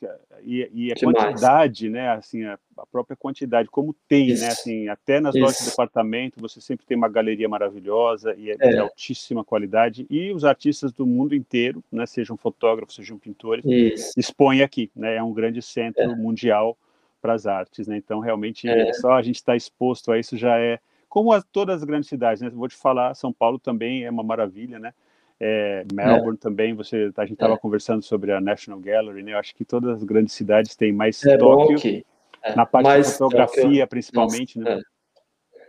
e, 0.44 0.70
e, 0.74 0.92
a 0.92 0.96
Demais. 0.96 1.18
quantidade, 1.18 1.90
né, 1.90 2.10
assim, 2.10 2.44
a, 2.44 2.60
a, 2.78 2.86
própria 2.86 3.16
quantidade, 3.16 3.70
como 3.70 3.96
tem, 4.08 4.28
né, 4.28 4.34
Isso. 4.34 4.44
né, 4.44 4.48
assim, 4.50 4.88
até 4.90 5.22
nas 5.22 5.34
Isso. 5.34 5.44
lojas 5.44 5.60
de 5.60 5.70
departamento 5.70 6.42
você 6.42 6.60
sempre 6.60 6.86
tem 6.86 6.98
uma 6.98 7.08
galeria 7.08 7.48
maravilhosa 7.48 8.36
e 8.38 8.52
é, 8.52 8.58
de 8.58 8.76
é. 8.76 8.80
altíssima 8.80 9.44
qualidade 9.44 10.06
e 10.10 10.34
os 10.34 10.44
artistas 10.44 10.92
do 10.92 11.06
mundo 11.06 11.34
inteiro, 11.34 11.82
né, 11.90 12.06
sejam 12.06 12.36
fotógrafos, 12.36 12.96
sejam 12.96 13.18
pintores, 13.18 13.64
Isso. 13.66 14.12
expõem 14.18 14.62
aqui, 14.62 14.92
né, 14.94 15.16
é 15.16 15.24
um 15.24 15.32
grande 15.32 15.62
centro 15.62 16.04
é. 16.04 16.16
mundial 16.16 16.78
para 17.22 17.34
as 17.34 17.48
artes, 17.48 17.88
né, 17.88 17.96
então 17.96 18.20
realmente 18.20 18.68
só 18.96 19.14
a 19.14 19.22
gente 19.22 19.36
estar 19.36 19.54
tá 19.54 19.58
exposto 19.58 20.12
a 20.12 20.20
isso 20.20 20.36
já 20.36 20.60
é 20.60 20.80
como 21.14 21.32
as, 21.32 21.44
todas 21.52 21.76
as 21.76 21.84
grandes 21.84 22.10
cidades, 22.10 22.42
né? 22.42 22.50
Vou 22.50 22.68
te 22.68 22.76
falar, 22.76 23.14
São 23.14 23.32
Paulo 23.32 23.60
também 23.60 24.04
é 24.04 24.10
uma 24.10 24.24
maravilha, 24.24 24.80
né? 24.80 24.96
É, 25.40 25.86
Melbourne 25.94 26.40
é. 26.40 26.42
também, 26.42 26.74
você, 26.74 27.12
a 27.16 27.22
gente 27.22 27.34
estava 27.34 27.54
é. 27.54 27.58
conversando 27.58 28.02
sobre 28.02 28.32
a 28.32 28.42
National 28.42 28.80
Gallery, 28.80 29.22
né? 29.22 29.34
Eu 29.34 29.38
acho 29.38 29.54
que 29.54 29.64
todas 29.64 29.98
as 29.98 30.04
grandes 30.04 30.34
cidades 30.34 30.76
têm 30.76 30.92
mais 30.92 31.24
é 31.24 31.38
Tóquio, 31.38 31.78
que, 31.78 32.04
é, 32.42 32.56
na 32.56 32.66
parte 32.66 32.88
da 32.88 33.04
fotografia, 33.04 33.86
principalmente, 33.86 34.58
Nossa, 34.58 34.78
né? 34.78 34.82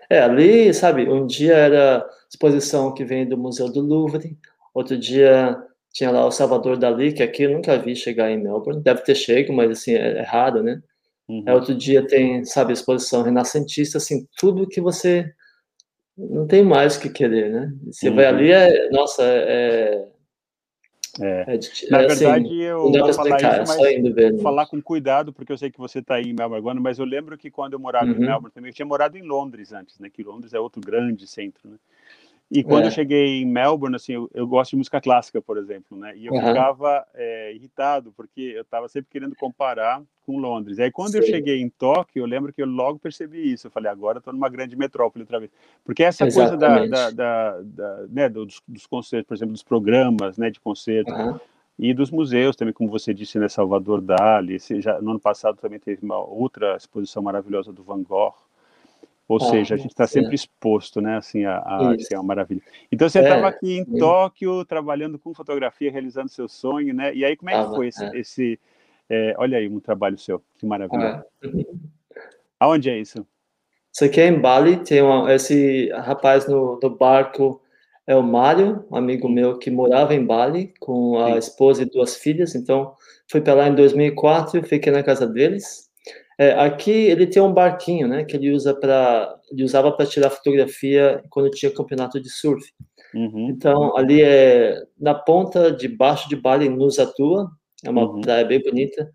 É. 0.09 0.16
é. 0.16 0.22
ali, 0.22 0.72
sabe, 0.72 1.11
um 1.11 1.26
dia 1.26 1.52
era 1.52 2.09
exposição 2.26 2.94
que 2.94 3.04
vem 3.04 3.28
do 3.28 3.37
Museu 3.37 3.70
do 3.70 3.83
Louvre, 3.83 4.38
outro 4.72 4.96
dia 4.96 5.62
tinha 5.92 6.11
lá 6.11 6.24
o 6.24 6.30
Salvador 6.30 6.78
Dali, 6.78 7.12
que 7.12 7.22
aqui 7.22 7.42
eu 7.42 7.50
nunca 7.50 7.76
vi 7.76 7.94
chegar 7.94 8.30
em 8.30 8.42
Melbourne, 8.42 8.83
deve 8.83 9.02
ter 9.02 9.14
chego, 9.14 9.52
mas 9.52 9.70
assim, 9.70 9.92
é 9.92 10.20
errado, 10.20 10.62
né? 10.62 10.80
Uhum. 11.28 11.42
É, 11.46 11.54
outro 11.54 11.74
dia 11.74 12.06
tem, 12.06 12.44
sabe, 12.44 12.72
exposição 12.72 13.22
renascentista, 13.22 13.98
assim, 13.98 14.26
tudo 14.38 14.68
que 14.68 14.80
você 14.80 15.32
não 16.16 16.46
tem 16.46 16.62
mais 16.62 16.96
o 16.96 17.00
que 17.00 17.08
querer, 17.08 17.50
né? 17.50 17.72
Você 17.87 18.08
uhum. 18.08 18.16
vai 18.16 18.26
ali, 18.26 18.52
é, 18.52 18.90
nossa, 18.90 19.22
é... 19.24 20.06
é, 21.20 21.40
é 21.40 21.58
Na 21.90 22.02
é, 22.02 22.06
assim, 22.06 22.24
verdade, 22.24 22.60
eu 22.62 22.92
vou 22.92 23.12
falar 23.14 23.62
isso, 23.62 23.78
mas 23.78 24.14
ver, 24.14 24.38
falar 24.40 24.66
com 24.66 24.80
cuidado, 24.82 25.32
porque 25.32 25.52
eu 25.52 25.58
sei 25.58 25.70
que 25.70 25.78
você 25.78 26.00
está 26.00 26.16
aí 26.16 26.24
em 26.24 26.34
Melbourne 26.34 26.58
agora, 26.58 26.80
mas 26.80 26.98
eu 26.98 27.04
lembro 27.04 27.38
que 27.38 27.50
quando 27.50 27.72
eu 27.72 27.80
morava 27.80 28.06
uhum. 28.06 28.16
em 28.16 28.20
Melbourne 28.20 28.52
também, 28.52 28.70
eu 28.70 28.74
tinha 28.74 28.87
morado 28.87 29.16
em 29.16 29.22
Londres 29.22 29.72
antes, 29.72 29.98
né? 29.98 30.10
Que 30.10 30.22
Londres 30.22 30.52
é 30.52 30.60
outro 30.60 30.80
grande 30.80 31.26
centro, 31.26 31.68
né? 31.68 31.76
E 32.54 32.62
quando 32.62 32.84
é. 32.84 32.86
eu 32.86 32.92
cheguei 32.92 33.42
em 33.42 33.44
Melbourne, 33.44 33.96
assim, 33.96 34.12
eu, 34.12 34.30
eu, 34.32 34.46
gosto 34.46 34.70
de 34.70 34.76
música 34.76 35.00
clássica, 35.00 35.42
por 35.42 35.58
exemplo, 35.58 35.98
né? 35.98 36.16
E 36.16 36.26
eu 36.26 36.32
uhum. 36.32 36.40
ficava 36.40 37.04
é, 37.12 37.52
irritado, 37.52 38.12
porque 38.16 38.40
eu 38.54 38.62
estava 38.62 38.88
sempre 38.88 39.10
querendo 39.10 39.34
comparar 39.34 40.00
com 40.24 40.38
Londres. 40.38 40.78
E 40.78 40.82
aí, 40.84 40.92
quando 40.92 41.10
Sim. 41.10 41.18
eu 41.18 41.24
cheguei 41.24 41.60
em 41.60 41.68
Tóquio, 41.68 42.22
eu 42.22 42.26
lembro 42.26 42.52
que 42.52 42.62
eu 42.62 42.66
logo 42.66 43.00
percebi 43.00 43.52
isso. 43.52 43.66
Eu 43.66 43.72
falei, 43.72 43.90
agora 43.90 44.18
estou 44.18 44.32
numa 44.32 44.48
grande 44.48 44.76
metrópole 44.76 45.24
outra 45.24 45.40
vez. 45.40 45.50
Porque 45.84 46.04
essa 46.04 46.24
Exatamente. 46.24 46.90
coisa 46.90 47.10
da, 47.10 47.10
da, 47.10 47.10
da, 47.10 47.60
da 47.62 48.06
né, 48.08 48.28
dos, 48.28 48.62
dos, 48.68 48.86
concertos, 48.86 49.26
por 49.26 49.34
exemplo, 49.34 49.52
dos 49.52 49.64
programas 49.64 50.38
né, 50.38 50.48
de 50.48 50.60
concerto, 50.60 51.12
uhum. 51.12 51.40
e 51.76 51.92
dos 51.92 52.12
museus 52.12 52.54
também, 52.54 52.72
como 52.72 52.88
você 52.88 53.12
disse, 53.12 53.36
né, 53.36 53.48
Salvador 53.48 54.00
Dali. 54.00 54.58
Já, 54.78 55.02
no 55.02 55.10
ano 55.10 55.20
passado 55.20 55.58
também 55.60 55.80
teve 55.80 56.04
uma 56.04 56.18
outra 56.18 56.76
exposição 56.76 57.20
maravilhosa 57.20 57.72
do 57.72 57.82
Van 57.82 58.00
Gogh. 58.04 58.32
Ou 59.26 59.38
ah, 59.38 59.50
seja, 59.50 59.74
a 59.74 59.78
gente 59.78 59.90
está 59.90 60.06
sempre 60.06 60.34
exposto, 60.34 61.00
né? 61.00 61.16
Assim, 61.16 61.44
a, 61.44 61.56
a 61.56 61.92
assim, 61.92 62.14
é 62.14 62.18
uma 62.18 62.24
maravilha. 62.24 62.60
Então 62.92 63.08
você 63.08 63.20
estava 63.20 63.46
é, 63.46 63.48
aqui 63.48 63.78
em 63.78 63.84
Tóquio, 63.84 64.64
trabalhando 64.64 65.18
com 65.18 65.32
fotografia, 65.32 65.90
realizando 65.90 66.28
seu 66.28 66.46
sonho, 66.46 66.92
né? 66.92 67.14
E 67.14 67.24
aí 67.24 67.34
como 67.37 67.50
é 67.50 67.64
que 67.64 67.74
foi 67.74 67.88
esse, 67.88 68.04
é. 68.04 68.18
esse 68.18 68.60
é, 69.08 69.34
olha 69.38 69.58
aí 69.58 69.68
um 69.68 69.80
trabalho 69.80 70.18
seu, 70.18 70.42
que 70.58 70.66
maravilha. 70.66 71.24
Ah. 71.42 71.48
Aonde 72.60 72.90
é 72.90 72.98
isso? 72.98 73.26
Isso 73.92 74.04
aqui 74.04 74.20
é 74.20 74.26
em 74.26 74.40
Bali, 74.40 74.78
tem 74.78 75.00
uma, 75.00 75.32
esse 75.32 75.88
rapaz 75.90 76.48
no, 76.48 76.78
no 76.82 76.90
barco 76.90 77.60
é 78.06 78.14
o 78.14 78.22
Mário, 78.22 78.84
um 78.90 78.96
amigo 78.96 79.28
meu 79.28 79.58
que 79.58 79.70
morava 79.70 80.14
em 80.14 80.24
Bali 80.24 80.74
com 80.78 81.18
a 81.18 81.32
Sim. 81.32 81.38
esposa 81.38 81.82
e 81.82 81.87
duas 81.87 82.16
filhas. 82.16 82.54
Então 82.54 82.94
fui 83.30 83.40
para 83.40 83.54
lá 83.54 83.68
em 83.68 83.74
2004, 83.74 84.62
fiquei 84.64 84.92
na 84.92 85.02
casa 85.02 85.26
deles. 85.26 85.90
É, 86.38 86.52
aqui 86.52 86.90
ele 86.90 87.26
tem 87.26 87.42
um 87.42 87.52
barquinho, 87.52 88.08
né, 88.08 88.24
que 88.24 88.36
ele 88.36 88.50
usa 88.50 88.74
para, 88.74 89.34
ele 89.50 89.62
usava 89.62 89.92
para 89.92 90.06
tirar 90.06 90.30
fotografia 90.30 91.22
quando 91.30 91.50
tinha 91.50 91.72
campeonato 91.72 92.20
de 92.20 92.28
surf. 92.28 92.64
Uhum. 93.14 93.50
Então 93.50 93.96
ali 93.96 94.22
é 94.22 94.82
na 94.98 95.14
ponta 95.14 95.70
de 95.70 95.86
baixo 95.86 96.28
de 96.28 96.36
Bali, 96.36 96.68
Nusatua, 96.68 97.48
é 97.84 97.90
uma 97.90 98.04
uhum. 98.04 98.20
praia 98.20 98.44
bem 98.44 98.60
bonita, 98.60 99.08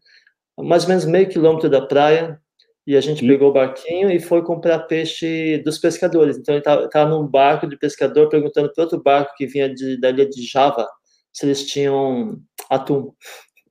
mais 0.58 0.84
ou 0.84 0.90
menos 0.90 1.06
meio 1.06 1.28
quilômetro 1.28 1.70
da 1.70 1.82
praia. 1.82 2.40
E 2.88 2.98
a 2.98 3.02
gente 3.02 3.22
uhum. 3.22 3.30
pegou 3.30 3.50
o 3.50 3.54
barquinho 3.54 4.10
e 4.10 4.20
foi 4.20 4.42
comprar 4.42 4.80
peixe 4.80 5.60
dos 5.60 5.78
pescadores. 5.78 6.38
Então 6.38 6.56
ele 6.56 6.62
estava 6.62 6.90
tá, 6.90 7.06
num 7.06 7.28
barco 7.28 7.68
de 7.68 7.78
pescador 7.78 8.30
perguntando 8.30 8.72
para 8.74 8.84
outro 8.84 9.04
barco 9.04 9.34
que 9.38 9.46
vinha 9.46 9.72
de, 9.72 10.00
da 10.00 10.10
ilha 10.10 10.28
de 10.28 10.42
Java 10.42 10.88
se 11.32 11.46
eles 11.46 11.66
tinham 11.66 12.40
atum. 12.70 13.14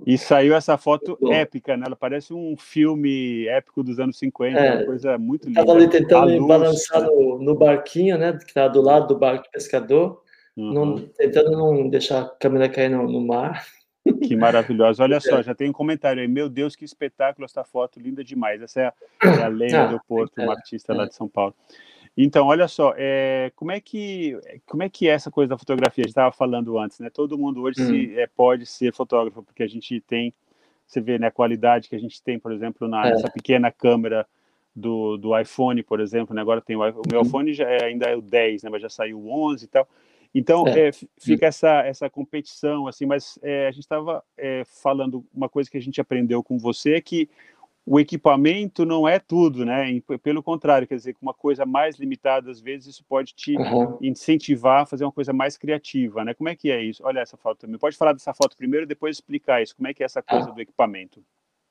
E 0.06 0.16
saiu 0.16 0.54
essa 0.54 0.78
foto 0.78 1.18
épica, 1.32 1.76
né? 1.76 1.84
Ela 1.86 1.96
parece 1.96 2.32
um 2.32 2.56
filme 2.56 3.46
épico 3.48 3.82
dos 3.82 3.98
anos 3.98 4.16
50, 4.18 4.58
é, 4.58 4.74
uma 4.76 4.84
coisa 4.84 5.18
muito 5.18 5.48
linda. 5.48 5.60
Estava 5.60 5.78
ali 5.78 5.88
tentando 5.88 6.26
me 6.30 6.46
balançar 6.46 7.02
no, 7.02 7.38
no, 7.42 7.54
barquinho, 7.54 8.16
né? 8.16 8.32
Que 8.32 8.44
estava 8.44 8.72
do 8.72 8.80
lado 8.80 9.08
do 9.08 9.18
barco 9.18 9.50
pescador, 9.50 10.22
uhum. 10.56 10.72
não, 10.72 10.96
tentando 10.96 11.50
não 11.50 11.88
deixar 11.88 12.22
a 12.22 12.28
câmera 12.28 12.68
cair 12.68 12.90
no, 12.90 13.10
no 13.10 13.20
mar. 13.20 13.64
Que 14.22 14.36
maravilhosa. 14.36 15.02
Olha 15.02 15.18
só, 15.20 15.42
já 15.42 15.54
tem 15.54 15.68
um 15.68 15.72
comentário 15.72 16.22
aí. 16.22 16.28
Meu 16.28 16.48
Deus, 16.48 16.76
que 16.76 16.84
espetáculo 16.84 17.44
essa 17.44 17.64
foto, 17.64 18.00
linda 18.00 18.22
demais. 18.22 18.62
Essa 18.62 18.80
é 18.80 18.86
a, 18.86 18.92
é 19.22 19.42
a 19.42 19.48
Lena 19.48 19.84
ah, 19.84 19.86
do 19.86 20.00
Porto, 20.06 20.40
uma 20.40 20.52
artista 20.52 20.94
lá 20.94 21.06
de 21.06 21.14
São 21.14 21.28
Paulo. 21.28 21.54
Então, 22.20 22.48
olha 22.48 22.66
só, 22.66 22.94
é, 22.96 23.52
como, 23.54 23.70
é 23.70 23.80
que, 23.80 24.36
como 24.66 24.82
é 24.82 24.88
que 24.88 25.08
é 25.08 25.12
essa 25.12 25.30
coisa 25.30 25.50
da 25.50 25.56
fotografia? 25.56 26.02
A 26.02 26.06
gente 26.06 26.10
estava 26.10 26.32
falando 26.32 26.76
antes, 26.76 26.98
né? 26.98 27.08
Todo 27.08 27.38
mundo 27.38 27.62
hoje 27.62 27.80
hum. 27.80 27.86
se, 27.86 28.18
é, 28.18 28.26
pode 28.26 28.66
ser 28.66 28.92
fotógrafo, 28.92 29.40
porque 29.44 29.62
a 29.62 29.68
gente 29.68 30.00
tem, 30.00 30.34
você 30.84 31.00
vê, 31.00 31.16
né, 31.16 31.28
a 31.28 31.30
qualidade 31.30 31.88
que 31.88 31.94
a 31.94 31.98
gente 31.98 32.20
tem, 32.20 32.36
por 32.36 32.50
exemplo, 32.50 32.88
na, 32.88 33.06
é. 33.06 33.10
nessa 33.10 33.30
pequena 33.30 33.70
câmera 33.70 34.26
do, 34.74 35.16
do 35.16 35.38
iPhone, 35.38 35.80
por 35.84 36.00
exemplo, 36.00 36.34
né? 36.34 36.42
Agora 36.42 36.60
tem 36.60 36.74
o, 36.74 36.80
o 36.80 37.02
meu 37.08 37.20
uhum. 37.20 37.26
iPhone 37.26 37.54
já 37.54 37.70
é, 37.70 37.84
ainda 37.84 38.06
é 38.06 38.16
o 38.16 38.20
10, 38.20 38.64
né? 38.64 38.70
Mas 38.70 38.82
já 38.82 38.88
saiu 38.88 39.20
o 39.20 39.30
11 39.30 39.64
e 39.64 39.68
tal. 39.68 39.88
Então, 40.34 40.66
é. 40.66 40.88
É, 40.88 40.90
fica 41.20 41.46
essa, 41.46 41.86
essa 41.86 42.10
competição, 42.10 42.88
assim, 42.88 43.06
mas 43.06 43.38
a 43.42 43.70
gente 43.70 43.84
estava 43.84 44.24
falando 44.82 45.24
uma 45.32 45.48
coisa 45.48 45.70
que 45.70 45.78
a 45.78 45.80
gente 45.80 46.00
aprendeu 46.00 46.42
com 46.42 46.58
você, 46.58 46.94
é 46.94 47.00
que 47.00 47.30
o 47.90 47.98
equipamento 47.98 48.84
não 48.84 49.08
é 49.08 49.18
tudo, 49.18 49.64
né? 49.64 49.98
Pelo 50.22 50.42
contrário, 50.42 50.86
quer 50.86 50.96
dizer, 50.96 51.14
com 51.14 51.22
uma 51.22 51.32
coisa 51.32 51.64
mais 51.64 51.96
limitada, 51.96 52.50
às 52.50 52.60
vezes, 52.60 52.88
isso 52.88 53.04
pode 53.08 53.34
te 53.34 53.56
uhum. 53.56 53.96
incentivar 54.02 54.82
a 54.82 54.86
fazer 54.86 55.04
uma 55.04 55.12
coisa 55.12 55.32
mais 55.32 55.56
criativa, 55.56 56.22
né? 56.22 56.34
Como 56.34 56.50
é 56.50 56.54
que 56.54 56.70
é 56.70 56.82
isso? 56.82 57.02
Olha 57.02 57.20
essa 57.20 57.38
foto 57.38 57.60
também. 57.60 57.78
Pode 57.78 57.96
falar 57.96 58.12
dessa 58.12 58.34
foto 58.34 58.56
primeiro 58.56 58.84
e 58.84 58.88
depois 58.88 59.16
explicar 59.16 59.62
isso. 59.62 59.74
Como 59.74 59.88
é 59.88 59.94
que 59.94 60.02
é 60.02 60.06
essa 60.06 60.22
coisa 60.22 60.50
ah. 60.50 60.52
do 60.52 60.60
equipamento? 60.60 61.22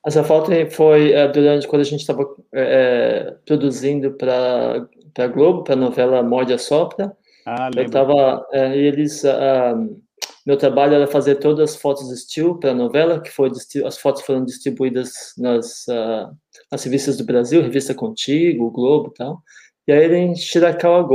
Essa 0.04 0.24
foto 0.24 0.50
foi 0.70 1.12
é, 1.12 1.28
durante 1.28 1.68
quando 1.68 1.82
a 1.82 1.84
gente 1.84 2.00
estava 2.00 2.28
é, 2.52 3.36
produzindo 3.46 4.12
para 4.12 4.88
a 5.18 5.26
Globo, 5.28 5.62
para 5.62 5.74
a 5.74 5.76
novela 5.76 6.22
Morde 6.22 6.52
a 6.52 6.58
Sopra. 6.58 7.16
Ah, 7.46 7.66
lembro. 7.66 7.80
Eu 7.80 7.86
estava, 7.86 8.46
é, 8.52 8.76
eles... 8.76 9.22
Uh, 9.22 10.07
meu 10.46 10.56
trabalho 10.56 10.94
era 10.94 11.06
fazer 11.06 11.36
todas 11.36 11.70
as 11.70 11.76
fotos 11.76 12.08
de 12.08 12.14
estilo 12.14 12.58
para 12.58 12.70
a 12.70 12.74
novela, 12.74 13.20
que 13.20 13.30
foi 13.30 13.50
as 13.84 13.98
fotos 13.98 14.22
foram 14.22 14.44
distribuídas 14.44 15.34
nas, 15.36 15.86
uh, 15.88 16.34
nas 16.72 16.82
revistas 16.84 17.16
do 17.16 17.24
Brasil, 17.24 17.60
revista 17.60 17.94
Contigo, 17.94 18.64
o 18.64 18.70
Globo, 18.70 19.12
tal. 19.16 19.42
E 19.86 19.92
aí 19.92 20.14
em 20.14 20.34
Shirakawa 20.34 21.06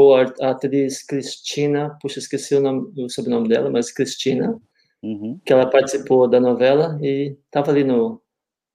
a 0.42 0.50
atriz 0.50 1.04
Cristina, 1.04 1.98
puxa, 2.02 2.20
esqueci 2.20 2.56
o, 2.56 2.60
nome, 2.60 2.92
o 2.98 3.10
sobrenome 3.10 3.48
dela, 3.48 3.70
mas 3.70 3.92
Cristina, 3.92 4.60
uhum. 5.02 5.40
que 5.46 5.54
ela 5.54 5.70
participou 5.70 6.28
da 6.28 6.40
novela 6.40 6.98
e 7.02 7.38
estava 7.46 7.72
ali 7.72 7.84
no, 7.84 8.22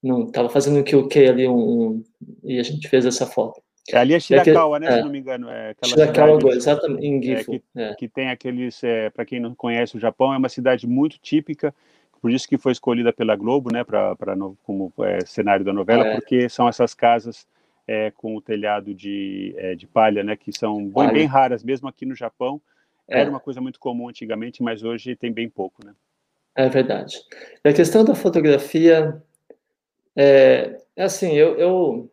no 0.02 0.30
tava 0.30 0.48
fazendo 0.48 0.78
um 0.78 0.84
QQ 0.84 1.28
ali 1.28 1.48
um, 1.48 1.56
um, 1.56 2.04
e 2.44 2.58
a 2.58 2.62
gente 2.62 2.88
fez 2.88 3.06
essa 3.06 3.26
foto. 3.26 3.60
Ali 3.92 4.14
é 4.14 4.20
Shirakawa, 4.20 4.76
é 4.76 4.80
que, 4.80 4.86
né? 4.86 4.92
É, 4.92 4.96
se 4.96 5.02
não 5.02 5.10
me 5.10 5.18
engano. 5.18 5.48
É 5.48 5.74
Shirakawa, 5.84 6.40
cidade, 6.40 6.56
exatamente, 6.56 7.06
em 7.06 7.22
Gifu. 7.22 7.54
É, 7.54 7.58
que, 7.58 7.64
é. 7.76 7.94
que, 7.94 8.08
tem 8.08 8.28
aqueles, 8.30 8.82
é, 8.84 9.10
para 9.10 9.24
quem 9.24 9.40
não 9.40 9.54
conhece 9.54 9.96
o 9.96 10.00
Japão, 10.00 10.32
é 10.32 10.38
uma 10.38 10.48
cidade 10.48 10.86
muito 10.86 11.18
típica, 11.18 11.74
por 12.20 12.30
isso 12.30 12.48
que 12.48 12.58
foi 12.58 12.72
escolhida 12.72 13.12
pela 13.12 13.36
Globo, 13.36 13.72
né, 13.72 13.84
pra, 13.84 14.16
pra, 14.16 14.34
como 14.64 14.92
cenário 15.24 15.64
da 15.64 15.72
novela, 15.72 16.16
porque 16.16 16.48
são 16.48 16.68
essas 16.68 16.92
casas 16.94 17.46
com 18.16 18.36
o 18.36 18.42
telhado 18.42 18.92
de, 18.92 19.54
de 19.78 19.86
palha, 19.86 20.22
né, 20.22 20.36
que 20.36 20.52
são 20.52 20.88
bem, 20.88 21.12
bem, 21.12 21.26
raras, 21.26 21.62
mesmo 21.62 21.88
aqui 21.88 22.04
no 22.04 22.14
Japão. 22.14 22.60
Era 23.08 23.30
uma 23.30 23.40
coisa 23.40 23.60
muito 23.60 23.80
comum 23.80 24.08
antigamente, 24.08 24.62
mas 24.62 24.82
hoje 24.82 25.16
tem 25.16 25.32
bem 25.32 25.48
pouco, 25.48 25.82
né? 25.86 25.94
É 26.54 26.68
verdade. 26.68 27.16
E 27.64 27.68
a 27.68 27.72
questão 27.72 28.04
da 28.04 28.16
fotografia 28.16 29.22
é, 30.16 30.76
é 30.96 31.04
assim, 31.04 31.32
eu, 31.34 31.56
eu, 31.56 32.10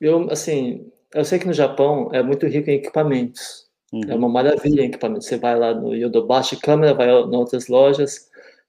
eu, 0.00 0.30
assim, 0.30 0.90
eu 1.14 1.24
sei 1.24 1.38
que 1.38 1.46
no 1.46 1.52
Japão 1.52 2.10
é 2.12 2.22
muito 2.22 2.46
rico 2.46 2.70
em 2.70 2.74
equipamentos. 2.74 3.68
Uhum. 3.92 4.02
É 4.08 4.14
uma 4.14 4.28
maravilha 4.28 4.82
em 4.82 4.86
equipamento. 4.86 5.24
Você 5.24 5.36
vai 5.38 5.56
lá 5.58 5.74
no 5.74 5.94
Yodobashi 5.94 6.56
Câmera, 6.60 6.94
vai 6.94 7.08
em 7.08 7.36
outras 7.36 7.68
lojas, 7.68 8.28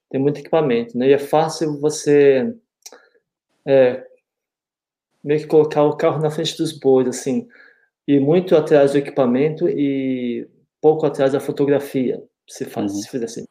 tem 0.10 0.22
muito 0.22 0.40
equipamento, 0.40 0.98
né? 0.98 1.10
E 1.10 1.14
é 1.14 1.18
fácil 1.18 1.80
você 1.80 2.56
é, 3.66 4.06
meio 5.24 5.40
que 5.42 5.48
colocar 5.48 5.84
o 5.84 5.98
carro 5.98 6.22
na 6.22 6.30
frente 6.30 6.56
dos 6.58 6.72
bois, 6.72 7.08
assim, 7.08 7.48
e 8.08 8.20
muito 8.20 8.56
atrás 8.56 8.92
do 8.92 9.00
equipamento 9.00 9.68
e 9.68 10.48
pouco 10.80 11.06
atrás 11.06 11.34
da 11.34 11.40
fotografia, 11.40 12.22
se 12.48 12.66
faz, 12.66 12.94
uhum. 12.94 13.00
se 13.00 13.10
fizer 13.10 13.26
assim. 13.26 13.46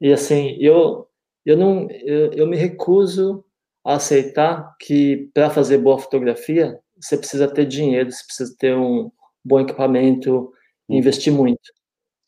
E 0.00 0.12
assim, 0.12 0.56
eu 0.60 1.08
eu 1.44 1.56
não 1.56 1.88
eu, 1.90 2.32
eu 2.32 2.46
me 2.46 2.56
recuso 2.56 3.44
a 3.84 3.94
aceitar 3.96 4.76
que 4.80 5.30
para 5.34 5.50
fazer 5.50 5.78
boa 5.78 5.98
fotografia 5.98 6.80
você 7.04 7.16
precisa 7.16 7.48
ter 7.48 7.66
dinheiro, 7.66 8.10
você 8.10 8.24
precisa 8.24 8.54
ter 8.58 8.76
um 8.76 9.10
bom 9.44 9.60
equipamento, 9.60 10.52
uhum. 10.88 10.96
investir 10.96 11.32
muito. 11.32 11.60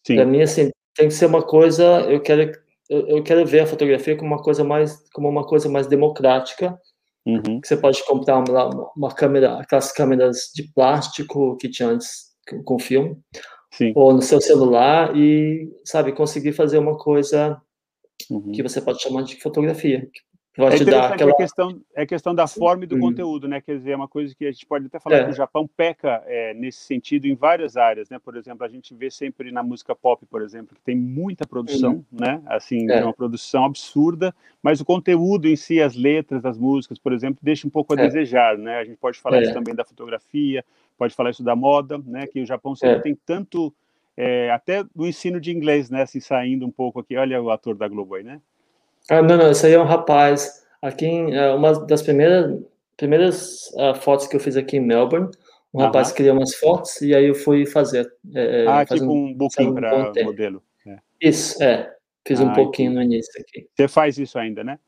Para 0.06 0.24
mim 0.24 0.42
assim, 0.42 0.70
tem 0.94 1.08
que 1.08 1.14
ser 1.14 1.26
uma 1.26 1.42
coisa, 1.42 2.00
eu 2.02 2.20
quero 2.20 2.52
eu, 2.88 3.20
quero 3.22 3.44
ver 3.44 3.60
a 3.60 3.66
fotografia 3.66 4.16
como 4.16 4.32
uma 4.32 4.42
coisa 4.42 4.62
mais 4.62 5.02
como 5.12 5.28
uma 5.28 5.44
coisa 5.44 5.68
mais 5.68 5.88
democrática 5.88 6.78
Uhum. 7.26 7.60
Você 7.62 7.76
pode 7.76 8.04
comprar 8.04 8.38
uma, 8.38 8.92
uma, 8.96 9.12
câmera, 9.12 9.58
aquelas 9.58 9.90
câmeras 9.90 10.50
de 10.54 10.62
plástico 10.72 11.56
que 11.56 11.68
tinha 11.68 11.88
antes 11.88 12.26
com 12.64 12.78
filme, 12.78 13.18
Sim. 13.72 13.92
ou 13.96 14.14
no 14.14 14.22
seu 14.22 14.40
celular 14.40 15.16
e, 15.16 15.68
sabe, 15.84 16.12
conseguir 16.12 16.52
fazer 16.52 16.78
uma 16.78 16.96
coisa 16.96 17.60
uhum. 18.30 18.52
que 18.52 18.62
você 18.62 18.80
pode 18.80 19.02
chamar 19.02 19.22
de 19.22 19.40
fotografia, 19.40 20.08
Vai 20.56 20.74
é 20.74 20.76
te 20.78 20.84
dar 20.86 21.12
aquela... 21.12 21.32
é, 21.32 21.34
questão, 21.34 21.80
é 21.94 22.06
questão 22.06 22.34
da 22.34 22.46
forma 22.46 22.84
e 22.84 22.86
do 22.86 22.96
hum. 22.96 23.00
conteúdo, 23.00 23.46
né? 23.46 23.60
Quer 23.60 23.76
dizer, 23.76 23.90
é 23.90 23.96
uma 23.96 24.08
coisa 24.08 24.34
que 24.34 24.46
a 24.46 24.50
gente 24.50 24.64
pode 24.64 24.86
até 24.86 24.98
falar 24.98 25.16
é. 25.16 25.24
que 25.24 25.30
o 25.30 25.34
Japão 25.34 25.68
peca 25.68 26.22
é, 26.26 26.54
nesse 26.54 26.78
sentido 26.78 27.26
em 27.26 27.34
várias 27.34 27.76
áreas, 27.76 28.08
né? 28.08 28.18
Por 28.18 28.36
exemplo, 28.36 28.64
a 28.64 28.68
gente 28.68 28.94
vê 28.94 29.10
sempre 29.10 29.52
na 29.52 29.62
música 29.62 29.94
pop, 29.94 30.24
por 30.24 30.40
exemplo, 30.40 30.74
que 30.74 30.80
tem 30.80 30.96
muita 30.96 31.46
produção, 31.46 31.92
uhum. 31.92 32.04
né? 32.10 32.42
Assim, 32.46 32.90
é. 32.90 33.04
uma 33.04 33.12
produção 33.12 33.66
absurda, 33.66 34.34
mas 34.62 34.80
o 34.80 34.84
conteúdo 34.84 35.46
em 35.46 35.56
si, 35.56 35.80
as 35.80 35.94
letras 35.94 36.40
das 36.40 36.56
músicas, 36.56 36.98
por 36.98 37.12
exemplo, 37.12 37.38
deixa 37.42 37.66
um 37.66 37.70
pouco 37.70 37.92
a 37.92 38.00
é. 38.00 38.06
desejar, 38.06 38.56
né? 38.56 38.78
A 38.78 38.84
gente 38.84 38.96
pode 38.96 39.18
falar 39.18 39.42
isso 39.42 39.50
é. 39.50 39.54
também 39.54 39.74
da 39.74 39.84
fotografia, 39.84 40.64
pode 40.96 41.14
falar 41.14 41.30
isso 41.30 41.42
da 41.42 41.54
moda, 41.54 41.98
né? 41.98 42.26
Que 42.26 42.40
o 42.40 42.46
Japão 42.46 42.74
sempre 42.74 42.96
é. 42.96 43.02
tem 43.02 43.18
tanto, 43.26 43.74
até 44.54 44.82
do 44.94 45.06
ensino 45.06 45.38
de 45.38 45.54
inglês, 45.54 45.90
né? 45.90 46.02
Assim, 46.02 46.20
saindo 46.20 46.64
um 46.64 46.70
pouco 46.70 47.00
aqui, 47.00 47.14
olha 47.14 47.42
o 47.42 47.50
ator 47.50 47.74
da 47.74 47.86
Globo 47.86 48.14
aí, 48.14 48.24
né? 48.24 48.40
Ah, 49.10 49.22
não, 49.22 49.36
não, 49.36 49.50
esse 49.50 49.66
aí 49.66 49.72
é 49.72 49.80
um 49.80 49.84
rapaz. 49.84 50.64
Aqui, 50.82 51.06
em, 51.06 51.34
é, 51.34 51.52
uma 51.52 51.86
das 51.86 52.02
primeiras, 52.02 52.60
primeiras 52.96 53.70
uh, 53.74 53.94
fotos 53.94 54.26
que 54.26 54.36
eu 54.36 54.40
fiz 54.40 54.56
aqui 54.56 54.76
em 54.76 54.80
Melbourne, 54.80 55.30
um 55.72 55.80
rapaz 55.80 56.10
criou 56.12 56.36
umas 56.36 56.54
fotos 56.54 57.00
e 57.02 57.14
aí 57.14 57.26
eu 57.26 57.34
fui 57.34 57.66
fazer. 57.66 58.10
É, 58.34 58.64
é 58.64 58.66
ah, 58.66 58.84
tipo 58.84 59.04
um, 59.04 59.26
um 59.26 59.34
booking 59.34 59.74
para 59.74 60.12
modelo. 60.24 60.62
É. 60.86 60.96
Isso, 61.20 61.62
é. 61.62 61.92
Fiz 62.26 62.40
ah, 62.40 62.44
um 62.44 62.52
pouquinho 62.52 62.92
no 62.92 63.02
início 63.02 63.32
aqui. 63.40 63.68
Você 63.74 63.86
faz 63.86 64.18
isso 64.18 64.38
ainda, 64.38 64.64
né? 64.64 64.78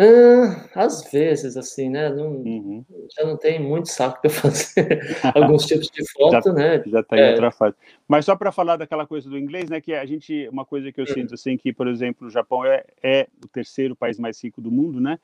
Ah, 0.00 0.84
às 0.84 1.10
vezes, 1.10 1.56
assim, 1.56 1.90
né? 1.90 2.08
Não, 2.08 2.30
uhum. 2.30 2.84
Já 3.16 3.26
não 3.26 3.36
tem 3.36 3.58
muito 3.60 3.88
saco 3.88 4.20
para 4.20 4.30
fazer 4.30 5.18
alguns 5.34 5.66
tipos 5.66 5.88
de 5.88 6.08
foto, 6.12 6.44
já, 6.44 6.52
né? 6.52 6.82
Já 6.86 7.00
está 7.00 7.16
em 7.16 7.20
é. 7.20 7.30
outra 7.30 7.50
fase. 7.50 7.74
Mas 8.06 8.24
só 8.24 8.36
para 8.36 8.52
falar 8.52 8.76
daquela 8.76 9.06
coisa 9.08 9.28
do 9.28 9.36
inglês, 9.36 9.68
né? 9.68 9.80
Que 9.80 9.94
a 9.94 10.06
gente, 10.06 10.48
uma 10.52 10.64
coisa 10.64 10.92
que 10.92 11.00
eu 11.00 11.04
uhum. 11.04 11.14
sinto, 11.14 11.34
assim, 11.34 11.56
que, 11.56 11.72
por 11.72 11.88
exemplo, 11.88 12.28
o 12.28 12.30
Japão 12.30 12.64
é, 12.64 12.84
é 13.02 13.26
o 13.44 13.48
terceiro 13.48 13.96
país 13.96 14.20
mais 14.20 14.42
rico 14.42 14.60
do 14.60 14.70
mundo, 14.70 15.00
né? 15.00 15.18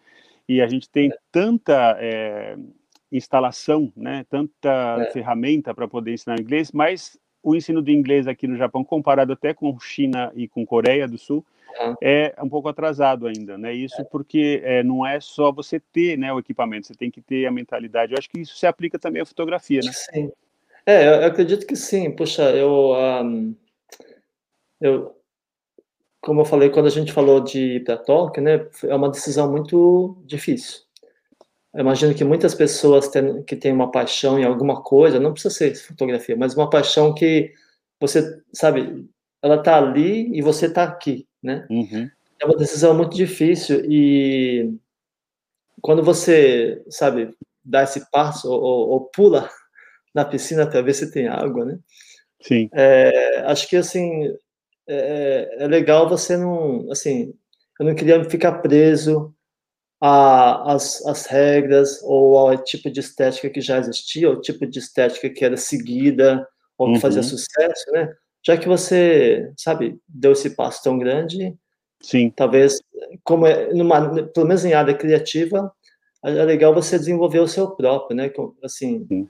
E 0.48 0.60
a 0.60 0.66
gente 0.66 0.90
tem 0.90 1.08
é. 1.08 1.16
tanta 1.30 1.96
é, 2.00 2.56
instalação, 3.12 3.92
né? 3.96 4.26
Tanta 4.28 4.96
é. 4.98 5.10
ferramenta 5.12 5.72
para 5.72 5.86
poder 5.86 6.14
ensinar 6.14 6.40
inglês, 6.40 6.72
mas 6.72 7.16
o 7.44 7.54
ensino 7.54 7.80
de 7.80 7.92
inglês 7.92 8.26
aqui 8.26 8.48
no 8.48 8.56
Japão, 8.56 8.82
comparado 8.82 9.32
até 9.32 9.54
com 9.54 9.78
China 9.78 10.32
e 10.34 10.48
com 10.48 10.66
Coreia 10.66 11.06
do 11.06 11.16
Sul, 11.16 11.46
é 12.02 12.34
um 12.42 12.48
pouco 12.48 12.68
atrasado 12.68 13.26
ainda, 13.26 13.58
né? 13.58 13.72
Isso 13.72 14.00
é. 14.00 14.04
porque 14.04 14.60
é, 14.64 14.82
não 14.82 15.04
é 15.06 15.20
só 15.20 15.52
você 15.52 15.80
ter 15.80 16.16
né, 16.16 16.32
o 16.32 16.38
equipamento, 16.38 16.86
você 16.86 16.94
tem 16.94 17.10
que 17.10 17.20
ter 17.20 17.46
a 17.46 17.50
mentalidade. 17.50 18.12
Eu 18.12 18.18
acho 18.18 18.30
que 18.30 18.40
isso 18.40 18.56
se 18.56 18.66
aplica 18.66 18.98
também 18.98 19.22
à 19.22 19.26
fotografia, 19.26 19.80
né? 19.84 19.92
Sim. 19.92 20.32
É, 20.86 21.06
eu 21.06 21.26
acredito 21.26 21.66
que 21.66 21.76
sim. 21.76 22.10
Puxa, 22.10 22.50
eu, 22.50 22.92
um, 22.92 23.54
eu 24.80 25.14
como 26.20 26.40
eu 26.40 26.44
falei, 26.44 26.70
quando 26.70 26.86
a 26.86 26.90
gente 26.90 27.12
falou 27.12 27.40
de 27.40 27.76
ir 27.76 27.84
para 27.84 27.98
Tóquio, 27.98 28.42
né, 28.42 28.66
é 28.84 28.94
uma 28.94 29.10
decisão 29.10 29.50
muito 29.50 30.16
difícil. 30.24 30.80
Eu 31.74 31.80
imagino 31.80 32.14
que 32.14 32.24
muitas 32.24 32.54
pessoas 32.54 33.08
tem, 33.08 33.42
que 33.42 33.54
têm 33.54 33.72
uma 33.72 33.90
paixão 33.90 34.38
em 34.38 34.44
alguma 34.44 34.82
coisa, 34.82 35.20
não 35.20 35.32
precisa 35.32 35.52
ser 35.52 35.74
fotografia, 35.74 36.34
mas 36.36 36.54
uma 36.54 36.70
paixão 36.70 37.12
que 37.12 37.52
você, 38.00 38.40
sabe, 38.54 39.06
ela 39.42 39.56
está 39.56 39.76
ali 39.76 40.34
e 40.34 40.40
você 40.40 40.66
está 40.66 40.84
aqui 40.84 41.26
né? 41.44 41.66
Uhum. 41.70 42.10
É 42.40 42.46
uma 42.46 42.56
decisão 42.56 42.94
muito 42.94 43.14
difícil 43.14 43.84
e 43.84 44.74
quando 45.80 46.02
você, 46.02 46.82
sabe, 46.88 47.34
dá 47.62 47.82
esse 47.82 48.10
passo 48.10 48.50
ou, 48.50 48.60
ou, 48.60 48.88
ou 48.88 49.00
pula 49.02 49.48
na 50.14 50.24
piscina 50.24 50.66
para 50.66 50.82
ver 50.82 50.94
se 50.94 51.12
tem 51.12 51.28
água, 51.28 51.64
né? 51.64 51.78
Sim. 52.40 52.68
É, 52.72 53.40
acho 53.46 53.68
que 53.68 53.76
assim 53.76 54.34
é, 54.86 55.56
é, 55.58 55.66
legal 55.66 56.08
você 56.08 56.36
não, 56.36 56.90
assim, 56.90 57.34
eu 57.78 57.86
não 57.86 57.94
queria 57.94 58.22
ficar 58.28 58.60
preso 58.60 59.34
às, 60.00 61.04
às 61.06 61.26
regras 61.26 62.02
ou 62.02 62.36
ao 62.36 62.62
tipo 62.62 62.90
de 62.90 63.00
estética 63.00 63.48
que 63.48 63.60
já 63.60 63.78
existia, 63.78 64.28
ou 64.28 64.40
tipo 64.40 64.66
de 64.66 64.78
estética 64.78 65.30
que 65.30 65.44
era 65.44 65.56
seguida 65.56 66.46
ou 66.76 66.88
que 66.88 66.94
uhum. 66.94 67.00
fazia 67.00 67.22
sucesso, 67.22 67.90
né? 67.92 68.14
Já 68.44 68.56
que 68.56 68.68
você, 68.68 69.50
sabe, 69.56 69.98
deu 70.06 70.32
esse 70.32 70.50
passo 70.50 70.82
tão 70.82 70.98
grande, 70.98 71.56
sim, 72.00 72.30
talvez, 72.30 72.80
como 73.22 73.46
é 73.46 73.72
numa, 73.72 74.22
pelo 74.26 74.46
menos 74.46 74.64
em 74.64 74.74
área 74.74 74.94
criativa, 74.94 75.72
é 76.22 76.44
legal 76.44 76.74
você 76.74 76.98
desenvolver 76.98 77.40
o 77.40 77.48
seu 77.48 77.70
próprio, 77.70 78.16
né? 78.16 78.30
Assim, 78.62 79.06
sim. 79.06 79.28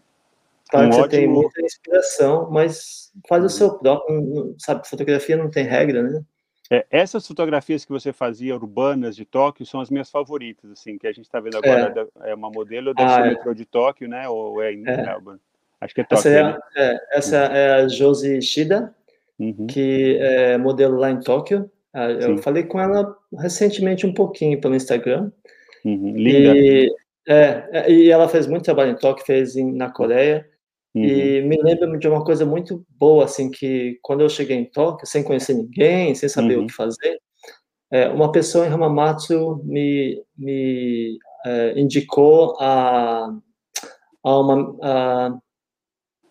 claro 0.70 0.86
um 0.86 0.90
que 0.90 0.96
você 0.96 1.02
ótimo... 1.02 1.20
tem 1.20 1.28
muita 1.28 1.60
inspiração, 1.62 2.50
mas 2.50 3.12
faz 3.28 3.44
o 3.44 3.48
seu 3.48 3.78
próprio, 3.78 4.54
sabe? 4.58 4.88
Fotografia 4.88 5.36
não 5.36 5.50
tem 5.50 5.64
regra, 5.64 6.02
né? 6.02 6.24
É, 6.70 6.86
essas 6.90 7.26
fotografias 7.26 7.84
que 7.84 7.92
você 7.92 8.12
fazia 8.12 8.54
urbanas 8.54 9.14
de 9.14 9.24
Tóquio 9.24 9.66
são 9.66 9.80
as 9.80 9.90
minhas 9.90 10.10
favoritas, 10.10 10.70
assim, 10.70 10.96
que 10.96 11.06
a 11.06 11.12
gente 11.12 11.26
está 11.26 11.38
vendo 11.38 11.58
agora 11.58 12.08
é. 12.22 12.30
é 12.30 12.34
uma 12.34 12.50
modelo 12.50 12.94
deve 12.94 13.12
ah, 13.12 13.26
é. 13.26 13.28
metrô 13.30 13.52
de 13.52 13.66
Tóquio, 13.66 14.08
né? 14.08 14.28
Ou 14.28 14.62
é 14.62 14.72
em 14.72 14.82
é. 14.88 14.96
Melbourne? 14.96 15.40
Acho 15.80 15.94
que 15.94 16.00
é 16.00 16.04
Tóquio. 16.04 16.18
Essa 16.18 16.28
é, 16.30 16.42
né? 16.42 16.58
é, 16.76 17.18
essa 17.18 17.36
é 17.36 17.74
a 17.74 17.88
Josi 17.88 18.40
Shida, 18.40 18.94
uhum. 19.38 19.66
que 19.66 20.16
é 20.20 20.58
modelo 20.58 20.96
lá 20.96 21.10
em 21.10 21.20
Tóquio. 21.20 21.70
Ah, 21.92 22.10
eu 22.10 22.36
Sim. 22.36 22.42
falei 22.42 22.64
com 22.64 22.80
ela 22.80 23.16
recentemente 23.38 24.06
um 24.06 24.12
pouquinho 24.12 24.60
pelo 24.60 24.74
Instagram. 24.74 25.30
Uhum. 25.84 26.16
Linda. 26.16 26.56
E, 26.56 26.94
é, 27.28 27.68
é, 27.72 27.90
e 27.90 28.10
ela 28.10 28.28
fez 28.28 28.46
muito 28.46 28.64
trabalho 28.64 28.92
em 28.92 28.96
Tóquio, 28.96 29.24
fez 29.24 29.56
em, 29.56 29.72
na 29.72 29.90
Coreia. 29.90 30.48
Uhum. 30.94 31.04
E 31.04 31.42
me 31.42 31.60
lembra 31.60 31.98
de 31.98 32.08
uma 32.08 32.24
coisa 32.24 32.46
muito 32.46 32.84
boa, 32.90 33.24
assim, 33.24 33.50
que 33.50 33.98
quando 34.02 34.20
eu 34.20 34.28
cheguei 34.28 34.56
em 34.56 34.64
Tóquio, 34.64 35.06
sem 35.06 35.24
conhecer 35.24 35.54
ninguém, 35.54 36.14
sem 36.14 36.28
saber 36.28 36.56
uhum. 36.56 36.64
o 36.64 36.66
que 36.66 36.72
fazer, 36.72 37.18
é, 37.90 38.08
uma 38.08 38.30
pessoa 38.32 38.66
em 38.66 38.70
Hamamatsu 38.70 39.60
me, 39.64 40.22
me 40.36 41.18
é, 41.46 41.78
indicou 41.78 42.56
a, 42.60 43.32
a 44.24 44.38
uma 44.40 44.76
a 44.82 45.38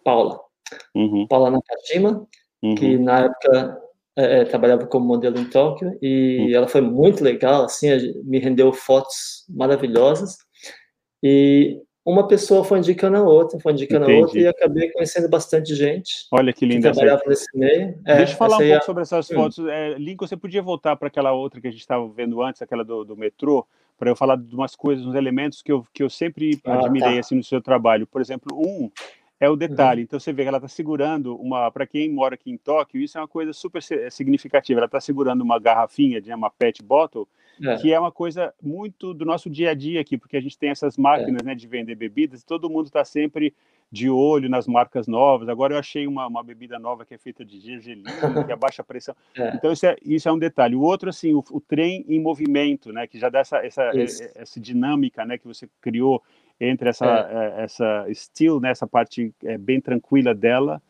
Paula, 0.04 0.40
uhum. 0.96 1.28
Paula 1.28 1.52
Nakajima, 1.52 2.28
uhum. 2.64 2.76
que 2.76 2.98
na 2.98 3.26
época 3.26 3.78
é, 4.16 4.42
é, 4.42 4.46
trabalhava 4.46 4.86
como 4.88 5.06
modelo 5.06 5.40
em 5.40 5.46
Tóquio 5.46 5.98
e 6.02 6.38
uhum. 6.40 6.56
ela 6.56 6.68
foi 6.68 6.82
muito 6.82 7.24
legal, 7.24 7.66
assim, 7.66 7.88
me 8.24 8.40
rendeu 8.40 8.72
fotos 8.72 9.46
maravilhosas 9.50 10.38
e 11.22 11.80
uma 12.06 12.28
pessoa 12.28 12.66
foi 12.66 12.80
indicando 12.80 13.18
a 13.18 13.24
outra, 13.24 13.60
foi 13.60 13.72
indicando 13.72 14.04
Entendi. 14.04 14.20
a 14.20 14.26
outra 14.26 14.40
e 14.40 14.48
acabei 14.48 14.92
conhecendo 14.92 15.30
bastante 15.30 15.74
gente. 15.74 16.28
Olha 16.32 16.52
que 16.52 16.66
linda. 16.66 16.90
Que 16.90 16.96
trabalhava 16.96 17.24
nesse 17.28 17.46
meio. 17.58 17.98
É, 18.06 18.18
Deixa 18.18 18.34
eu 18.34 18.38
falar 18.38 18.58
um 18.58 18.60
pouco 18.60 18.74
é... 18.74 18.82
sobre 18.82 19.04
essas 19.04 19.32
hum. 19.32 19.36
fotos. 19.36 19.66
É, 19.68 19.96
Link, 19.98 20.20
você 20.20 20.36
podia 20.36 20.62
voltar 20.62 20.98
para 20.98 21.08
aquela 21.08 21.32
outra 21.32 21.62
que 21.62 21.68
a 21.68 21.72
gente 21.72 21.80
estava 21.80 22.06
vendo 22.10 22.42
antes, 22.42 22.62
aquela 22.62 22.84
do, 22.84 23.06
do 23.06 23.16
metrô, 23.16 23.66
para 23.98 24.10
eu 24.12 24.18
falar 24.18 24.36
de 24.36 24.54
umas 24.54 24.76
coisas, 24.76 25.06
uns 25.06 25.16
elementos 25.16 25.62
que 25.62 25.72
eu, 25.72 25.84
que 25.94 26.04
eu 26.04 26.10
sempre 26.10 26.60
ah, 26.66 26.80
admirei 26.80 27.14
tá. 27.14 27.20
assim 27.22 27.36
no 27.36 27.44
seu 27.44 27.62
trabalho. 27.62 28.06
Por 28.06 28.20
exemplo, 28.20 28.54
um 28.54 28.92
é 29.44 29.50
o 29.50 29.58
detalhe. 29.58 30.02
Uhum. 30.02 30.04
Então 30.06 30.20
você 30.20 30.32
vê 30.32 30.44
que 30.44 30.48
ela 30.48 30.58
está 30.58 30.70
segurando 30.70 31.36
uma, 31.36 31.70
para 31.70 31.86
quem 31.86 32.10
mora 32.10 32.36
aqui 32.36 32.50
em 32.50 32.58
Tóquio, 32.58 33.02
isso 33.02 33.18
é 33.18 33.22
uma 33.22 33.28
coisa 33.28 33.52
super 33.52 33.82
significativa. 34.10 34.80
Ela 34.80 34.86
está 34.86 35.02
segurando 35.02 35.42
uma 35.42 35.60
garrafinha 35.60 36.22
de 36.22 36.34
uma 36.34 36.50
pet 36.50 36.82
bottle, 36.82 37.28
é. 37.62 37.76
que 37.76 37.92
é 37.92 38.00
uma 38.00 38.12
coisa 38.12 38.54
muito 38.62 39.14
do 39.14 39.26
nosso 39.26 39.50
dia 39.50 39.72
a 39.72 39.74
dia 39.74 40.00
aqui, 40.00 40.18
porque 40.18 40.38
a 40.38 40.42
gente 40.42 40.58
tem 40.58 40.70
essas 40.70 40.98
máquinas 40.98 41.42
é. 41.42 41.46
né, 41.46 41.56
de 41.56 41.68
vender 41.68 41.94
bebidas 41.96 42.42
e 42.42 42.46
todo 42.46 42.70
mundo 42.70 42.86
está 42.86 43.04
sempre 43.04 43.54
de 43.92 44.10
olho 44.10 44.50
nas 44.50 44.66
marcas 44.66 45.08
novas. 45.08 45.50
Agora 45.50 45.74
eu 45.74 45.78
achei 45.78 46.08
uma, 46.08 46.26
uma 46.26 46.42
bebida 46.42 46.80
nova 46.80 47.06
que 47.06 47.14
é 47.14 47.18
feita 47.18 47.44
de 47.44 47.60
gergelim, 47.60 48.04
que 48.46 48.52
abaixa 48.52 48.82
a 48.82 48.86
pressão. 48.86 49.16
É. 49.36 49.56
Então 49.56 49.72
isso 49.72 49.86
é, 49.86 49.96
isso 50.06 50.30
é 50.30 50.32
um 50.32 50.38
detalhe. 50.38 50.76
O 50.76 50.82
outro, 50.82 51.10
assim, 51.10 51.34
o, 51.34 51.44
o 51.52 51.60
trem 51.60 52.06
em 52.08 52.20
movimento, 52.20 52.94
né, 52.94 53.08
que 53.08 53.20
já 53.20 53.30
dá 53.30 53.40
essa, 53.40 53.58
essa, 53.58 53.92
essa 54.36 54.60
dinâmica, 54.60 55.26
né, 55.26 55.38
que 55.38 55.48
você 55.48 55.68
criou 55.82 56.22
entre 56.70 56.90
essa, 56.90 57.06
é. 57.06 57.60
é. 57.60 57.64
essa 57.64 58.06
still, 58.14 58.60
né, 58.60 58.72
essa 58.72 58.88
parte 58.88 59.34
é, 59.44 59.58
bem 59.58 59.82
tranquila 59.82 60.34
dela, 60.34 60.82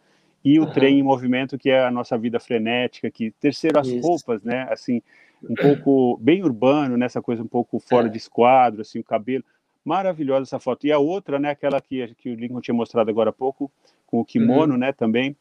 e 0.44 0.60
o 0.60 0.66
uhum. 0.66 0.72
trem 0.74 1.00
em 1.00 1.04
movimento, 1.04 1.58
que 1.58 1.70
é 1.70 1.86
a 1.86 1.92
nossa 1.92 2.18
vida 2.18 2.40
frenética, 2.40 3.10
que 3.10 3.32
terceiro 3.32 3.80
as 3.80 3.88
Isso. 3.88 4.06
roupas, 4.06 4.44
né, 4.44 4.68
assim, 4.70 5.02
um 5.50 5.56
pouco 5.56 6.18
bem 6.22 6.44
urbano, 6.44 6.98
nessa 6.98 7.20
né, 7.20 7.24
coisa 7.24 7.42
um 7.42 7.48
pouco 7.48 7.80
fora 7.80 8.08
é. 8.08 8.10
de 8.10 8.18
esquadro, 8.18 8.82
assim, 8.82 9.00
o 9.00 9.04
cabelo, 9.04 9.44
maravilhosa 9.86 10.44
essa 10.44 10.60
foto. 10.60 10.86
E 10.86 10.92
a 10.92 10.98
outra, 10.98 11.40
né, 11.40 11.52
aquela 11.52 11.80
que, 11.80 12.14
que 12.16 12.30
o 12.30 12.36
Lincoln 12.36 12.62
tinha 12.62 12.76
mostrado 12.76 13.10
agora 13.10 13.30
há 13.30 13.34
pouco, 13.34 13.72
com 14.06 14.20
o 14.20 14.26
kimono, 14.26 14.74
uhum. 14.74 14.80
né, 14.80 14.92
também, 14.92 15.36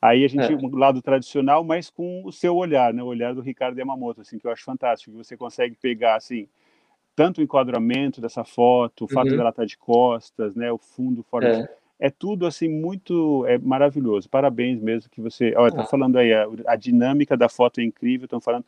aí 0.00 0.24
a 0.24 0.28
gente, 0.28 0.52
é. 0.52 0.56
um 0.56 0.76
lado 0.76 1.02
tradicional, 1.02 1.64
mas 1.64 1.90
com 1.90 2.22
o 2.24 2.32
seu 2.32 2.56
olhar, 2.56 2.94
né, 2.94 3.02
o 3.02 3.06
olhar 3.06 3.34
do 3.34 3.40
Ricardo 3.40 3.78
Yamamoto, 3.78 4.20
assim, 4.20 4.38
que 4.38 4.46
eu 4.46 4.50
acho 4.50 4.64
fantástico, 4.64 5.10
que 5.10 5.18
você 5.18 5.36
consegue 5.36 5.76
pegar, 5.76 6.16
assim, 6.16 6.48
tanto 7.16 7.38
o 7.38 7.42
enquadramento 7.42 8.20
dessa 8.20 8.44
foto, 8.44 9.06
o 9.06 9.08
fato 9.08 9.30
uhum. 9.30 9.36
dela 9.36 9.50
estar 9.50 9.64
de 9.64 9.76
costas, 9.76 10.54
né, 10.54 10.70
o 10.70 10.78
fundo 10.78 11.24
fora 11.24 11.48
é. 11.48 11.62
De 11.62 11.68
é 11.98 12.10
tudo 12.10 12.46
assim 12.46 12.68
muito 12.68 13.44
é 13.46 13.58
maravilhoso. 13.58 14.28
Parabéns 14.28 14.80
mesmo 14.80 15.10
que 15.10 15.20
você. 15.20 15.54
Olha, 15.56 15.72
tá 15.72 15.82
ah. 15.82 15.86
falando 15.86 16.18
aí 16.18 16.32
a, 16.32 16.46
a, 16.66 16.76
dinâmica 16.76 17.36
da 17.36 17.48
foto 17.48 17.80
é 17.80 17.84
incrível. 17.84 18.26
Estão 18.26 18.40
falando. 18.40 18.64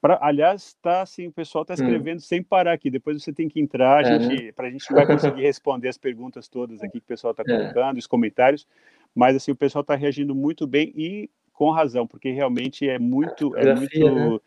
Pra, 0.00 0.18
aliás, 0.20 0.76
tá 0.82 1.02
assim, 1.02 1.28
o 1.28 1.32
pessoal 1.32 1.62
está 1.62 1.74
hum. 1.74 1.76
escrevendo 1.76 2.18
hum. 2.18 2.20
sem 2.20 2.42
parar 2.42 2.72
aqui. 2.72 2.90
Depois 2.90 3.22
você 3.22 3.32
tem 3.32 3.48
que 3.48 3.60
entrar, 3.60 4.04
é, 4.04 4.18
gente, 4.18 4.44
né? 4.46 4.52
para 4.52 4.66
a 4.66 4.70
gente 4.70 4.92
vai 4.92 5.06
conseguir 5.06 5.42
responder 5.42 5.88
as 5.88 5.96
perguntas 5.96 6.48
todas 6.48 6.82
aqui 6.82 6.98
que 6.98 7.04
o 7.04 7.08
pessoal 7.08 7.30
está 7.30 7.44
é. 7.46 7.56
colocando, 7.56 7.96
é. 7.96 7.98
os 7.98 8.06
comentários. 8.06 8.66
Mas 9.14 9.36
assim, 9.36 9.52
o 9.52 9.56
pessoal 9.56 9.82
está 9.82 9.94
reagindo 9.94 10.34
muito 10.34 10.66
bem 10.66 10.92
e 10.96 11.30
com 11.52 11.70
razão, 11.70 12.04
porque 12.04 12.32
realmente 12.32 12.88
é 12.88 12.98
muito, 12.98 13.56
é 13.56 13.74
muito. 13.76 14.14
Né? 14.14 14.40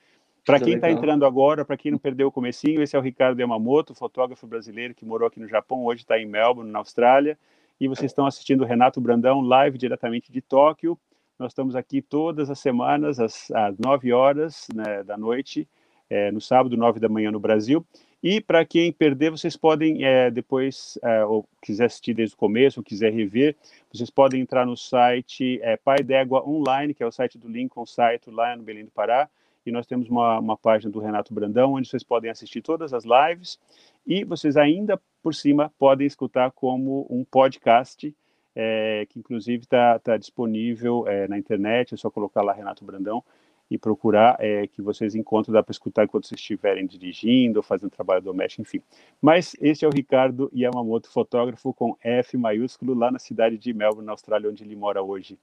Para 0.48 0.62
quem 0.62 0.76
está 0.76 0.90
entrando 0.90 1.26
agora, 1.26 1.66
para 1.66 1.76
quem 1.76 1.92
não 1.92 2.00
perdeu 2.00 2.30
o 2.30 2.32
comecinho, 2.32 2.82
esse 2.82 2.96
é 2.96 3.00
o 3.00 3.02
Ricardo 3.02 3.38
Yamamoto, 3.38 3.94
fotógrafo 3.94 4.48
brasileiro 4.48 4.96
que 4.96 5.04
morou 5.04 5.28
aqui 5.28 5.42
no 5.42 5.48
Japão, 5.48 5.84
hoje 5.84 6.04
está 6.04 6.18
em 6.18 6.26
Melbourne, 6.26 6.72
na 6.72 6.80
Austrália 6.80 7.38
e 7.82 7.86
vocês 7.86 8.12
estão 8.12 8.26
assistindo 8.26 8.62
o 8.62 8.66
Renato 8.66 9.02
Brandão 9.02 9.42
live 9.42 9.78
diretamente 9.78 10.32
de 10.32 10.40
Tóquio. 10.40 10.98
Nós 11.38 11.52
estamos 11.52 11.76
aqui 11.76 12.02
todas 12.02 12.50
as 12.50 12.60
semanas, 12.60 13.20
às, 13.20 13.52
às 13.52 13.78
9 13.78 14.14
horas 14.14 14.70
né, 14.74 15.04
da 15.04 15.18
noite, 15.18 15.68
é, 16.10 16.32
no 16.32 16.40
sábado, 16.40 16.78
9 16.78 16.98
da 16.98 17.10
manhã 17.10 17.30
no 17.30 17.42
Brasil. 17.42 17.86
E 18.24 18.40
para 18.40 18.64
quem 18.66 18.90
perder, 18.92 19.30
vocês 19.30 19.58
podem 19.58 20.06
é, 20.06 20.32
depois, 20.32 20.98
é, 21.04 21.26
ou 21.26 21.46
quiser 21.62 21.86
assistir 21.86 22.14
desde 22.14 22.36
o 22.36 22.38
começo, 22.38 22.80
ou 22.80 22.84
quiser 22.84 23.12
rever, 23.12 23.54
vocês 23.94 24.10
podem 24.10 24.42
entrar 24.42 24.66
no 24.66 24.78
site 24.78 25.60
é, 25.62 25.76
Pai 25.76 26.00
d'Égua 26.00 26.48
Online, 26.48 26.94
que 26.94 27.04
é 27.04 27.06
o 27.06 27.12
site 27.12 27.38
do 27.38 27.50
Lincoln 27.50 27.86
Site 27.86 28.32
lá 28.32 28.56
no 28.56 28.64
Belém 28.64 28.86
do 28.86 28.92
Pará, 28.92 29.30
e 29.68 29.72
nós 29.72 29.86
temos 29.86 30.10
uma, 30.10 30.40
uma 30.40 30.58
página 30.58 30.92
do 30.92 31.00
Renato 31.00 31.34
Brandão, 31.34 31.74
onde 31.74 31.90
vocês 31.90 32.04
podem 32.04 32.32
assistir 32.32 32.62
todas 32.62 32.94
as 32.94 33.04
lives, 33.04 33.60
e 34.06 34.24
vocês 34.24 34.56
ainda 34.56 35.00
por 35.22 35.36
cima 35.36 35.72
podem 35.78 36.08
escutar 36.08 36.52
como 36.52 37.06
um 37.10 37.26
podcast, 37.26 38.16
é, 38.56 39.06
que 39.10 39.20
inclusive 39.20 39.64
está 39.64 40.00
tá 40.00 40.18
disponível 40.18 41.06
é, 41.08 41.28
na 41.28 41.38
internet, 41.38 41.94
é 41.94 41.98
só 41.98 42.10
colocar 42.10 42.42
lá 42.42 42.54
Renato 42.54 42.86
Brandão 42.86 43.24
e 43.70 43.78
procurar 43.78 44.38
é, 44.40 44.66
que 44.68 44.82
vocês 44.82 45.14
encontram, 45.14 45.54
dá 45.54 45.62
para 45.62 45.74
escutar 45.74 46.06
enquanto 46.06 46.26
vocês 46.26 46.40
estiverem 46.40 46.88
dirigindo 46.88 47.60
ou 47.60 47.64
fazendo 47.64 47.90
trabalho 47.90 48.22
doméstico, 48.22 48.62
enfim. 48.62 48.82
Mas 49.22 49.54
este 49.60 49.84
é 49.84 49.88
o 49.88 49.92
Ricardo 49.92 50.50
Yamamoto, 50.56 51.10
fotógrafo 51.10 51.74
com 51.74 51.98
F 52.02 52.38
maiúsculo, 52.38 52.94
lá 52.94 53.12
na 53.12 53.20
cidade 53.20 53.58
de 53.58 53.74
Melbourne, 53.74 54.06
na 54.06 54.14
Austrália, 54.14 54.50
onde 54.50 54.64
ele 54.64 54.78
mora 54.78 55.04
hoje. 55.04 55.38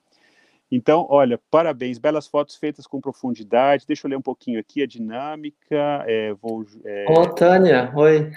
Então, 0.70 1.06
olha, 1.08 1.38
parabéns, 1.50 1.98
belas 1.98 2.26
fotos 2.26 2.56
feitas 2.56 2.86
com 2.86 3.00
profundidade. 3.00 3.84
Deixa 3.86 4.06
eu 4.06 4.10
ler 4.10 4.16
um 4.16 4.22
pouquinho 4.22 4.58
aqui 4.58 4.82
a 4.82 4.86
dinâmica. 4.86 6.04
É, 6.06 6.32
vou. 6.34 6.64
É... 6.84 7.04
Oh, 7.08 7.28
Tânia, 7.28 7.92
oi. 7.94 8.32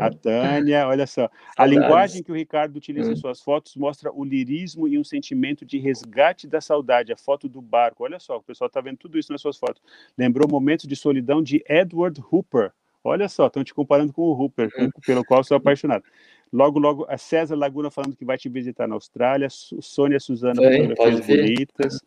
A 0.00 0.10
Tânia, 0.10 0.86
olha 0.86 1.06
só. 1.06 1.30
A 1.56 1.64
linguagem 1.64 2.22
que 2.22 2.32
o 2.32 2.34
Ricardo 2.34 2.76
utiliza 2.76 3.10
hum. 3.10 3.12
em 3.12 3.16
suas 3.16 3.40
fotos 3.40 3.76
mostra 3.76 4.12
o 4.12 4.24
lirismo 4.24 4.86
e 4.88 4.98
um 4.98 5.04
sentimento 5.04 5.64
de 5.64 5.78
resgate 5.78 6.46
da 6.46 6.60
saudade. 6.60 7.12
A 7.12 7.16
foto 7.16 7.48
do 7.48 7.60
barco, 7.60 8.04
olha 8.04 8.18
só, 8.18 8.36
o 8.36 8.42
pessoal 8.42 8.68
está 8.68 8.80
vendo 8.80 8.98
tudo 8.98 9.18
isso 9.18 9.32
nas 9.32 9.40
suas 9.40 9.56
fotos. 9.56 9.82
Lembrou 10.16 10.48
momentos 10.48 10.86
de 10.86 10.96
solidão 10.96 11.42
de 11.42 11.64
Edward 11.68 12.22
Hooper. 12.30 12.72
Olha 13.02 13.28
só, 13.28 13.46
estão 13.46 13.64
te 13.64 13.72
comparando 13.72 14.12
com 14.12 14.22
o 14.22 14.32
Hooper, 14.38 14.70
uhum. 14.76 14.90
pelo 15.06 15.24
qual 15.24 15.42
sou 15.42 15.56
apaixonado. 15.56 16.04
Logo, 16.52 16.78
logo, 16.78 17.06
a 17.08 17.18
César 17.18 17.56
Laguna 17.56 17.90
falando 17.90 18.16
que 18.16 18.24
vai 18.24 18.38
te 18.38 18.48
visitar 18.48 18.86
na 18.86 18.94
Austrália, 18.94 19.48
Sônia 19.50 20.18
Suzana, 20.18 20.60
Bem, 20.60 20.88
fotografias 20.88 21.26
bonitas. 21.26 22.00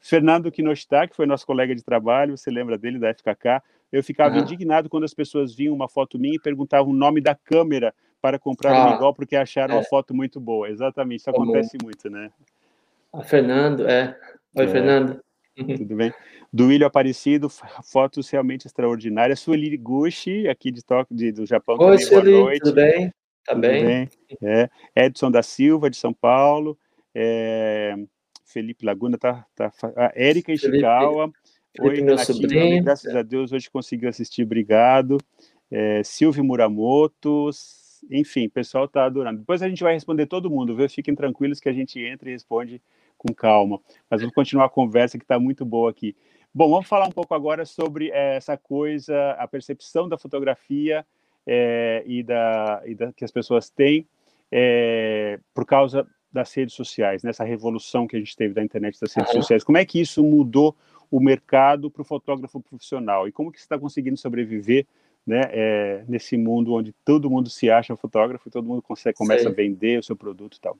Fernando 0.00 0.52
Kinoshita, 0.52 1.08
que 1.08 1.16
foi 1.16 1.26
nosso 1.26 1.46
colega 1.46 1.74
de 1.74 1.82
trabalho, 1.82 2.36
você 2.36 2.50
lembra 2.50 2.78
dele, 2.78 2.98
da 2.98 3.12
FKK. 3.12 3.62
Eu 3.90 4.04
ficava 4.04 4.38
indignado 4.38 4.88
quando 4.88 5.04
as 5.04 5.14
pessoas 5.14 5.54
viam 5.54 5.74
uma 5.74 5.88
foto 5.88 6.18
minha 6.18 6.36
e 6.36 6.40
perguntavam 6.40 6.92
o 6.92 6.96
nome 6.96 7.20
da 7.20 7.34
câmera 7.34 7.94
para 8.20 8.38
comprar 8.38 8.72
ah, 8.72 8.94
igual, 8.94 9.14
porque 9.14 9.36
acharam 9.36 9.76
é. 9.76 9.78
a 9.80 9.84
foto 9.84 10.14
muito 10.14 10.40
boa. 10.40 10.68
Exatamente, 10.68 11.20
isso 11.20 11.30
acontece 11.30 11.76
muito, 11.82 12.10
né? 12.10 12.30
A 13.12 13.22
Fernando, 13.22 13.88
é. 13.88 14.16
Oi, 14.54 14.64
é. 14.64 14.68
Fernando. 14.68 15.20
Tudo 15.56 15.96
bem? 15.96 16.12
Do 16.52 16.66
William 16.66 16.86
Aparecido, 16.86 17.48
fotos 17.48 18.28
realmente 18.28 18.66
extraordinárias. 18.66 19.40
Sueli 19.40 19.76
Gushi, 19.76 20.48
aqui 20.48 20.70
de, 20.70 20.84
Tóquio, 20.84 21.16
de, 21.16 21.32
do 21.32 21.46
Japão. 21.46 21.76
Oi, 21.78 21.80
também, 21.80 21.98
Sueli, 21.98 22.30
boa 22.32 22.44
noite. 22.44 22.60
tudo 22.60 22.74
bem? 22.74 23.12
Tá 23.46 23.54
bem? 23.54 24.08
É. 24.42 24.68
Edson 24.94 25.30
da 25.30 25.42
Silva, 25.42 25.88
de 25.88 25.96
São 25.96 26.12
Paulo. 26.12 26.76
É, 27.14 27.94
Felipe 28.44 28.84
Laguna, 28.84 29.16
tá, 29.16 29.46
tá, 29.54 29.72
a 29.96 30.12
Érica 30.14 30.52
Ishikawa. 30.52 31.30
Oi, 31.80 31.96
Renatinho, 31.96 32.82
graças 32.82 33.14
a 33.14 33.22
Deus 33.22 33.52
hoje 33.52 33.70
conseguiu 33.70 34.08
assistir, 34.08 34.42
obrigado. 34.42 35.18
É, 35.70 36.02
Silvio 36.02 36.42
Muramoto, 36.42 37.50
enfim, 38.10 38.46
o 38.46 38.50
pessoal 38.50 38.86
está 38.86 39.04
adorando. 39.04 39.40
Depois 39.40 39.62
a 39.62 39.68
gente 39.68 39.82
vai 39.82 39.94
responder 39.94 40.26
todo 40.26 40.50
mundo, 40.50 40.74
viu? 40.74 40.88
Fiquem 40.88 41.14
tranquilos 41.14 41.60
que 41.60 41.68
a 41.68 41.72
gente 41.72 42.00
entra 42.00 42.28
e 42.28 42.32
responde 42.32 42.82
com 43.16 43.32
calma. 43.34 43.80
Mas 44.10 44.20
vamos 44.20 44.34
continuar 44.34 44.66
a 44.66 44.70
conversa 44.70 45.18
que 45.18 45.24
está 45.24 45.38
muito 45.38 45.64
boa 45.64 45.90
aqui. 45.90 46.16
Bom, 46.54 46.70
vamos 46.70 46.88
falar 46.88 47.06
um 47.06 47.12
pouco 47.12 47.34
agora 47.34 47.64
sobre 47.64 48.10
é, 48.10 48.36
essa 48.36 48.56
coisa, 48.56 49.32
a 49.32 49.46
percepção 49.46 50.08
da 50.08 50.16
fotografia 50.16 51.06
é, 51.46 52.02
e, 52.06 52.22
da, 52.22 52.82
e 52.84 52.94
da, 52.94 53.12
que 53.12 53.24
as 53.24 53.30
pessoas 53.30 53.70
têm 53.70 54.06
é, 54.50 55.38
por 55.54 55.64
causa 55.64 56.06
das 56.32 56.52
redes 56.52 56.74
sociais, 56.74 57.22
nessa 57.22 57.44
né? 57.44 57.50
revolução 57.50 58.06
que 58.06 58.16
a 58.16 58.18
gente 58.18 58.36
teve 58.36 58.54
da 58.54 58.62
internet 58.62 59.00
das 59.00 59.14
redes 59.14 59.32
sociais. 59.32 59.64
Como 59.64 59.78
é 59.78 59.84
que 59.84 60.00
isso 60.00 60.22
mudou 60.22 60.76
o 61.10 61.20
mercado 61.20 61.90
para 61.90 62.02
o 62.02 62.04
fotógrafo 62.04 62.60
profissional 62.60 63.28
e 63.28 63.32
como 63.32 63.52
que 63.52 63.58
você 63.58 63.64
está 63.64 63.78
conseguindo 63.78 64.16
sobreviver 64.16 64.86
né, 65.26 65.42
é, 65.50 66.04
nesse 66.06 66.36
mundo 66.36 66.74
onde 66.74 66.92
todo 67.04 67.30
mundo 67.30 67.48
se 67.48 67.70
acha 67.70 67.96
fotógrafo 67.96 68.48
e 68.48 68.50
todo 68.50 68.66
mundo 68.66 68.82
consegue 68.82 69.16
começa 69.16 69.48
a 69.48 69.52
vender 69.52 69.98
o 69.98 70.02
seu 70.02 70.16
produto 70.16 70.56
e 70.56 70.60
tal? 70.60 70.76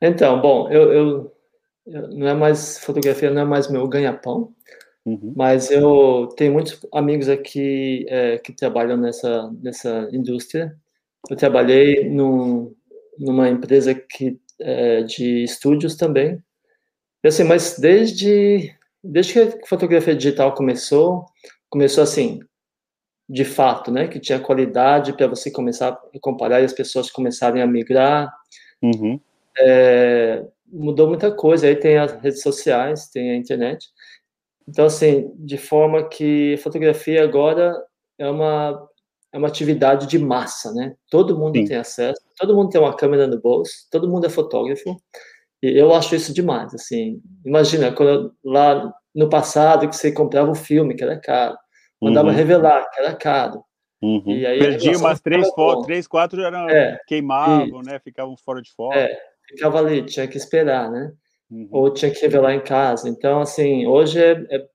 Então, 0.00 0.40
bom, 0.40 0.68
eu, 0.68 0.92
eu, 0.92 1.32
eu, 1.86 2.08
não 2.08 2.26
é 2.26 2.34
mais 2.34 2.78
fotografia, 2.78 3.30
não 3.30 3.42
é 3.42 3.44
mais 3.44 3.70
meu 3.70 3.86
ganha-pão. 3.86 4.52
Uhum. 5.04 5.32
Mas 5.36 5.70
eu 5.70 6.28
tenho 6.36 6.52
muitos 6.52 6.80
amigos 6.92 7.28
aqui 7.28 8.06
é, 8.08 8.38
que 8.38 8.52
trabalham 8.52 8.96
nessa, 8.96 9.50
nessa 9.60 10.08
indústria. 10.12 10.76
Eu 11.28 11.36
trabalhei 11.36 12.08
num, 12.08 12.74
numa 13.18 13.48
empresa 13.48 13.94
que, 13.94 14.38
é, 14.60 15.02
de 15.02 15.42
estúdios 15.44 15.96
também. 15.96 16.42
E, 17.24 17.28
assim, 17.28 17.44
mas 17.44 17.78
desde, 17.78 18.74
desde 19.02 19.32
que 19.32 19.40
a 19.40 19.66
fotografia 19.66 20.14
digital 20.14 20.54
começou, 20.54 21.26
começou 21.68 22.02
assim, 22.04 22.40
de 23.28 23.44
fato, 23.44 23.90
né? 23.90 24.08
Que 24.08 24.20
tinha 24.20 24.38
qualidade 24.40 25.12
para 25.14 25.26
você 25.26 25.50
começar 25.50 25.88
a 25.88 26.20
comparar 26.20 26.60
e 26.60 26.64
as 26.64 26.72
pessoas 26.72 27.10
começarem 27.10 27.62
a 27.62 27.66
migrar. 27.66 28.32
Uhum. 28.82 29.18
É, 29.58 30.44
mudou 30.66 31.08
muita 31.08 31.32
coisa. 31.32 31.66
Aí 31.66 31.76
tem 31.76 31.98
as 31.98 32.12
redes 32.20 32.42
sociais, 32.42 33.08
tem 33.08 33.30
a 33.30 33.36
internet. 33.36 33.88
Então, 34.68 34.86
assim, 34.86 35.32
de 35.36 35.58
forma 35.58 36.08
que 36.08 36.56
fotografia 36.58 37.22
agora 37.22 37.74
é 38.18 38.28
uma, 38.28 38.88
é 39.32 39.38
uma 39.38 39.48
atividade 39.48 40.06
de 40.06 40.18
massa, 40.18 40.72
né? 40.72 40.94
Todo 41.10 41.38
mundo 41.38 41.56
Sim. 41.56 41.66
tem 41.66 41.76
acesso, 41.76 42.20
todo 42.38 42.54
mundo 42.54 42.70
tem 42.70 42.80
uma 42.80 42.96
câmera 42.96 43.26
no 43.26 43.40
bolso, 43.40 43.72
todo 43.90 44.08
mundo 44.08 44.26
é 44.26 44.30
fotógrafo. 44.30 44.96
E 45.62 45.78
eu 45.78 45.94
acho 45.94 46.14
isso 46.14 46.34
demais, 46.34 46.74
assim. 46.74 47.20
Imagina, 47.44 47.92
quando, 47.92 48.34
lá 48.44 48.92
no 49.14 49.28
passado, 49.28 49.88
que 49.88 49.96
você 49.96 50.12
comprava 50.12 50.50
um 50.50 50.54
filme, 50.54 50.94
que 50.94 51.04
era 51.04 51.18
caro, 51.18 51.56
mandava 52.00 52.28
uhum. 52.28 52.34
revelar, 52.34 52.88
que 52.90 53.00
era 53.00 53.14
caro. 53.14 53.64
Uhum. 54.02 54.22
E 54.26 54.44
aí, 54.44 54.58
Perdi 54.58 54.96
umas 54.96 55.20
três 55.20 55.48
fotos, 55.50 55.86
três, 55.86 56.08
quatro 56.08 56.42
eram, 56.42 56.68
é, 56.68 56.98
queimavam, 57.06 57.80
e, 57.82 57.86
né? 57.86 58.00
Ficavam 58.00 58.36
fora 58.36 58.60
de 58.60 58.72
foto. 58.72 58.96
É, 58.96 59.16
ficava 59.48 59.78
ali, 59.78 60.04
tinha 60.04 60.26
que 60.26 60.36
esperar, 60.36 60.90
né? 60.90 61.12
Uhum. 61.52 61.68
Ou 61.70 61.92
tinha 61.92 62.10
que 62.10 62.20
revelar 62.20 62.54
em 62.54 62.62
casa. 62.62 63.08
Então, 63.08 63.42
assim, 63.42 63.86
hoje 63.86 64.18
é, 64.18 64.32
é, 64.50 64.66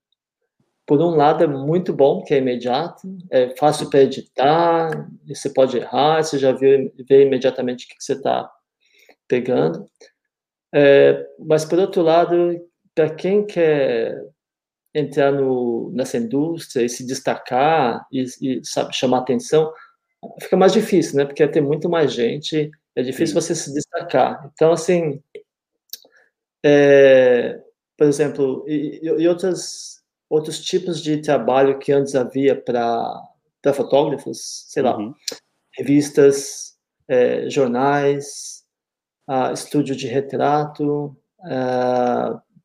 por 0.86 1.02
um 1.02 1.16
lado 1.16 1.44
é 1.44 1.48
muito 1.48 1.92
bom, 1.92 2.24
que 2.24 2.36
é 2.36 2.38
imediato, 2.38 3.02
é 3.32 3.50
fácil 3.58 3.90
para 3.90 4.02
editar, 4.02 5.10
você 5.28 5.50
pode 5.50 5.78
errar, 5.78 6.24
você 6.24 6.38
já 6.38 6.52
vê, 6.52 6.94
vê 7.10 7.24
imediatamente 7.24 7.86
o 7.86 7.90
que, 7.90 7.96
que 7.98 8.04
você 8.04 8.14
está 8.14 8.50
pegando. 9.28 9.86
É, 10.74 11.26
mas, 11.40 11.66
por 11.66 11.80
outro 11.80 12.04
lado, 12.04 12.62
para 12.94 13.10
quem 13.10 13.46
quer 13.46 14.22
entrar 14.94 15.32
no, 15.32 15.92
nessa 15.94 16.18
indústria 16.18 16.86
e 16.86 16.90
se 16.90 17.06
destacar 17.06 18.06
e, 18.12 18.24
e 18.42 18.62
sabe, 18.64 18.96
chamar 18.96 19.20
atenção, 19.20 19.72
fica 20.42 20.58
mais 20.58 20.74
difícil, 20.74 21.18
né? 21.18 21.26
Porque 21.26 21.48
tem 21.48 21.62
muito 21.62 21.90
mais 21.90 22.14
gente, 22.14 22.70
é 22.96 23.04
difícil 23.04 23.40
Sim. 23.40 23.42
você 23.42 23.56
se 23.56 23.74
destacar. 23.74 24.50
Então, 24.54 24.72
assim, 24.72 25.22
é, 26.64 27.60
por 27.98 28.08
exemplo, 28.08 28.64
e, 28.68 29.00
e 29.04 29.28
outras, 29.28 30.02
outros 30.30 30.60
tipos 30.60 31.02
de 31.02 31.22
trabalho 31.22 31.80
que 31.80 31.92
antes 31.92 32.16
havia 32.16 32.56
para 32.60 33.22
fotógrafos, 33.74 34.66
sei 34.68 34.84
uhum. 34.84 35.10
lá, 35.10 35.14
revistas, 35.78 36.78
é, 37.08 37.50
jornais, 37.50 38.64
estúdio 39.54 39.96
de 39.96 40.08
retrato, 40.08 41.16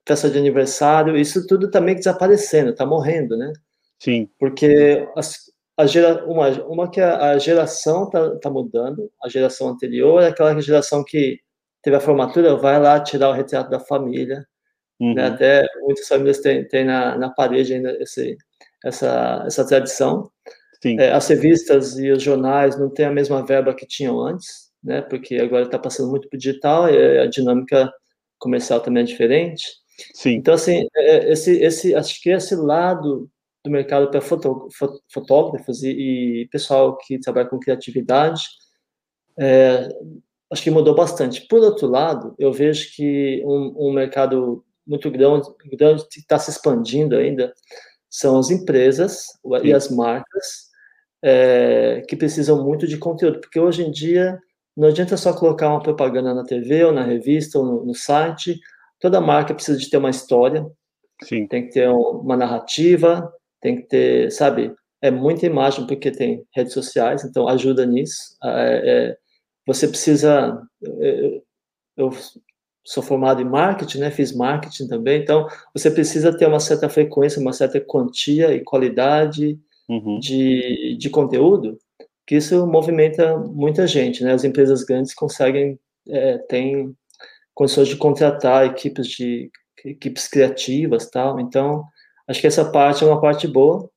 festa 0.07 0.31
de 0.31 0.39
aniversário, 0.39 1.17
isso 1.17 1.47
tudo 1.47 1.71
meio 1.81 1.97
que 1.97 2.05
desaparecendo, 2.05 2.71
está 2.71 2.87
morrendo, 2.87 3.37
né? 3.37 3.53
Sim. 3.99 4.29
Porque 4.39 5.09
as, 5.17 5.53
a 5.77 5.87
gera, 5.87 6.25
uma, 6.27 6.49
uma 6.65 6.91
que 6.91 7.01
a, 7.01 7.31
a 7.33 7.39
geração 7.39 8.05
está 8.05 8.37
tá 8.39 8.51
mudando, 8.51 9.11
a 9.23 9.29
geração 9.29 9.69
anterior 9.69 10.23
é 10.23 10.29
aquela 10.29 10.61
geração 10.61 11.05
que 11.05 11.39
teve 11.83 11.97
a 11.97 12.01
formatura, 12.01 12.57
vai 12.57 12.81
lá 12.81 13.01
tirar 13.01 13.31
o 13.31 13.33
retrato 13.33 13.71
da 13.71 13.81
família, 13.81 14.39
né? 14.39 14.45
uhum. 15.01 15.15
né? 15.15 15.27
até 15.27 15.67
muitas 15.81 16.07
famílias 16.07 16.39
têm, 16.39 16.67
têm 16.67 16.85
na, 16.85 17.19
na 17.19 17.31
parede 17.31 17.75
ainda 17.75 17.97
esse, 18.01 18.37
essa, 18.85 19.45
essa 19.47 19.67
tradição. 19.67 20.31
É, 20.85 21.13
as 21.13 21.29
revistas 21.29 21.97
e 21.97 22.11
os 22.11 22.21
jornais 22.21 22.77
não 22.77 22.91
têm 22.91 23.07
a 23.07 23.13
mesma 23.13 23.45
verba 23.47 23.73
que 23.73 23.87
tinham 23.87 24.21
antes, 24.21 24.73
né? 24.83 25.01
porque 25.01 25.37
agora 25.37 25.65
está 25.65 25.79
passando 25.79 26.11
muito 26.11 26.29
para 26.29 26.37
o 26.37 26.41
digital 26.41 26.89
e 26.89 27.21
a 27.21 27.27
dinâmica 27.27 27.93
comercial 28.39 28.81
também 28.81 29.05
é 29.05 29.07
diferente. 29.07 29.63
Sim. 30.13 30.33
Então, 30.33 30.55
assim, 30.55 30.87
é, 30.97 31.17
é, 31.17 31.33
esse, 31.33 31.53
esse, 31.63 31.95
acho 31.95 32.21
que 32.21 32.31
esse 32.31 32.57
lado 32.57 33.31
do 33.65 33.71
mercado 33.71 34.11
para 34.11 34.21
fotógrafos 34.21 35.85
e, 35.85 35.91
e, 36.43 36.49
pessoal 36.49 36.97
que 36.99 37.21
trabalha 37.21 37.49
com 37.49 37.61
criatividade, 37.61 38.43
é, 39.39 39.89
acho 40.53 40.63
que 40.63 40.71
mudou 40.71 40.95
bastante. 40.95 41.47
Por 41.49 41.61
outro 41.61 41.89
lado, 41.89 42.35
eu 42.39 42.53
vejo 42.53 42.95
que 42.95 43.43
um, 43.45 43.89
um 43.89 43.93
mercado 43.93 44.63
muito 44.87 45.11
grande, 45.11 45.49
grande 45.73 46.07
que 46.09 46.21
está 46.21 46.39
se 46.39 46.51
expandindo 46.51 47.17
ainda 47.17 47.53
são 48.11 48.39
as 48.39 48.51
empresas 48.51 49.23
Sim. 49.23 49.65
e 49.65 49.73
as 49.73 49.91
marcas 49.91 50.71
é, 51.25 52.03
que 52.07 52.17
precisam 52.17 52.63
muito 52.63 52.87
de 52.87 52.99
conteúdo, 52.99 53.41
porque 53.41 53.59
hoje 53.59 53.83
em 53.83 53.91
dia 53.91 54.39
não 54.77 54.89
adianta 54.89 55.17
só 55.17 55.33
colocar 55.33 55.69
uma 55.69 55.83
propaganda 55.83 56.35
na 56.35 56.45
TV 56.45 56.85
ou 56.85 56.93
na 56.93 57.03
revista 57.03 57.59
ou 57.59 57.65
no, 57.65 57.87
no 57.87 57.95
site, 57.95 58.61
toda 59.01 59.21
marca 59.21 59.55
precisa 59.55 59.79
de 59.79 59.89
ter 59.89 59.97
uma 59.97 60.11
história, 60.11 60.67
Sim. 61.23 61.47
tem 61.47 61.67
que 61.67 61.73
ter 61.73 61.89
uma 61.89 62.37
narrativa, 62.37 63.33
tem 63.61 63.77
que 63.77 63.89
ter, 63.89 64.31
sabe, 64.33 64.75
é 65.01 65.11
muita 65.11 65.47
imagem 65.47 65.87
porque 65.87 66.11
tem 66.11 66.45
redes 66.55 66.73
sociais, 66.73 67.25
então 67.25 67.49
ajuda 67.49 67.87
nisso. 67.87 68.37
É, 68.45 68.83
é, 68.85 69.17
você 69.67 69.89
precisa, 69.89 70.61
é, 70.85 71.41
eu 71.97 72.11
sou 72.85 73.03
formado 73.03 73.41
em 73.41 73.45
marketing, 73.45 73.99
né, 73.99 74.11
fiz 74.11 74.35
marketing 74.35 74.89
também, 74.89 75.23
então 75.23 75.47
você 75.73 75.91
precisa 75.91 76.37
ter 76.37 76.47
uma 76.47 76.61
certa 76.61 76.89
frequência, 76.89 77.41
uma 77.41 77.53
certa 77.53 77.81
quantia 77.81 78.53
e 78.55 78.65
qualidade 78.65 79.59
uhum. 79.89 80.19
de, 80.19 80.97
de 80.99 81.11
conteúdo, 81.11 81.79
que 82.27 82.37
isso 82.37 82.67
movimenta 82.67 83.37
muita 83.39 83.87
gente, 83.87 84.25
né, 84.25 84.33
as 84.33 84.45
empresas 84.45 84.85
grandes 84.85 85.15
conseguem, 85.15 85.79
é, 86.09 86.39
têm 86.39 86.95
condições 87.55 87.89
de 87.89 87.97
contratar 87.97 88.67
equipes 88.67 89.07
de 89.07 89.51
equipes 89.85 90.29
criativas, 90.29 91.11
tal. 91.11 91.41
Então, 91.41 91.85
acho 92.29 92.41
que 92.41 92.47
essa 92.47 92.65
parte 92.71 93.05
é 93.05 93.07
uma 93.07 93.21
parte 93.21 93.47
boa. 93.49 93.89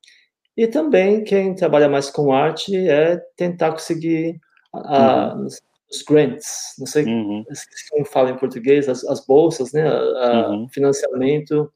E 0.57 0.67
também 0.67 1.23
quem 1.23 1.53
trabalha 1.53 1.89
mais 1.89 2.09
com 2.09 2.31
arte 2.31 2.75
é 2.75 3.17
tentar 3.35 3.71
conseguir 3.71 4.39
a, 4.83 5.35
uhum. 5.35 5.45
os 5.45 6.01
grants, 6.07 6.75
não 6.79 6.87
sei 6.87 7.05
uhum. 7.05 7.43
como 7.91 8.05
fala 8.05 8.31
em 8.31 8.37
português, 8.37 8.89
as, 8.89 9.03
as 9.05 9.25
bolsas, 9.25 9.71
né, 9.71 9.87
a, 9.87 10.49
uhum. 10.49 10.67
financiamento 10.69 11.71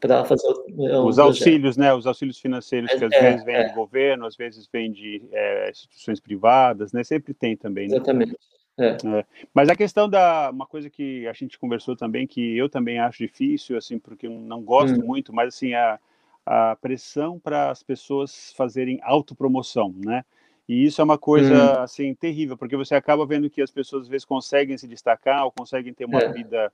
para 0.00 0.24
fazer 0.24 0.48
um 0.68 1.06
os 1.06 1.18
auxílios, 1.18 1.76
né, 1.76 1.94
os 1.94 2.06
auxílios 2.06 2.38
financeiros 2.38 2.92
que 2.92 3.04
às 3.04 3.12
é, 3.12 3.20
vezes 3.20 3.44
vêm 3.44 3.54
é. 3.54 3.68
do 3.68 3.74
governo, 3.74 4.26
às 4.26 4.36
vezes 4.36 4.68
vêm 4.72 4.90
de 4.90 5.22
é, 5.32 5.70
instituições 5.70 6.18
privadas, 6.18 6.92
né, 6.92 7.04
sempre 7.04 7.32
tem 7.32 7.56
também. 7.56 7.88
Né? 7.88 7.96
Exatamente. 7.96 8.36
É. 8.76 8.88
É. 8.88 9.24
Mas 9.54 9.68
a 9.68 9.76
questão 9.76 10.08
da 10.08 10.50
uma 10.50 10.66
coisa 10.66 10.90
que 10.90 11.28
a 11.28 11.32
gente 11.32 11.56
conversou 11.56 11.94
também 11.94 12.26
que 12.26 12.56
eu 12.56 12.68
também 12.68 12.98
acho 12.98 13.18
difícil 13.18 13.76
assim 13.76 14.00
porque 14.00 14.28
não 14.28 14.62
gosto 14.62 15.00
hum. 15.00 15.06
muito, 15.06 15.32
mas 15.32 15.54
assim 15.54 15.74
a, 15.74 15.98
a 16.44 16.76
pressão 16.80 17.38
para 17.38 17.70
as 17.70 17.84
pessoas 17.84 18.52
fazerem 18.56 18.98
autopromoção, 19.02 19.94
né? 20.04 20.24
E 20.68 20.84
isso 20.84 21.00
é 21.00 21.04
uma 21.04 21.18
coisa 21.18 21.54
hum. 21.54 21.82
assim 21.82 22.14
terrível 22.14 22.56
porque 22.56 22.76
você 22.76 22.94
acaba 22.94 23.26
vendo 23.26 23.50
que 23.50 23.60
as 23.60 23.70
pessoas 23.70 24.02
às 24.02 24.08
vezes 24.08 24.24
conseguem 24.24 24.78
se 24.78 24.88
destacar 24.88 25.44
ou 25.44 25.52
conseguem 25.52 25.92
ter 25.92 26.06
uma 26.06 26.20
é. 26.20 26.32
vida 26.32 26.72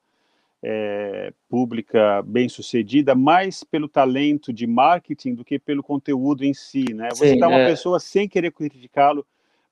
é, 0.62 1.32
pública 1.48 2.22
bem 2.22 2.48
sucedida 2.48 3.14
mais 3.14 3.64
pelo 3.64 3.88
talento 3.88 4.52
de 4.52 4.66
marketing 4.66 5.34
do 5.34 5.44
que 5.44 5.58
pelo 5.58 5.82
conteúdo 5.82 6.44
em 6.44 6.54
si, 6.54 6.92
né? 6.94 7.08
Você 7.10 7.34
está 7.34 7.48
uma 7.48 7.60
é. 7.60 7.66
pessoa 7.66 7.98
sem 7.98 8.28
querer 8.28 8.52
criticá-lo 8.52 9.26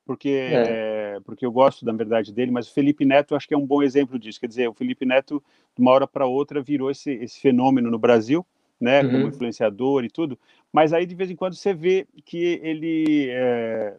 porque, 0.08 0.30
é. 0.30 1.16
É, 1.16 1.20
porque 1.20 1.44
eu 1.44 1.52
gosto 1.52 1.84
da 1.84 1.92
verdade 1.92 2.32
dele, 2.32 2.50
mas 2.50 2.66
o 2.66 2.72
Felipe 2.72 3.04
Neto 3.04 3.36
acho 3.36 3.46
que 3.46 3.52
é 3.52 3.58
um 3.58 3.66
bom 3.66 3.82
exemplo 3.82 4.18
disso. 4.18 4.40
Quer 4.40 4.46
dizer, 4.46 4.66
o 4.66 4.72
Felipe 4.72 5.04
Neto, 5.04 5.44
de 5.76 5.82
uma 5.82 5.90
hora 5.90 6.06
para 6.06 6.24
outra, 6.24 6.62
virou 6.62 6.90
esse, 6.90 7.10
esse 7.10 7.38
fenômeno 7.38 7.90
no 7.90 7.98
Brasil, 7.98 8.44
né, 8.80 9.02
uhum. 9.02 9.10
como 9.10 9.28
influenciador 9.28 10.04
e 10.04 10.08
tudo, 10.08 10.38
mas 10.72 10.94
aí 10.94 11.04
de 11.04 11.14
vez 11.14 11.30
em 11.30 11.36
quando 11.36 11.56
você 11.56 11.74
vê 11.74 12.06
que 12.24 12.58
ele 12.62 13.28
é, 13.28 13.96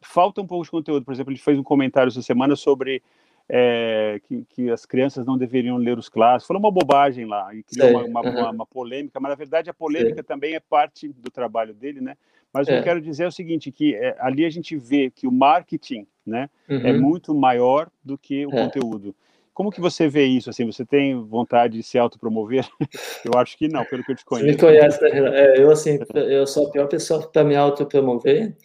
falta 0.00 0.40
um 0.40 0.46
pouco 0.46 0.64
de 0.64 0.70
conteúdo. 0.70 1.04
Por 1.04 1.12
exemplo, 1.12 1.32
ele 1.32 1.38
fez 1.38 1.58
um 1.58 1.62
comentário 1.62 2.08
essa 2.08 2.22
semana 2.22 2.56
sobre 2.56 3.02
é, 3.48 4.20
que, 4.24 4.44
que, 4.48 4.70
as 4.70 4.86
crianças 4.86 5.26
não 5.26 5.36
deveriam 5.36 5.76
ler 5.76 5.98
os 5.98 6.08
clássicos. 6.08 6.46
Falou 6.46 6.62
uma 6.62 6.70
bobagem 6.70 7.26
lá 7.26 7.52
e 7.52 7.62
criou 7.64 7.90
uma, 7.90 8.04
uma, 8.04 8.20
uhum. 8.20 8.30
uma, 8.30 8.50
uma, 8.50 8.66
polêmica, 8.66 9.18
mas 9.18 9.30
na 9.30 9.34
verdade 9.34 9.68
a 9.68 9.74
polêmica 9.74 10.22
Sim. 10.22 10.26
também 10.26 10.54
é 10.54 10.60
parte 10.60 11.08
do 11.08 11.30
trabalho 11.30 11.74
dele, 11.74 12.00
né? 12.00 12.16
Mas 12.52 12.68
é. 12.68 12.70
o 12.70 12.74
que 12.74 12.80
eu 12.80 12.84
quero 12.84 13.00
dizer 13.00 13.24
é 13.24 13.28
o 13.28 13.32
seguinte, 13.32 13.72
que 13.72 13.94
é, 13.94 14.16
ali 14.20 14.44
a 14.44 14.50
gente 14.50 14.76
vê 14.76 15.10
que 15.10 15.26
o 15.26 15.32
marketing, 15.32 16.06
né, 16.24 16.48
é 16.68 16.74
uhum. 16.74 16.86
é 16.86 16.92
muito 16.92 17.34
maior 17.34 17.88
do 18.04 18.16
que 18.16 18.46
o 18.46 18.50
é. 18.50 18.64
conteúdo. 18.64 19.14
Como 19.52 19.70
que 19.70 19.80
você 19.80 20.08
vê 20.08 20.24
isso? 20.24 20.48
Assim, 20.48 20.64
você 20.64 20.86
tem 20.86 21.20
vontade 21.22 21.76
de 21.76 21.82
se 21.82 21.98
autopromover? 21.98 22.66
eu 23.24 23.38
acho 23.38 23.58
que 23.58 23.68
não, 23.68 23.84
pelo 23.84 24.04
que 24.04 24.12
eu 24.12 24.16
te 24.16 24.24
conheço. 24.24 24.58
Você 24.58 24.66
me 24.66 24.78
conhece, 24.78 25.02
né, 25.02 25.10
é, 25.10 25.62
eu 25.62 25.70
assim, 25.70 25.98
eu 26.14 26.46
sou 26.46 26.68
a 26.68 26.70
pior 26.70 26.86
pessoa 26.88 27.28
para 27.28 27.44
me 27.44 27.56
autopromover. 27.56 28.56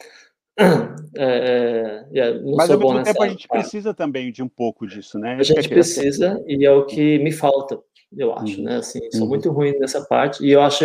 É, 1.17 2.05
é, 2.13 2.39
Mas 2.57 2.69
ao 2.69 2.77
mesmo 2.77 3.03
tempo 3.03 3.23
a 3.23 3.29
gente 3.29 3.47
precisa 3.47 3.93
também 3.93 4.33
de 4.33 4.43
um 4.43 4.49
pouco 4.49 4.85
disso, 4.85 5.17
né? 5.17 5.37
A 5.39 5.43
gente 5.43 5.69
precisa 5.69 6.43
e 6.45 6.65
é 6.65 6.71
o 6.71 6.85
que 6.85 7.19
me 7.19 7.31
falta, 7.31 7.79
eu 8.17 8.33
acho, 8.33 8.57
uhum. 8.57 8.63
né? 8.65 8.77
Assim, 8.77 8.99
sou 9.11 9.21
uhum. 9.21 9.29
muito 9.29 9.49
ruim 9.49 9.79
nessa 9.79 10.03
parte 10.05 10.45
e 10.45 10.51
eu 10.51 10.61
acho 10.61 10.83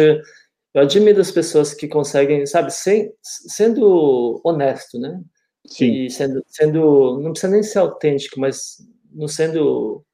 eu 0.72 0.82
admiro 0.82 1.20
as 1.20 1.32
pessoas 1.32 1.74
que 1.74 1.88
conseguem, 1.88 2.46
sabe, 2.46 2.72
sem, 2.72 3.12
sendo 3.22 4.40
honesto, 4.44 4.98
né? 5.00 5.20
Sim. 5.66 6.04
E 6.04 6.10
sendo, 6.10 6.44
sendo, 6.46 7.20
não 7.20 7.32
precisa 7.32 7.52
nem 7.52 7.62
ser 7.62 7.80
autêntico, 7.80 8.38
mas 8.38 8.76
não 9.12 9.26
sendo 9.26 10.04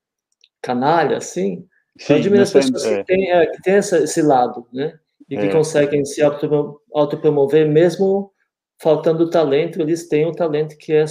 canalha, 0.63 1.19
assim. 1.19 1.67
Sim, 1.99 2.13
eu 2.13 2.17
admiro 2.17 2.43
as 2.43 2.53
pessoas 2.53 2.85
é. 2.87 2.99
que 2.99 3.05
têm, 3.05 3.31
é, 3.31 3.47
que 3.47 3.63
têm 3.63 3.75
essa, 3.75 3.99
esse 3.99 4.23
lado, 4.23 4.67
né? 4.73 4.99
E 5.29 5.37
que 5.37 5.47
é. 5.47 5.53
conseguem 5.53 6.05
se 6.05 6.23
autopromover, 6.23 7.69
mesmo 7.69 8.33
faltando 8.79 9.31
talento, 9.31 9.81
eles 9.81 10.09
têm 10.09 10.27
o 10.27 10.33
talento 10.33 10.77
que 10.77 10.93
é 10.93 11.05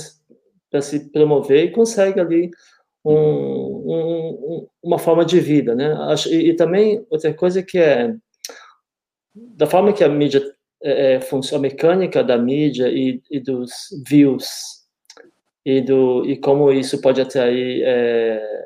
para 0.70 0.82
se 0.82 1.12
promover 1.12 1.66
e 1.66 1.72
conseguem 1.72 2.22
ali 2.22 2.52
um, 3.04 3.14
um, 3.14 4.68
uma 4.84 4.98
forma 4.98 5.24
de 5.24 5.40
vida, 5.40 5.76
né? 5.76 5.96
E, 6.28 6.50
e 6.50 6.56
também 6.56 7.06
outra 7.10 7.34
coisa 7.34 7.62
que 7.62 7.78
é 7.78 8.14
da 9.36 9.68
forma 9.68 9.94
que 9.94 10.04
a 10.04 10.10
mídia 10.10 10.42
é, 10.82 11.16
é, 11.16 11.22
funciona, 11.22 11.60
a 11.60 11.70
mecânica 11.70 12.24
da 12.24 12.38
mídia 12.38 12.88
e, 12.88 13.22
e, 13.30 13.40
dos 13.40 13.72
views 14.08 14.48
e 15.66 15.82
do 15.82 16.26
e 16.26 16.38
como 16.38 16.72
isso 16.72 17.02
pode 17.02 17.22
atrair 17.22 17.84
é, 17.84 18.66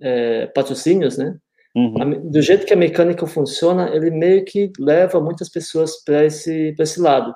é, 0.00 0.46
patrocínios, 0.46 1.16
né? 1.18 1.36
Uhum. 1.74 2.30
Do 2.30 2.40
jeito 2.40 2.64
que 2.64 2.72
a 2.72 2.76
mecânica 2.76 3.26
funciona, 3.26 3.94
ele 3.94 4.10
meio 4.10 4.44
que 4.46 4.72
leva 4.78 5.20
muitas 5.20 5.50
pessoas 5.50 6.02
para 6.02 6.24
esse 6.24 6.72
para 6.74 6.84
esse 6.84 7.00
lado. 7.00 7.34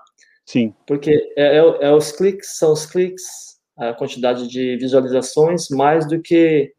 Sim. 0.50 0.74
Porque 0.86 1.32
é, 1.36 1.58
é, 1.58 1.58
é, 1.58 1.94
os 1.94 2.12
cliques, 2.12 2.58
são 2.58 2.72
os 2.72 2.86
cliques, 2.86 3.24
a 3.76 3.92
quantidade 3.92 4.48
de 4.48 4.76
visualizações, 4.76 5.68
mais 5.70 6.06
do 6.06 6.20
que 6.20 6.72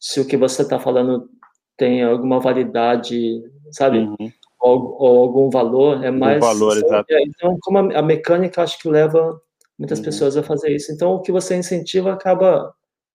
se 0.00 0.20
o 0.20 0.26
que 0.26 0.36
você 0.36 0.62
está 0.62 0.78
falando 0.78 1.28
tem 1.76 2.02
alguma 2.02 2.40
validade, 2.40 3.42
sabe? 3.70 3.98
Uhum 3.98 4.32
ou, 4.62 4.96
ou 4.98 5.18
algum 5.18 5.50
valor, 5.50 6.02
é 6.04 6.10
mais. 6.10 6.36
Um 6.36 6.46
valor, 6.46 6.76
exato. 6.76 7.12
É, 7.12 7.22
então, 7.22 7.58
como 7.60 7.78
a, 7.78 7.98
a, 7.98 8.02
mecânica 8.02 8.62
acho 8.62 8.78
que 8.78 8.88
leva 8.88 9.40
muitas 9.76 9.98
uhum. 9.98 10.04
pessoas 10.04 10.36
a 10.36 10.42
fazer 10.42 10.74
isso. 10.74 10.92
Então, 10.92 11.14
o 11.14 11.20
que 11.20 11.32
você 11.32 11.56
incentiva 11.56 12.12
acaba 12.12 12.72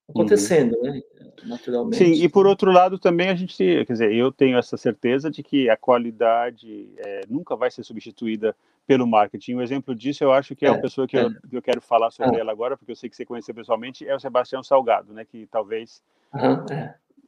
acontecendo, 0.09 0.75
uhum. 0.75 0.91
né? 0.91 1.01
Naturalmente. 1.43 1.97
Sim, 1.97 2.13
e 2.13 2.29
por 2.29 2.47
outro 2.47 2.71
lado 2.71 2.97
também 2.97 3.29
a 3.29 3.35
gente, 3.35 3.55
quer 3.55 3.93
dizer, 3.93 4.13
eu 4.13 4.31
tenho 4.31 4.57
essa 4.57 4.77
certeza 4.77 5.29
de 5.29 5.43
que 5.43 5.69
a 5.69 5.77
qualidade 5.77 6.89
é, 6.97 7.21
nunca 7.29 7.55
vai 7.55 7.69
ser 7.71 7.83
substituída 7.83 8.55
pelo 8.87 9.05
marketing. 9.05 9.55
Um 9.55 9.61
exemplo 9.61 9.93
disso, 9.93 10.23
eu 10.23 10.31
acho 10.31 10.55
que 10.55 10.65
é, 10.65 10.69
é 10.69 10.71
a 10.71 10.79
pessoa 10.79 11.05
que, 11.05 11.17
é. 11.17 11.23
eu, 11.23 11.29
que, 11.49 11.57
eu, 11.57 11.61
quero 11.61 11.81
falar 11.81 12.09
sobre 12.09 12.37
ah. 12.37 12.39
ela 12.39 12.51
agora, 12.51 12.77
porque 12.77 12.91
eu 12.91 12.95
sei 12.95 13.09
que 13.09 13.15
você 13.15 13.25
conheceu 13.25 13.53
pessoalmente, 13.53 14.07
é 14.07 14.15
o 14.15 14.19
Sebastião 14.19 14.63
Salgado, 14.63 15.13
né, 15.13 15.25
que 15.25 15.45
talvez 15.51 16.01
uhum, 16.33 16.65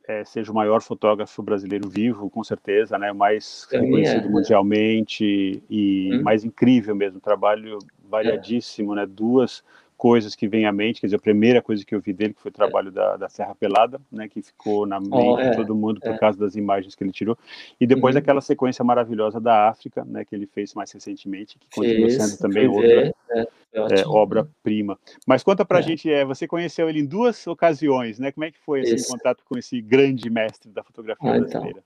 é, 0.08 0.24
seja 0.24 0.52
o 0.52 0.56
maior 0.56 0.82
fotógrafo 0.82 1.44
brasileiro 1.44 1.90
vivo, 1.90 2.30
com 2.30 2.44
certeza, 2.44 2.98
né, 2.98 3.12
mais 3.12 3.68
reconhecido 3.70 4.28
é, 4.28 4.30
mundialmente 4.30 5.62
e 5.70 6.10
hum. 6.14 6.24
mais 6.24 6.46
incrível 6.46 6.96
mesmo, 6.96 7.20
trabalho 7.20 7.78
variadíssimo, 8.10 8.96
né, 8.96 9.06
duas 9.06 9.64
coisas 10.00 10.34
que 10.34 10.48
vêm 10.48 10.66
à 10.66 10.72
mente, 10.72 11.02
quer 11.02 11.08
dizer, 11.08 11.18
a 11.18 11.20
primeira 11.20 11.62
coisa 11.62 11.86
que 11.86 11.94
eu 11.94 12.00
vi 12.00 12.14
dele 12.14 12.34
que 12.34 12.42
foi 12.42 12.50
o 12.50 12.54
trabalho 12.54 12.90
da, 12.90 13.18
da 13.18 13.28
Serra 13.28 13.54
Pelada, 13.54 14.00
né, 14.10 14.30
que 14.30 14.42
ficou 14.42 14.86
na 14.86 14.98
mente 14.98 15.12
oh, 15.12 15.38
é, 15.38 15.50
de 15.50 15.58
todo 15.58 15.76
mundo 15.76 16.00
por 16.00 16.14
é. 16.14 16.18
causa 16.18 16.40
das 16.40 16.56
imagens 16.56 16.96
que 16.96 17.04
ele 17.04 17.12
tirou, 17.12 17.38
e 17.82 17.86
depois 17.86 18.16
uhum. 18.16 18.20
aquela 18.20 18.40
sequência 18.40 18.82
maravilhosa 18.82 19.42
da 19.42 19.68
África, 19.68 20.06
né, 20.06 20.24
que 20.24 20.34
ele 20.34 20.48
fez 20.48 20.74
mais 20.74 20.90
recentemente, 20.90 21.60
que 21.60 21.68
continua 21.70 22.10
sendo 22.12 22.38
também 22.38 22.66
outra 22.70 23.14
é, 23.30 23.48
é 23.74 24.08
obra-prima. 24.08 24.98
Mas 25.28 25.44
conta 25.44 25.66
pra 25.66 25.80
é. 25.80 25.82
gente, 25.82 26.10
é, 26.10 26.24
você 26.24 26.48
conheceu 26.48 26.88
ele 26.88 27.02
em 27.02 27.06
duas 27.06 27.46
ocasiões, 27.46 28.20
né, 28.20 28.32
como 28.32 28.46
é 28.46 28.52
que 28.52 28.60
foi 28.60 28.80
esse 28.80 29.06
contato 29.06 29.44
com 29.44 29.58
esse 29.58 29.82
grande 29.82 30.30
mestre 30.30 30.72
da 30.72 30.82
fotografia 30.82 31.30
ah, 31.30 31.38
então. 31.38 31.50
brasileira? 31.50 31.80
Então. 31.80 31.84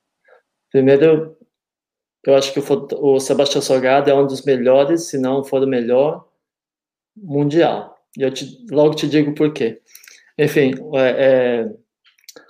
Primeiro, 0.72 1.36
eu 2.28 2.36
acho 2.36 2.54
que 2.54 2.60
o, 2.60 3.16
o 3.16 3.20
Sebastião 3.20 3.62
Salgado 3.62 4.08
é 4.08 4.14
um 4.14 4.28
dos 4.28 4.46
melhores, 4.46 5.08
se 5.08 5.18
não 5.18 5.44
for 5.44 5.64
o 5.64 5.68
melhor, 5.68 6.28
mundial 7.16 7.93
e 8.18 8.22
eu 8.22 8.32
te, 8.32 8.66
logo 8.72 8.96
te 8.96 9.08
digo 9.08 9.34
por 9.34 9.54
quê. 9.54 9.82
Enfim, 10.38 10.74
é, 10.96 11.10
é, 11.10 11.74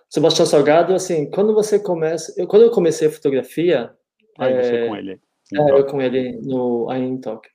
Sebastião 0.09 0.45
Salgado, 0.45 0.93
assim, 0.93 1.29
quando 1.29 1.53
você 1.53 1.79
começa. 1.79 2.33
Eu, 2.37 2.47
quando 2.47 2.63
eu 2.63 2.71
comecei 2.71 3.07
a 3.07 3.11
fotografia. 3.11 3.91
Ah, 4.37 4.49
é, 4.49 4.63
você 4.63 4.87
com 4.87 4.95
ele. 4.95 5.19
É, 5.53 5.71
eu 5.71 5.85
com 5.85 6.01
ele 6.01 6.39
no, 6.41 6.89
aí 6.89 7.01
em 7.01 7.17
Tóquio. 7.17 7.51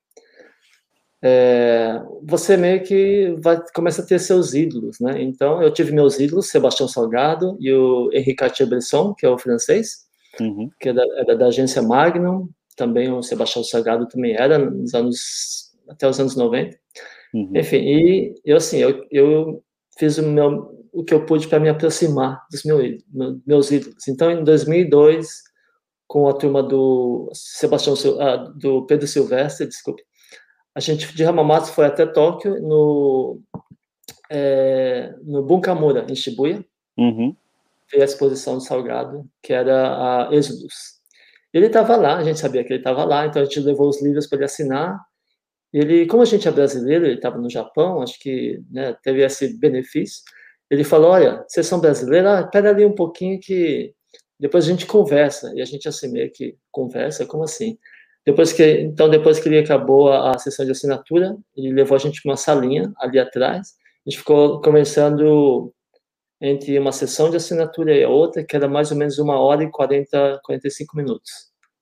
É, 1.21 2.01
você 2.23 2.57
meio 2.57 2.83
que 2.85 3.35
vai 3.41 3.61
começa 3.75 4.03
a 4.03 4.07
ter 4.07 4.21
seus 4.21 4.55
ídolos, 4.55 5.01
né? 5.01 5.21
Então 5.21 5.61
eu 5.61 5.73
tive 5.73 5.93
meus 5.93 6.21
ídolos, 6.21 6.49
Sebastião 6.49 6.87
Salgado 6.87 7.57
e 7.61 7.73
o 7.73 8.09
Henri 8.13 8.37
Cartier-Bresson, 8.37 9.15
que 9.15 9.27
é 9.27 9.29
o 9.29 9.37
francês, 9.37 10.07
uhum. 10.41 10.71
que 10.79 10.91
é 10.91 10.93
da, 10.93 11.03
era 11.17 11.37
da 11.37 11.47
agência 11.47 11.83
Magnum, 11.83 12.49
também 12.77 13.11
o 13.11 13.21
Sebastião 13.23 13.65
Salgado 13.65 14.07
também 14.07 14.37
era 14.37 14.59
nos 14.59 14.95
anos 14.95 15.73
até 15.89 16.09
os 16.09 16.21
anos 16.21 16.37
90. 16.37 16.79
Uhum. 17.35 17.53
Enfim, 17.55 17.79
e 17.79 18.35
eu 18.45 18.57
assim, 18.57 18.79
eu, 18.79 19.07
eu 19.11 19.63
fiz 19.99 20.19
o, 20.19 20.23
meu, 20.23 20.87
o 20.93 21.05
que 21.05 21.13
eu 21.13 21.27
pude 21.27 21.49
para 21.49 21.61
me 21.61 21.69
aproximar 21.69 22.43
dos 22.51 22.65
meus, 22.65 23.03
meus 23.47 23.71
ídolos. 23.71 24.09
Então, 24.09 24.31
em 24.31 24.45
2002, 24.45 25.29
com 26.07 26.29
a 26.29 26.33
turma 26.33 26.63
do 26.63 27.31
Sebastião 27.35 27.95
ah, 28.21 28.37
do 28.37 28.87
Pedro 28.87 29.07
Silvestre, 29.07 29.67
desculpe, 29.67 30.03
a 30.75 30.81
gente 30.81 31.15
de 31.15 31.25
Hamamatsu 31.25 31.73
foi 31.73 31.87
até 31.87 32.07
Tóquio 32.07 32.61
no 32.63 33.41
é, 34.31 35.15
no 35.25 35.43
Bunkamura 35.43 36.07
em 36.09 36.15
Shibuya. 36.15 36.65
Uhum. 36.97 37.35
A 37.95 38.05
exposição 38.05 38.55
do 38.55 38.61
Salgado, 38.61 39.25
que 39.43 39.53
era 39.53 40.29
a 40.29 40.35
Exodus. 40.35 40.99
Ele 41.53 41.67
estava 41.67 41.97
lá, 41.97 42.19
a 42.19 42.23
gente 42.23 42.39
sabia 42.39 42.63
que 42.63 42.73
ele 42.73 42.81
estava 42.81 43.05
lá, 43.05 43.27
então 43.27 43.41
a 43.41 43.45
gente 43.45 43.61
levou 43.61 43.89
os 43.89 44.03
livros 44.03 44.27
para 44.27 44.37
ele 44.37 44.45
assinar 44.45 45.01
ele, 45.73 46.07
como 46.07 46.23
a 46.23 46.27
gente 46.27 46.49
é 46.49 46.51
brasileiro, 46.51 47.05
ele 47.05 47.17
estava 47.17 47.39
no 47.39 47.51
Japão, 47.51 48.03
acho 48.03 48.19
que 48.19 48.61
né, 48.71 48.97
teve 49.03 49.23
esse 49.23 49.59
benefício. 49.59 50.23
Ele 50.71 50.85
falou: 50.85 51.11
Olha, 51.11 51.45
vocês 51.47 51.67
são 51.67 51.81
brasileiros, 51.81 52.31
ah, 52.31 52.41
espera 52.41 52.71
ali 52.71 52.85
um 52.85 52.95
pouquinho 52.95 53.39
que 53.41 53.93
depois 54.41 54.65
a 54.67 54.71
gente 54.71 54.87
conversa. 54.87 55.53
E 55.55 55.61
a 55.61 55.65
gente 55.65 55.89
assim 55.89 56.11
meio 56.11 56.31
que 56.31 56.57
conversa, 56.71 57.27
como 57.27 57.45
assim? 57.45 57.79
Depois 58.25 58.53
que, 58.53 58.81
então, 58.81 59.09
depois 59.09 59.39
que 59.39 59.49
ele 59.49 59.59
acabou 59.59 60.13
a, 60.13 60.35
a 60.35 60.39
sessão 60.39 60.65
de 60.65 60.73
assinatura, 60.73 61.37
ele 61.57 61.73
levou 61.73 61.97
a 61.97 61.99
gente 61.99 62.21
para 62.23 62.31
uma 62.31 62.37
salinha 62.37 62.93
ali 62.99 63.19
atrás. 63.19 63.75
A 64.07 64.11
gente 64.11 64.19
ficou 64.19 64.61
conversando 64.61 65.73
entre 66.41 66.79
uma 66.79 66.93
sessão 66.93 67.31
de 67.31 67.37
assinatura 67.37 67.95
e 67.95 68.05
a 68.05 68.09
outra, 68.09 68.45
que 68.45 68.55
era 68.55 68.69
mais 68.69 68.91
ou 68.91 68.97
menos 68.97 69.19
uma 69.19 69.39
hora 69.39 69.65
e 69.65 69.71
40, 69.71 70.41
45 70.45 70.97
minutos. 70.97 71.31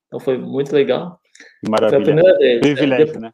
Então 0.06 0.20
foi 0.20 0.38
muito 0.38 0.72
legal. 0.72 1.20
Maravilha. 1.68 1.90
Foi 1.90 1.98
a 1.98 2.04
primeira 2.04 2.38
vez. 2.38 2.60
Privilégio, 2.60 3.20
né? 3.20 3.32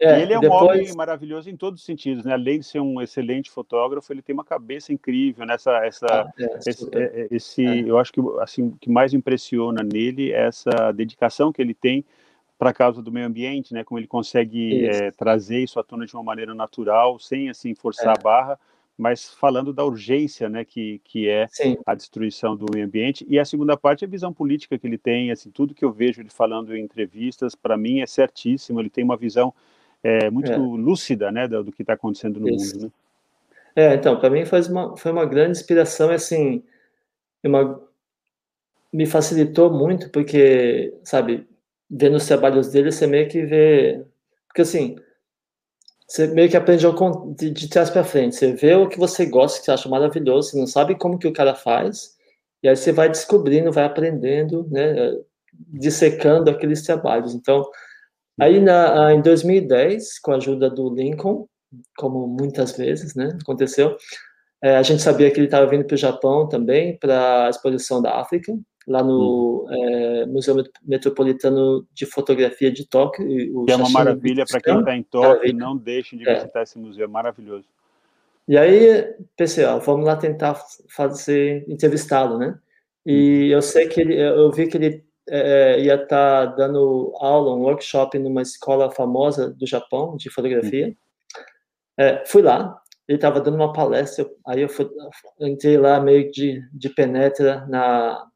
É, 0.00 0.20
e 0.20 0.22
ele 0.22 0.32
é 0.32 0.38
depois... 0.38 0.62
um 0.62 0.66
homem 0.66 0.94
maravilhoso 0.94 1.50
em 1.50 1.56
todos 1.56 1.80
os 1.80 1.86
sentidos, 1.86 2.24
né? 2.24 2.32
Além 2.32 2.60
de 2.60 2.66
ser 2.66 2.80
um 2.80 3.02
excelente 3.02 3.50
fotógrafo, 3.50 4.12
ele 4.12 4.22
tem 4.22 4.32
uma 4.32 4.44
cabeça 4.44 4.92
incrível 4.92 5.44
nessa, 5.44 5.84
essa, 5.84 6.06
ah, 6.08 6.32
é, 6.38 6.58
esse, 6.66 6.88
é, 6.92 7.02
é, 7.02 7.28
esse 7.30 7.66
é. 7.66 7.80
eu 7.80 7.98
acho 7.98 8.12
que 8.12 8.20
assim 8.40 8.68
o 8.68 8.76
que 8.80 8.88
mais 8.88 9.12
impressiona 9.12 9.82
nele 9.82 10.32
é 10.32 10.46
essa 10.46 10.92
dedicação 10.92 11.52
que 11.52 11.60
ele 11.60 11.74
tem 11.74 12.04
para 12.56 12.70
a 12.70 12.74
causa 12.74 13.02
do 13.02 13.10
meio 13.10 13.26
ambiente, 13.26 13.74
né? 13.74 13.82
Como 13.82 13.98
ele 13.98 14.06
consegue 14.06 14.86
é, 14.86 15.10
trazer 15.10 15.58
isso 15.58 15.80
à 15.80 15.82
tona 15.82 16.06
de 16.06 16.14
uma 16.14 16.22
maneira 16.22 16.54
natural, 16.54 17.18
sem 17.18 17.48
assim 17.50 17.74
forçar 17.74 18.16
a 18.16 18.22
barra, 18.22 18.58
mas 18.96 19.30
falando 19.30 19.72
da 19.72 19.84
urgência, 19.84 20.48
né? 20.48 20.64
Que 20.64 21.00
que 21.02 21.28
é 21.28 21.48
Sim. 21.50 21.76
a 21.84 21.96
destruição 21.96 22.56
do 22.56 22.66
meio 22.72 22.86
ambiente. 22.86 23.26
E 23.28 23.36
a 23.36 23.44
segunda 23.44 23.76
parte 23.76 24.04
é 24.04 24.06
a 24.06 24.10
visão 24.10 24.32
política 24.32 24.78
que 24.78 24.86
ele 24.86 24.98
tem, 24.98 25.32
assim 25.32 25.50
tudo 25.50 25.74
que 25.74 25.84
eu 25.84 25.90
vejo 25.90 26.20
ele 26.20 26.30
falando 26.30 26.76
em 26.76 26.84
entrevistas, 26.84 27.56
para 27.56 27.76
mim 27.76 28.00
é 28.00 28.06
certíssimo. 28.06 28.78
Ele 28.78 28.90
tem 28.90 29.02
uma 29.02 29.16
visão 29.16 29.52
é, 30.02 30.30
muito 30.30 30.50
é. 30.50 30.56
lúcida, 30.56 31.30
né, 31.32 31.48
do, 31.48 31.64
do 31.64 31.72
que 31.72 31.82
está 31.82 31.94
acontecendo 31.94 32.40
no 32.40 32.48
Isso. 32.48 32.74
mundo, 32.74 32.84
né? 32.86 32.90
É, 33.76 33.94
então, 33.94 34.18
para 34.18 34.30
mim 34.30 34.44
foi 34.44 34.60
uma, 34.62 34.96
foi 34.96 35.12
uma 35.12 35.24
grande 35.24 35.52
inspiração, 35.52 36.10
assim, 36.10 36.64
uma, 37.44 37.80
me 38.92 39.06
facilitou 39.06 39.70
muito, 39.70 40.10
porque, 40.10 40.92
sabe, 41.04 41.46
vendo 41.88 42.16
os 42.16 42.26
trabalhos 42.26 42.68
dele, 42.70 42.90
você 42.90 43.06
meio 43.06 43.28
que 43.28 43.42
vê, 43.44 44.04
porque 44.48 44.62
assim, 44.62 44.96
você 46.06 46.26
meio 46.26 46.48
que 46.48 46.56
aprende 46.56 46.84
de, 47.36 47.50
de 47.50 47.68
trás 47.68 47.90
para 47.90 48.02
frente, 48.02 48.34
você 48.34 48.52
vê 48.52 48.74
o 48.74 48.88
que 48.88 48.98
você 48.98 49.26
gosta, 49.26 49.60
que 49.60 49.66
você 49.66 49.70
acha 49.70 49.88
maravilhoso, 49.88 50.50
você 50.50 50.58
não 50.58 50.66
sabe 50.66 50.96
como 50.96 51.18
que 51.18 51.28
o 51.28 51.32
cara 51.32 51.54
faz, 51.54 52.16
e 52.62 52.68
aí 52.68 52.74
você 52.74 52.92
vai 52.92 53.08
descobrindo, 53.08 53.70
vai 53.70 53.84
aprendendo, 53.84 54.66
né, 54.70 55.16
dissecando 55.52 56.50
aqueles 56.50 56.82
trabalhos, 56.82 57.34
então, 57.34 57.64
Aí, 58.40 58.60
na, 58.60 59.06
ah, 59.06 59.14
em 59.14 59.20
2010, 59.20 60.20
com 60.20 60.32
a 60.32 60.36
ajuda 60.36 60.70
do 60.70 60.94
Lincoln, 60.94 61.46
como 61.96 62.26
muitas 62.26 62.76
vezes 62.76 63.14
né, 63.14 63.36
aconteceu, 63.40 63.96
é, 64.62 64.76
a 64.76 64.82
gente 64.82 65.02
sabia 65.02 65.30
que 65.30 65.38
ele 65.38 65.46
estava 65.46 65.66
vindo 65.66 65.84
para 65.84 65.94
o 65.94 65.98
Japão 65.98 66.48
também, 66.48 66.96
para 66.98 67.46
a 67.46 67.50
exposição 67.50 68.00
da 68.00 68.20
África, 68.20 68.56
lá 68.86 69.02
no 69.02 69.66
hum. 69.68 69.74
é, 69.74 70.26
Museu 70.26 70.56
Metropolitano 70.82 71.86
de 71.92 72.06
Fotografia 72.06 72.70
de 72.70 72.88
Tóquio. 72.88 73.26
que 73.64 73.72
é 73.72 73.76
uma 73.76 73.90
maravilha 73.90 74.44
para 74.48 74.60
quem 74.60 74.78
está 74.78 74.96
em 74.96 75.02
Tóquio, 75.02 75.30
maravilha. 75.30 75.58
não 75.58 75.76
deixem 75.76 76.18
de 76.18 76.24
visitar 76.24 76.60
é. 76.60 76.62
esse 76.62 76.78
museu, 76.78 77.04
é 77.04 77.08
maravilhoso. 77.08 77.66
E 78.46 78.56
aí, 78.56 79.14
pensei, 79.36 79.64
ó, 79.64 79.78
vamos 79.78 80.06
lá 80.06 80.16
tentar 80.16 80.58
fazer 80.88 81.64
entrevistá-lo, 81.68 82.38
né? 82.38 82.58
E 83.04 83.50
hum. 83.50 83.56
eu 83.56 83.62
sei 83.62 83.88
que 83.88 84.00
ele, 84.00 84.18
eu 84.18 84.50
vi 84.50 84.66
que 84.66 84.76
ele 84.76 85.04
é, 85.28 85.76
é, 85.76 85.80
ia 85.80 85.94
estar 85.94 86.06
tá 86.06 86.46
dando 86.46 87.12
aula, 87.20 87.54
um 87.54 87.62
workshop 87.62 88.18
numa 88.18 88.42
escola 88.42 88.90
famosa 88.90 89.50
do 89.50 89.66
Japão 89.66 90.16
de 90.16 90.30
fotografia. 90.30 90.96
É, 91.98 92.24
fui 92.26 92.42
lá, 92.42 92.80
ele 93.08 93.16
estava 93.16 93.40
dando 93.40 93.56
uma 93.56 93.72
palestra, 93.72 94.28
aí 94.46 94.62
eu 94.62 94.68
fui, 94.68 94.88
entrei 95.40 95.76
lá 95.76 95.98
meio 96.00 96.30
de, 96.30 96.62
de 96.72 96.88
penetra 96.90 97.66
na, 97.66 98.26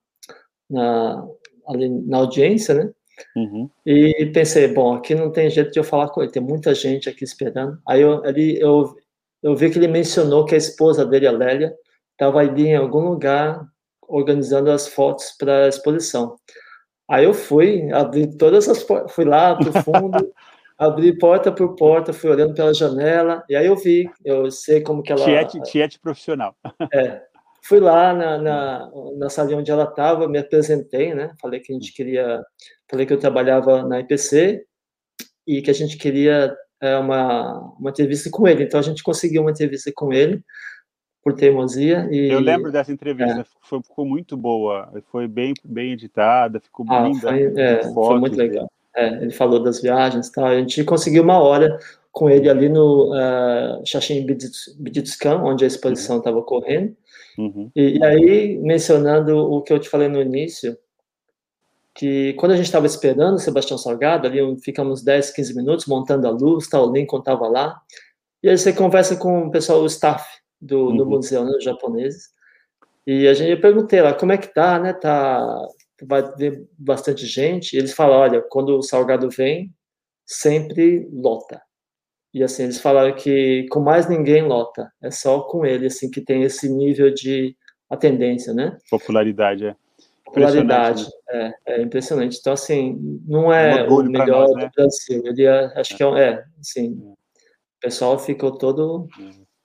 na, 0.68 1.26
ali, 1.68 1.88
na 1.88 2.18
audiência, 2.18 2.74
né? 2.74 2.90
Uhum. 3.36 3.70
E 3.86 4.30
pensei, 4.32 4.68
bom, 4.68 4.95
aqui 4.95 5.14
não 5.14 5.30
tem 5.30 5.51
jeito 5.51 5.70
de 5.70 5.78
eu 5.78 5.84
falar 5.84 6.09
com 6.09 6.22
ele, 6.22 6.32
tem 6.32 6.43
muita 6.43 6.74
gente 6.74 7.09
aqui 7.09 7.24
esperando. 7.24 7.78
Aí 7.86 8.01
eu, 8.01 8.24
ali, 8.24 8.59
eu, 8.59 8.97
eu 9.43 9.55
vi 9.55 9.70
que 9.70 9.78
ele 9.78 9.88
mencionou 9.88 10.45
que 10.45 10.55
a 10.55 10.59
esposa 10.59 11.05
dele, 11.05 11.26
a 11.26 11.32
Lélia, 11.32 11.74
estava 12.12 12.40
ali 12.40 12.68
em 12.68 12.76
algum 12.76 13.09
lugar 13.09 13.66
organizando 14.09 14.70
as 14.70 14.88
fotos 14.88 15.32
para 15.38 15.64
a 15.64 15.68
exposição. 15.68 16.36
Aí 17.13 17.27
eu 17.27 17.35
fui, 17.35 17.93
abri 17.93 18.27
todas 18.39 18.67
as 18.71 18.83
portas, 18.83 19.13
fui 19.13 19.27
lá 19.27 19.55
pro 19.55 19.71
fundo, 19.83 20.33
abri 20.79 21.19
porta 21.19 21.53
por 21.53 21.77
porta, 21.77 22.11
fui 22.11 22.31
olhando 22.31 22.55
pela 22.55 22.73
janela, 22.73 23.45
e 23.51 23.55
aí 23.55 23.67
eu 23.67 23.77
vi, 23.77 24.09
eu 24.25 24.51
sei 24.51 24.81
como 24.81 25.03
que 25.03 25.13
ela... 25.13 25.23
Tiete, 25.23 25.61
tiete 25.61 26.01
profissional. 26.01 26.57
É, 26.91 27.21
fui 27.63 27.81
lá 27.81 28.15
na, 28.15 28.39
na, 28.39 28.91
na 29.19 29.29
sala 29.29 29.55
onde 29.55 29.71
ela 29.71 29.85
estava, 29.85 30.27
me 30.27 30.39
apresentei, 30.39 31.13
né, 31.13 31.35
falei 31.39 31.61
que 31.61 31.71
a 31.71 31.75
gente 31.75 31.93
queria, 31.93 32.43
falei 32.91 33.05
que 33.05 33.13
eu 33.13 33.21
trabalhava 33.21 33.83
na 33.83 34.01
IPC, 34.01 34.65
e 35.47 35.61
que 35.61 35.71
a 35.71 35.75
gente 35.75 35.99
queria 35.99 36.57
é, 36.81 36.97
uma, 36.97 37.75
uma 37.79 37.91
entrevista 37.91 38.31
com 38.31 38.49
ele, 38.49 38.65
então 38.65 38.81
a 38.81 38.83
gente 38.83 39.03
conseguiu 39.03 39.43
uma 39.43 39.51
entrevista 39.51 39.93
com 39.95 40.15
ele, 40.15 40.43
por 41.23 41.33
teimosia. 41.35 42.09
E... 42.11 42.29
Eu 42.31 42.41
lembro 42.41 42.73
dessa 42.73 42.93
entrevista, 42.93 43.41
é. 43.41 43.45
foi, 43.61 43.83
ficou 43.83 44.05
muito 44.05 44.37
boa, 44.37 44.93
foi 45.11 45.29
bem, 45.29 45.55
bem 45.64 45.93
editada, 45.93 46.61
ficou 46.61 46.85
ah, 46.89 47.01
linda. 47.03 47.29
Foi, 47.29 47.43
é, 47.57 47.83
foi 47.93 48.18
muito 48.18 48.37
legal. 48.37 48.70
É, 48.95 49.23
ele 49.23 49.31
falou 49.31 49.62
das 49.62 49.81
viagens 49.81 50.29
e 50.29 50.33
tal. 50.33 50.47
A 50.47 50.59
gente 50.59 50.85
conseguiu 50.85 51.23
uma 51.23 51.39
hora 51.39 51.79
com 52.11 52.29
ele 52.29 52.51
ali 52.51 52.68
no 52.68 53.11
uh, 53.14 53.87
Shashin 53.87 54.27
Biditskan, 54.27 55.37
onde 55.43 55.64
a 55.64 55.66
exposição 55.66 56.18
estava 56.18 56.39
uhum. 56.39 56.43
correndo. 56.43 56.97
Uhum. 57.39 57.70
E, 57.75 57.99
e, 57.99 58.05
aí, 58.05 58.59
mencionando 58.59 59.39
o 59.39 59.62
que 59.62 59.73
eu 59.73 59.79
te 59.79 59.89
falei 59.89 60.09
no 60.09 60.20
início, 60.20 60.77
que 61.95 62.35
quando 62.35 62.53
a 62.53 62.57
gente 62.57 62.66
estava 62.66 62.85
esperando 62.85 63.37
o 63.37 63.39
Sebastião 63.39 63.79
Salgado, 63.79 64.27
ali 64.27 64.39
ficamos 64.61 65.03
10, 65.03 65.31
15 65.31 65.57
minutos 65.57 65.87
montando 65.87 66.27
a 66.27 66.31
luz, 66.31 66.68
tá, 66.68 66.83
o 66.83 66.93
Lincoln 66.93 67.20
estava 67.20 67.49
lá, 67.49 67.81
e 68.43 68.51
aí 68.51 68.59
você 68.59 68.75
conversa 68.75 69.16
com 69.16 69.47
o 69.47 69.51
pessoal, 69.51 69.81
o 69.81 69.87
staff 69.87 70.41
do, 70.63 70.87
uhum. 70.87 70.97
do 70.97 71.07
museu, 71.07 71.45
né, 71.45 71.59
japoneses, 71.61 72.31
e 73.07 73.27
a 73.27 73.35
gente, 73.35 73.51
eu 73.51 73.61
perguntei 73.61 74.01
lá, 74.01 74.15
como 74.15 74.33
é 74.33 74.39
que 74.39 74.55
tá, 74.55 74.79
né, 74.79 74.93
tá, 74.93 75.45
vai 76.05 76.23
ver 76.37 76.69
bastante 76.79 77.27
gente, 77.27 77.75
e 77.75 77.79
eles 77.79 77.93
falam, 77.93 78.19
olha, 78.19 78.41
quando 78.41 78.79
o 78.79 78.83
Salgado 78.83 79.29
vem, 79.29 79.73
sempre 80.25 81.09
lota. 81.13 81.61
E 82.33 82.43
assim, 82.43 82.63
eles 82.63 82.81
falaram 82.81 83.15
que 83.15 83.67
com 83.71 83.81
mais 83.81 84.09
ninguém 84.09 84.43
lota, 84.43 84.91
é 85.03 85.11
só 85.11 85.41
com 85.41 85.67
ele, 85.67 85.87
assim, 85.87 86.11
que 86.11 86.21
tem 86.21 86.45
esse 86.45 86.69
nível 86.69 87.13
de 87.13 87.57
atendência, 87.91 88.55
né? 88.55 88.79
Popularidade, 88.91 89.67
é. 89.67 89.77
Popularidade, 90.25 91.05
né? 91.31 91.53
é, 91.67 91.75
é, 91.75 91.83
impressionante. 91.83 92.39
Então, 92.41 92.55
assim, 92.55 93.21
não 93.27 93.53
é 93.53 93.87
um 93.87 93.97
o 93.97 94.03
melhor 94.05 94.49
nós, 94.49 94.55
né? 94.55 94.65
do 94.65 94.71
Brasil, 94.75 95.23
ele 95.27 95.45
é, 95.45 95.73
acho 95.77 95.93
é. 95.93 95.97
que 95.97 96.03
é, 96.03 96.21
é 96.21 96.45
assim, 96.59 96.93
o 96.93 97.17
pessoal 97.81 98.19
ficou 98.19 98.53
todo... 98.53 99.09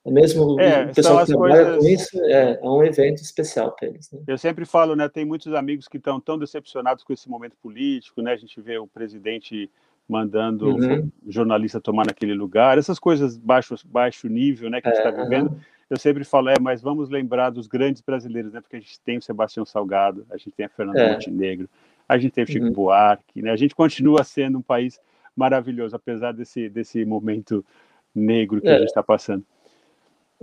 Mesmo 0.06 0.58
é, 0.60 0.86
o 0.86 0.94
pessoal 0.94 1.20
que 1.20 1.26
trabalha 1.26 1.64
coisas... 1.64 1.78
com 1.78 1.88
isso, 1.88 2.24
é, 2.24 2.58
é 2.62 2.68
um 2.68 2.82
evento 2.82 3.22
especial 3.22 3.72
para 3.72 3.88
eles. 3.88 4.10
Né? 4.10 4.20
Eu 4.26 4.38
sempre 4.38 4.64
falo, 4.64 4.96
né, 4.96 5.08
tem 5.08 5.24
muitos 5.24 5.52
amigos 5.52 5.86
que 5.86 5.98
estão 5.98 6.20
tão 6.20 6.38
decepcionados 6.38 7.04
com 7.04 7.12
esse 7.12 7.28
momento 7.28 7.56
político, 7.62 8.22
né, 8.22 8.32
a 8.32 8.36
gente 8.36 8.60
vê 8.60 8.78
o 8.78 8.86
presidente 8.86 9.70
mandando 10.08 10.70
uhum. 10.70 11.10
jornalista 11.26 11.80
tomar 11.80 12.06
naquele 12.06 12.32
lugar, 12.32 12.78
essas 12.78 12.98
coisas 12.98 13.36
baixo, 13.36 13.74
baixo 13.84 14.26
nível, 14.28 14.70
né, 14.70 14.80
que 14.80 14.88
a 14.88 14.94
gente 14.94 15.06
está 15.06 15.20
é, 15.20 15.24
vivendo. 15.24 15.50
Uhum. 15.50 15.60
Eu 15.90 15.98
sempre 15.98 16.24
falo, 16.24 16.48
é, 16.48 16.54
mas 16.60 16.80
vamos 16.80 17.10
lembrar 17.10 17.50
dos 17.50 17.66
grandes 17.66 18.00
brasileiros, 18.00 18.52
né, 18.52 18.60
porque 18.60 18.76
a 18.76 18.80
gente 18.80 18.98
tem 19.00 19.18
o 19.18 19.22
Sebastião 19.22 19.66
Salgado, 19.66 20.26
a 20.30 20.36
gente 20.38 20.52
tem 20.52 20.66
a 20.66 20.70
Fernanda 20.70 21.00
é. 21.00 21.12
Montenegro, 21.12 21.68
a 22.08 22.16
gente 22.16 22.32
tem 22.32 22.44
o 22.44 22.46
Chico 22.46 22.66
uhum. 22.66 22.72
Buarque, 22.72 23.42
né, 23.42 23.50
a 23.50 23.56
gente 23.56 23.74
continua 23.74 24.24
sendo 24.24 24.58
um 24.58 24.62
país 24.62 24.98
maravilhoso, 25.36 25.94
apesar 25.94 26.32
desse, 26.32 26.68
desse 26.68 27.04
momento 27.04 27.64
negro 28.14 28.60
que 28.60 28.68
a 28.68 28.72
é. 28.72 28.78
gente 28.78 28.88
está 28.88 29.02
passando. 29.02 29.44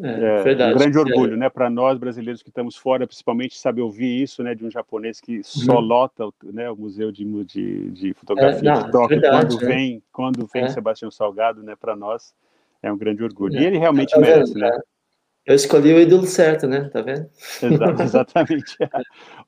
É, 0.02 0.40
é 0.40 0.44
verdade. 0.44 0.74
Um 0.74 0.78
grande 0.78 0.98
orgulho, 0.98 1.34
é. 1.34 1.38
né, 1.38 1.50
para 1.50 1.70
nós 1.70 1.98
brasileiros 1.98 2.44
que 2.44 2.50
estamos 2.50 2.76
fora, 2.76 3.08
principalmente 3.08 3.58
saber 3.58 3.82
ouvir 3.82 4.22
isso, 4.22 4.44
né, 4.44 4.54
de 4.54 4.66
um 4.66 4.70
japonês 4.70 5.22
que 5.22 5.42
só 5.44 5.76
uhum. 5.76 5.82
lota, 5.82 6.30
né, 6.44 6.70
o 6.70 6.76
museu 6.76 7.12
de, 7.12 7.24
de, 7.46 7.92
de 7.92 8.14
fotografia 8.14 8.70
é, 8.70 8.74
não, 8.74 8.84
de 8.84 8.92
Tóquio, 8.92 9.22
quando 9.22 9.64
é. 9.64 9.66
vem, 9.66 10.04
quando 10.12 10.50
vem 10.54 10.70
Sebastião 10.70 11.10
Salgado, 11.10 11.64
né, 11.64 11.76
para 11.80 11.96
nós 11.96 12.34
é 12.84 12.92
um 12.92 12.98
grande 12.98 13.24
orgulho. 13.24 13.60
E 13.60 13.66
ele 13.66 13.78
realmente 13.78 14.18
merece, 14.20 14.54
né? 14.54 14.70
Eu 15.46 15.54
escolhi 15.54 15.94
o 15.94 16.00
ídolo 16.00 16.26
certo, 16.26 16.68
né? 16.68 16.90
Tá 16.90 17.02
vendo? 17.02 17.30
exatamente. 18.02 18.78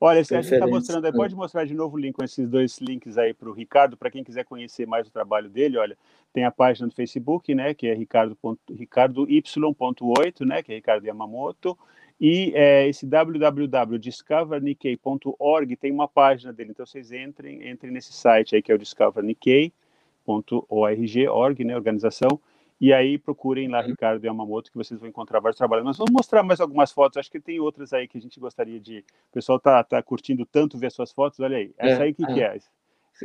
Olha, 0.00 0.20
a 0.20 0.22
gente 0.22 0.54
está 0.54 0.66
mostrando 0.66 1.04
aí, 1.04 1.12
pode 1.12 1.34
mostrar 1.34 1.64
de 1.64 1.74
novo 1.74 1.96
o 1.96 1.98
link 1.98 2.14
com 2.14 2.24
esses 2.24 2.48
dois 2.48 2.78
links 2.78 3.18
aí 3.18 3.34
para 3.34 3.48
o 3.48 3.52
Ricardo, 3.52 3.96
para 3.96 4.10
quem 4.10 4.22
quiser 4.22 4.44
conhecer 4.44 4.86
mais 4.86 5.08
o 5.08 5.10
trabalho 5.10 5.48
dele, 5.48 5.76
olha, 5.76 5.98
tem 6.32 6.44
a 6.44 6.50
página 6.50 6.88
do 6.88 6.94
Facebook, 6.94 7.54
né, 7.54 7.74
que 7.74 7.86
é 7.86 7.92
ricardo, 7.94 8.34
ricardo 8.70 9.28
y.8, 9.28 10.46
né, 10.46 10.62
que 10.62 10.72
é 10.72 10.76
Ricardo 10.76 11.06
Yamamoto, 11.06 11.76
e 12.20 12.52
é, 12.54 12.88
esse 12.88 13.06
www.discovernikkei.org 13.06 15.76
tem 15.76 15.92
uma 15.92 16.08
página 16.08 16.52
dele, 16.52 16.72
então 16.72 16.84
vocês 16.84 17.12
entrem, 17.12 17.68
entrem 17.68 17.92
nesse 17.92 18.12
site 18.12 18.56
aí 18.56 18.62
que 18.62 18.72
é 18.72 18.74
o 18.74 18.78
discovernikkei.org, 18.78 21.64
né, 21.64 21.76
organização, 21.76 22.40
e 22.80 22.92
aí 22.92 23.18
procurem 23.18 23.66
lá. 23.68 23.82
Ricardo 23.82 24.24
Yamamoto 24.24 24.70
que 24.70 24.76
vocês 24.76 25.00
vão 25.00 25.08
encontrar 25.08 25.40
vários 25.40 25.58
trabalhos. 25.58 25.84
Nós 25.84 25.96
vamos 25.96 26.12
mostrar 26.12 26.44
mais 26.44 26.60
algumas 26.60 26.92
fotos, 26.92 27.16
acho 27.16 27.28
que 27.30 27.40
tem 27.40 27.58
outras 27.58 27.92
aí 27.92 28.06
que 28.06 28.16
a 28.16 28.20
gente 28.20 28.38
gostaria 28.38 28.78
de. 28.78 29.00
O 29.00 29.32
pessoal 29.32 29.58
tá, 29.58 29.82
tá 29.82 30.00
curtindo 30.02 30.46
tanto 30.46 30.78
ver 30.78 30.92
suas 30.92 31.10
fotos, 31.10 31.40
olha 31.40 31.56
aí. 31.56 31.74
Essa 31.76 32.02
é, 32.02 32.04
aí 32.04 32.14
que, 32.14 32.24
é. 32.24 32.34
que 32.34 32.40
é? 32.40 32.56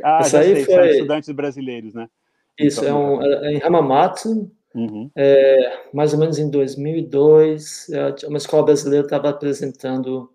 Ah, 0.02 0.18
Essa 0.20 0.42
já 0.42 0.42
sei, 0.42 0.64
foi... 0.64 0.74
são 0.74 0.84
estudantes 0.86 1.30
brasileiros, 1.30 1.94
né? 1.94 2.10
Isso, 2.58 2.80
então, 2.80 3.22
é, 3.22 3.40
um, 3.40 3.44
é 3.44 3.52
em 3.54 3.62
Hamamatsu, 3.62 4.50
uhum. 4.74 5.10
é, 5.16 5.82
mais 5.92 6.12
ou 6.12 6.20
menos 6.20 6.38
em 6.38 6.50
2002, 6.50 7.88
é, 7.90 8.26
uma 8.26 8.38
escola 8.38 8.64
brasileira 8.64 9.04
estava 9.04 9.30
apresentando 9.30 10.30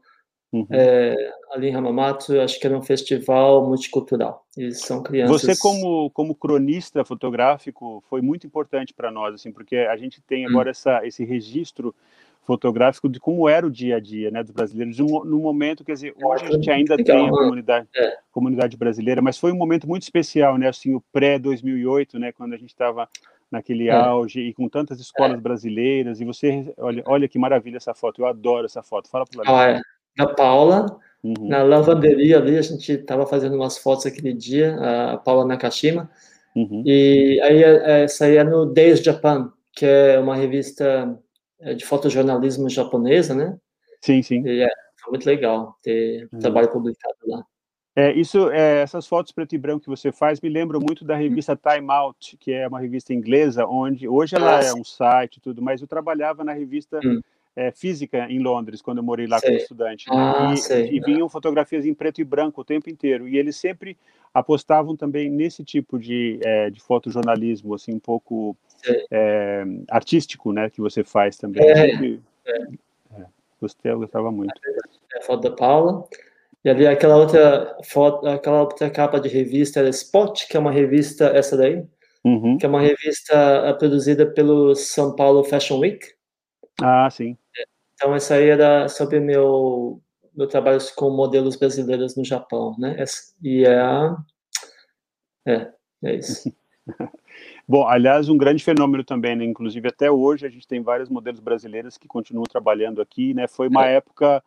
Uhum. 0.51 0.65
É, 0.71 1.31
ali 1.51 1.67
em 1.67 1.75
Hamamatsu, 1.75 2.39
acho 2.41 2.59
que 2.59 2.65
era 2.65 2.75
um 2.75 2.81
festival 2.81 3.67
multicultural. 3.67 4.45
E 4.57 4.71
são 4.71 5.03
crianças. 5.03 5.41
Você 5.41 5.55
como 5.55 6.09
como 6.09 6.33
cronista 6.33 7.05
fotográfico 7.05 8.03
foi 8.09 8.21
muito 8.21 8.47
importante 8.47 8.93
para 8.93 9.11
nós, 9.11 9.35
assim, 9.35 9.51
porque 9.51 9.75
a 9.75 9.95
gente 9.95 10.21
tem 10.21 10.45
agora 10.45 10.67
uhum. 10.67 10.71
essa 10.71 11.05
esse 11.05 11.23
registro 11.23 11.93
fotográfico 12.49 13.07
de 13.07 13.19
como 13.19 13.47
era 13.47 13.67
o 13.67 13.69
dia 13.69 13.97
a 13.97 13.99
dia, 13.99 14.31
né, 14.31 14.41
dos 14.41 14.51
brasileiros 14.51 14.97
no, 14.97 15.23
no 15.23 15.39
momento, 15.39 15.85
quer 15.85 15.93
dizer, 15.93 16.15
hoje 16.19 16.45
a 16.45 16.51
gente 16.51 16.71
ainda 16.71 16.97
tem 16.97 17.27
a 17.27 17.29
comunidade 17.29 17.87
é. 17.95 18.17
comunidade 18.31 18.75
brasileira, 18.75 19.21
mas 19.21 19.37
foi 19.37 19.51
um 19.51 19.55
momento 19.55 19.87
muito 19.87 20.01
especial, 20.01 20.57
né, 20.57 20.67
assim, 20.67 20.95
o 20.95 21.03
pré 21.11 21.37
2008, 21.37 22.17
né, 22.17 22.31
quando 22.31 22.53
a 22.53 22.57
gente 22.57 22.69
estava 22.69 23.07
naquele 23.51 23.87
é. 23.87 23.91
auge 23.91 24.41
e 24.41 24.51
com 24.51 24.67
tantas 24.67 24.99
escolas 24.99 25.37
é. 25.37 25.41
brasileiras 25.41 26.19
e 26.19 26.25
você 26.25 26.73
olha 26.77 27.03
olha 27.05 27.27
que 27.27 27.37
maravilha 27.37 27.77
essa 27.77 27.93
foto, 27.93 28.23
eu 28.23 28.25
adoro 28.25 28.65
essa 28.65 28.81
foto. 28.81 29.09
Fala 29.11 29.25
para 29.25 29.77
ah, 29.77 29.81
da 30.17 30.33
Paula, 30.33 30.97
uhum. 31.23 31.47
na 31.47 31.61
lavanderia 31.61 32.37
ali, 32.37 32.57
a 32.57 32.63
gente 32.63 32.93
estava 32.93 33.27
fazendo 33.27 33.55
umas 33.55 33.77
fotos 33.77 34.07
aquele 34.07 34.33
dia, 34.33 34.75
a 34.81 35.17
Paula 35.17 35.45
Nakashima, 35.45 36.09
uhum. 36.55 36.81
e 36.83 37.39
aí 37.43 37.63
essa 38.03 38.25
aí 38.25 38.37
é 38.37 38.43
no 38.43 38.65
Days 38.65 39.03
Japan, 39.03 39.53
que 39.71 39.85
é 39.85 40.17
uma 40.17 40.35
revista 40.35 41.15
de 41.75 41.85
fotojornalismo 41.85 42.69
japonesa, 42.69 43.33
né? 43.33 43.57
Sim, 44.01 44.21
sim. 44.21 44.41
E 44.45 44.61
é, 44.61 44.69
foi 45.01 45.11
muito 45.11 45.25
legal 45.25 45.77
ter 45.81 46.27
uhum. 46.31 46.39
trabalho 46.39 46.69
publicado 46.69 47.17
lá. 47.25 47.43
É, 47.95 48.13
isso, 48.13 48.49
é, 48.49 48.81
essas 48.81 49.07
fotos 49.07 49.31
preto 49.31 49.53
e 49.55 49.57
branco 49.57 49.83
que 49.83 49.89
você 49.89 50.11
faz 50.11 50.39
me 50.39 50.47
lembram 50.47 50.79
muito 50.79 51.03
da 51.03 51.15
revista 51.15 51.55
Time 51.57 51.91
Out, 51.91 52.37
que 52.37 52.53
é 52.53 52.67
uma 52.67 52.79
revista 52.79 53.13
inglesa, 53.13 53.65
onde 53.65 54.07
hoje 54.07 54.35
ela 54.35 54.59
ah, 54.59 54.63
é 54.63 54.73
um 54.73 54.83
site 54.83 55.37
e 55.37 55.41
tudo, 55.41 55.61
mas 55.61 55.81
eu 55.81 55.87
trabalhava 55.87 56.43
na 56.43 56.53
revista 56.53 56.99
hum 57.03 57.19
é, 57.59 57.71
física 57.71 58.25
em 58.29 58.39
Londres, 58.39 58.81
quando 58.81 58.99
eu 58.99 59.03
morei 59.03 59.27
lá 59.27 59.37
sei. 59.39 59.49
como 59.49 59.61
estudante. 59.61 60.05
Ah, 60.09 60.53
e, 60.69 60.95
e, 60.95 60.99
vinham 61.01 61.27
fotografias 61.27 61.85
em 61.85 61.93
preto 61.93 62.21
e 62.21 62.23
branco 62.23 62.61
o 62.61 62.63
tempo 62.63 62.89
inteiro. 62.89 63.27
E 63.27 63.37
eles 63.37 63.57
sempre 63.57 63.97
apostavam 64.33 64.95
também 64.95 65.29
nesse 65.29 65.61
tipo 65.61 65.99
de, 65.99 66.39
é, 66.41 66.69
de 66.69 66.79
fotojornalismo, 66.79 67.73
assim, 67.73 67.93
um 67.93 67.99
pouco 67.99 68.55
é, 69.11 69.63
artístico, 69.89 70.51
né, 70.51 70.69
que 70.69 70.81
você 70.81 71.03
faz 71.03 71.37
também. 71.37 71.63
É, 71.63 71.91
é. 71.91 72.13
é. 73.13 73.25
gostei, 73.61 73.91
eu 73.91 73.99
gostava 73.99 74.31
muito. 74.31 74.53
É 75.13 75.19
a 75.19 75.21
foto 75.21 75.49
da 75.49 75.55
Paula. 75.55 76.07
E 76.63 76.69
ali 76.69 76.85
aquela 76.85 77.15
outra 77.15 77.77
foto, 77.83 78.27
aquela 78.27 78.61
outra 78.61 78.89
capa 78.89 79.19
de 79.19 79.29
revista 79.29 79.79
era 79.79 79.89
Spot, 79.89 80.45
que 80.47 80.57
é 80.57 80.59
uma 80.59 80.71
revista, 80.71 81.27
essa 81.27 81.55
daí, 81.55 81.85
uhum. 82.23 82.57
que 82.57 82.65
é 82.65 82.69
uma 82.69 82.81
revista 82.81 83.33
é, 83.33 83.73
produzida 83.73 84.25
pelo 84.25 84.75
São 84.75 85.15
Paulo 85.15 85.43
Fashion 85.43 85.79
Week. 85.79 86.13
Ah, 86.81 87.09
sim. 87.09 87.37
Então, 87.95 88.13
essa 88.15 88.35
aí 88.35 88.49
era 88.49 88.87
sobre 88.89 89.19
meu, 89.19 90.01
meu 90.33 90.47
trabalho 90.47 90.79
com 90.95 91.09
modelos 91.09 91.55
brasileiros 91.55 92.15
no 92.15 92.25
Japão, 92.25 92.75
né? 92.77 93.03
E 93.41 93.65
é, 93.65 94.15
é, 95.45 95.71
é 96.03 96.15
isso. 96.15 96.53
Bom, 97.69 97.87
aliás, 97.87 98.27
um 98.29 98.35
grande 98.35 98.63
fenômeno 98.63 99.03
também, 99.03 99.35
né? 99.35 99.45
Inclusive, 99.45 99.87
até 99.89 100.09
hoje 100.09 100.43
a 100.43 100.49
gente 100.49 100.67
tem 100.67 100.81
vários 100.81 101.07
modelos 101.07 101.39
brasileiros 101.39 101.99
que 101.99 102.07
continuam 102.07 102.45
trabalhando 102.45 102.99
aqui, 102.99 103.31
né? 103.35 103.47
Foi 103.47 103.67
uma 103.67 103.87
é. 103.87 103.97
época, 103.97 104.43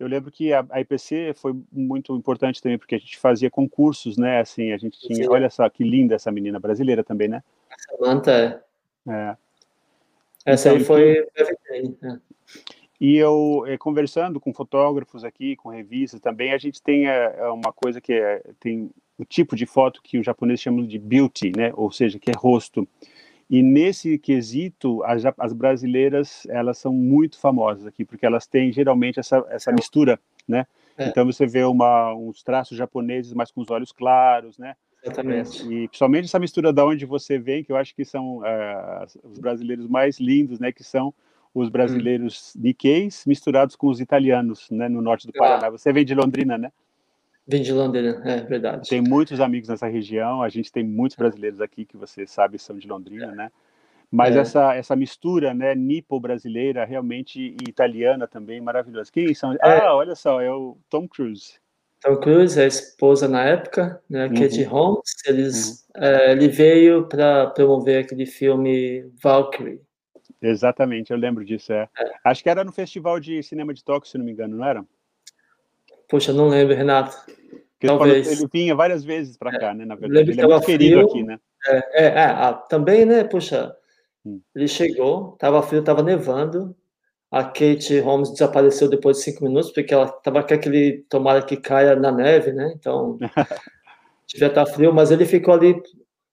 eu 0.00 0.08
lembro 0.08 0.32
que 0.32 0.54
a, 0.54 0.64
a, 0.70 0.80
IPC 0.80 1.34
foi 1.34 1.54
muito 1.70 2.16
importante 2.16 2.62
também, 2.62 2.78
porque 2.78 2.94
a 2.94 2.98
gente 2.98 3.18
fazia 3.18 3.50
concursos, 3.50 4.16
né? 4.16 4.40
Assim, 4.40 4.72
a 4.72 4.78
gente 4.78 4.98
tinha, 4.98 5.24
Sim. 5.24 5.28
olha 5.28 5.50
só 5.50 5.68
que 5.68 5.84
linda 5.84 6.14
essa 6.14 6.32
menina 6.32 6.58
brasileira 6.58 7.04
também, 7.04 7.28
né? 7.28 7.42
Samanta. 7.90 8.64
É. 9.06 9.12
é. 9.12 9.36
Essa 10.46 10.70
então, 10.70 10.78
aí 10.78 10.84
foi? 10.86 11.28
E 12.98 13.18
eu, 13.18 13.64
é, 13.66 13.76
conversando 13.76 14.40
com 14.40 14.54
fotógrafos 14.54 15.24
aqui, 15.24 15.56
com 15.56 15.68
revistas 15.68 16.20
também, 16.20 16.54
a 16.54 16.58
gente 16.58 16.82
tem 16.82 17.06
é, 17.06 17.46
uma 17.48 17.70
coisa 17.70 18.00
que 18.00 18.14
é, 18.14 18.42
tem 18.58 18.90
o 19.22 19.24
tipo 19.24 19.54
de 19.56 19.66
foto 19.66 20.02
que 20.02 20.18
os 20.18 20.26
japoneses 20.26 20.60
chamam 20.60 20.84
de 20.84 20.98
beauty, 20.98 21.52
né? 21.56 21.72
Ou 21.74 21.90
seja, 21.90 22.18
que 22.18 22.30
é 22.30 22.34
rosto. 22.36 22.86
E 23.48 23.62
nesse 23.62 24.18
quesito, 24.18 25.02
as, 25.04 25.22
as 25.38 25.52
brasileiras, 25.52 26.46
elas 26.48 26.78
são 26.78 26.92
muito 26.92 27.38
famosas 27.38 27.86
aqui, 27.86 28.04
porque 28.04 28.26
elas 28.26 28.46
têm 28.46 28.72
geralmente 28.72 29.20
essa, 29.20 29.44
essa 29.50 29.70
mistura, 29.72 30.18
né? 30.46 30.66
É. 30.96 31.08
Então 31.08 31.24
você 31.24 31.46
vê 31.46 31.64
uma, 31.64 32.14
uns 32.14 32.42
traços 32.42 32.76
japoneses, 32.76 33.32
mas 33.32 33.50
com 33.50 33.60
os 33.60 33.70
olhos 33.70 33.92
claros, 33.92 34.58
né? 34.58 34.74
Exatamente. 35.02 35.62
E 35.64 35.88
principalmente 35.88 36.24
essa 36.26 36.38
mistura 36.38 36.72
da 36.72 36.84
onde 36.84 37.04
você 37.04 37.38
vem, 37.38 37.64
que 37.64 37.72
eu 37.72 37.76
acho 37.76 37.94
que 37.94 38.04
são 38.04 38.38
uh, 38.38 39.06
os 39.24 39.38
brasileiros 39.38 39.86
mais 39.86 40.18
lindos, 40.18 40.60
né? 40.60 40.72
Que 40.72 40.84
são 40.84 41.12
os 41.54 41.68
brasileiros 41.68 42.54
hum. 42.56 42.60
Nikkeis 42.62 43.24
misturados 43.26 43.76
com 43.76 43.88
os 43.88 44.00
italianos, 44.00 44.70
né, 44.70 44.88
no 44.88 45.02
norte 45.02 45.26
do 45.26 45.32
Paraná. 45.32 45.66
Ah. 45.66 45.70
Você 45.70 45.92
vem 45.92 46.04
de 46.04 46.14
Londrina, 46.14 46.56
né? 46.56 46.72
Vem 47.46 47.62
de 47.62 47.72
Londrina, 47.72 48.22
é 48.24 48.40
verdade. 48.40 48.88
Tem 48.88 49.00
muitos 49.00 49.40
amigos 49.40 49.68
nessa 49.68 49.88
região, 49.88 50.42
a 50.42 50.48
gente 50.48 50.70
tem 50.70 50.84
muitos 50.84 51.16
brasileiros 51.16 51.60
aqui 51.60 51.84
que 51.84 51.96
você 51.96 52.26
sabe 52.26 52.58
são 52.58 52.78
de 52.78 52.86
Londrina, 52.86 53.32
é. 53.32 53.34
né? 53.34 53.52
Mas 54.10 54.36
é. 54.36 54.40
essa, 54.40 54.74
essa 54.74 54.94
mistura, 54.94 55.54
né, 55.54 55.74
nipo-brasileira, 55.74 56.84
realmente, 56.84 57.40
e 57.40 57.68
italiana 57.68 58.28
também, 58.28 58.60
maravilhosa. 58.60 59.10
Quem 59.10 59.34
são? 59.34 59.54
É. 59.54 59.58
Ah, 59.62 59.94
olha 59.94 60.14
só, 60.14 60.40
é 60.40 60.52
o 60.52 60.76
Tom 60.90 61.08
Cruise. 61.08 61.54
Tom 62.02 62.16
Cruise, 62.16 62.60
a 62.60 62.66
esposa 62.66 63.26
na 63.26 63.42
época, 63.44 64.02
né, 64.10 64.26
uhum. 64.26 64.34
Katie 64.34 64.64
Holmes, 64.64 65.14
eles, 65.26 65.86
uhum. 65.96 66.02
é, 66.04 66.32
ele 66.32 66.48
veio 66.48 67.08
para 67.08 67.46
promover 67.48 68.04
aquele 68.04 68.26
filme 68.26 69.10
Valkyrie. 69.22 69.80
Exatamente, 70.42 71.10
eu 71.10 71.16
lembro 71.16 71.44
disso, 71.44 71.72
é. 71.72 71.88
é. 71.98 72.12
Acho 72.24 72.42
que 72.42 72.50
era 72.50 72.64
no 72.64 72.72
Festival 72.72 73.18
de 73.18 73.42
Cinema 73.42 73.72
de 73.72 73.82
Tóquio, 73.82 74.10
se 74.10 74.18
não 74.18 74.24
me 74.24 74.32
engano, 74.32 74.56
não 74.56 74.64
era? 74.64 74.84
Poxa, 76.12 76.30
não 76.30 76.48
lembro, 76.48 76.76
Renato. 76.76 77.16
Porque 77.24 77.86
Talvez. 77.86 78.30
Ele, 78.30 78.46
vinha 78.52 78.74
várias 78.74 79.02
vezes 79.02 79.38
para 79.38 79.56
é. 79.56 79.58
cá, 79.58 79.72
né, 79.72 79.86
na 79.86 79.94
verdade. 79.94 80.30
Ele 80.30 80.38
é 80.42 80.46
muito 80.46 80.66
querido 80.66 80.96
frio, 80.96 81.08
aqui, 81.08 81.22
né? 81.22 81.40
É, 81.66 82.04
é, 82.04 82.04
é 82.04 82.24
ah, 82.24 82.52
também, 82.52 83.06
né, 83.06 83.24
poxa, 83.24 83.74
hum. 84.22 84.38
ele 84.54 84.68
chegou, 84.68 85.32
tava 85.38 85.62
frio, 85.62 85.82
tava 85.82 86.02
nevando, 86.02 86.76
a 87.30 87.42
Kate 87.44 87.98
Holmes 88.00 88.30
desapareceu 88.30 88.90
depois 88.90 89.16
de 89.16 89.22
cinco 89.22 89.44
minutos, 89.44 89.70
porque 89.70 89.94
ela 89.94 90.04
estava 90.04 90.42
com 90.42 90.52
aquele 90.52 90.98
tomara 91.08 91.40
que 91.40 91.56
caia 91.56 91.96
na 91.96 92.12
neve, 92.12 92.52
né? 92.52 92.74
Então, 92.76 93.16
devia 94.28 94.48
estar 94.48 94.66
tá 94.66 94.70
frio, 94.70 94.92
mas 94.92 95.10
ele 95.10 95.24
ficou 95.24 95.54
ali. 95.54 95.80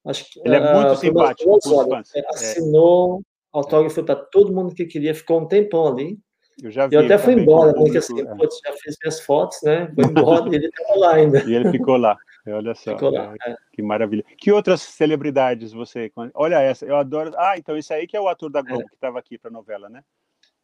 Acho 0.06 0.30
que, 0.30 0.42
ele 0.44 0.56
é 0.56 0.74
muito 0.74 0.92
uh, 0.92 0.98
simpático. 0.98 1.74
Horas, 1.74 2.14
é, 2.14 2.22
assinou 2.28 3.20
é. 3.20 3.24
autógrafo 3.54 4.04
para 4.04 4.18
todo 4.18 4.54
mundo 4.54 4.76
que 4.76 4.86
queria, 4.86 5.16
ficou 5.16 5.40
um 5.40 5.48
tempão 5.48 5.88
ali. 5.88 6.20
Eu 6.64 6.72
já 6.72 6.88
vi. 6.88 6.96
Eu 6.96 7.02
até 7.02 7.18
fui 7.18 7.34
embora, 7.34 7.74
porque 7.74 7.98
assim, 7.98 8.20
é. 8.22 8.26
putz, 8.36 8.60
já 8.66 8.74
fiz 8.74 8.98
minhas 9.04 9.20
fotos, 9.22 9.62
né? 9.64 9.92
Foi 9.96 10.04
embora 10.06 10.50
e 10.50 10.56
ele 10.56 10.68
estava 10.68 11.00
lá 11.00 11.14
ainda. 11.16 11.44
E 11.44 11.54
ele 11.54 11.72
ficou 11.72 11.98
lá. 11.98 12.18
Olha 12.48 12.74
só. 12.74 12.98
Lá, 13.10 13.34
é, 13.46 13.52
é. 13.52 13.56
Que 13.72 13.82
maravilha. 13.82 14.24
Que 14.38 14.52
outras 14.52 14.82
celebridades 14.82 15.72
você. 15.72 16.12
Olha 16.34 16.60
essa, 16.62 16.86
eu 16.86 16.96
adoro. 16.96 17.32
Ah, 17.38 17.56
então 17.58 17.78
esse 17.78 17.94
aí 17.94 18.08
que 18.08 18.18
é 18.18 18.22
o 18.22 18.28
ator 18.28 18.50
da 18.50 18.62
Globo 18.62 18.84
é. 18.84 18.88
que 18.88 18.96
estava 18.96 19.20
aqui 19.20 19.38
para 19.38 19.50
a 19.50 19.54
novela, 19.54 19.90
né? 19.90 20.04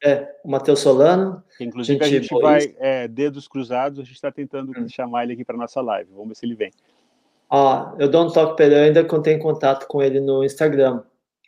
É, 0.04 0.36
o 0.44 0.50
Matheus 0.50 0.80
Solano. 0.80 1.44
Inclusive, 1.60 2.04
a 2.04 2.08
gente 2.08 2.30
vai, 2.40 2.76
é, 2.80 3.08
dedos 3.08 3.48
cruzados, 3.48 4.00
a 4.00 4.04
gente 4.04 4.16
está 4.16 4.32
tentando 4.32 4.72
hum. 4.78 4.88
chamar 4.90 5.24
ele 5.24 5.34
aqui 5.34 5.46
para 5.46 5.58
nossa 5.58 5.82
live. 5.82 6.12
Vamos 6.12 6.30
ver 6.30 6.36
se 6.36 6.46
ele 6.46 6.56
vem. 6.56 6.72
Ah, 7.50 7.94
eu 8.00 8.10
dou 8.10 8.26
um 8.26 8.32
toque 8.32 8.56
para 8.56 8.66
ele, 8.66 8.76
eu 8.76 8.84
ainda 8.84 9.22
tenho 9.22 9.40
contato 9.40 9.88
com 9.88 10.02
ele 10.02 10.20
no 10.20 10.44
Instagram. 10.44 11.04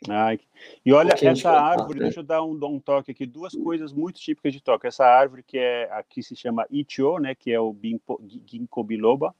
Ai, 0.08 0.38
e 0.84 0.92
olha, 0.92 1.14
um 1.20 1.28
essa 1.28 1.50
árvore, 1.50 1.98
né? 1.98 2.04
deixa 2.04 2.20
eu 2.20 2.24
dar 2.24 2.44
um, 2.44 2.58
um, 2.62 2.78
toque 2.78 3.10
aqui, 3.10 3.26
duas 3.26 3.54
coisas 3.54 3.92
muito 3.92 4.20
típicas 4.20 4.52
de 4.52 4.60
toque. 4.60 4.86
Essa 4.86 5.04
árvore 5.04 5.42
que 5.42 5.58
é 5.58 5.88
aqui 5.90 6.22
se 6.22 6.36
chama 6.36 6.66
Ichio, 6.70 7.18
né, 7.18 7.34
que 7.34 7.50
é 7.50 7.60
o 7.60 7.74
ginkgo 8.46 8.84
biloba, 8.84 9.34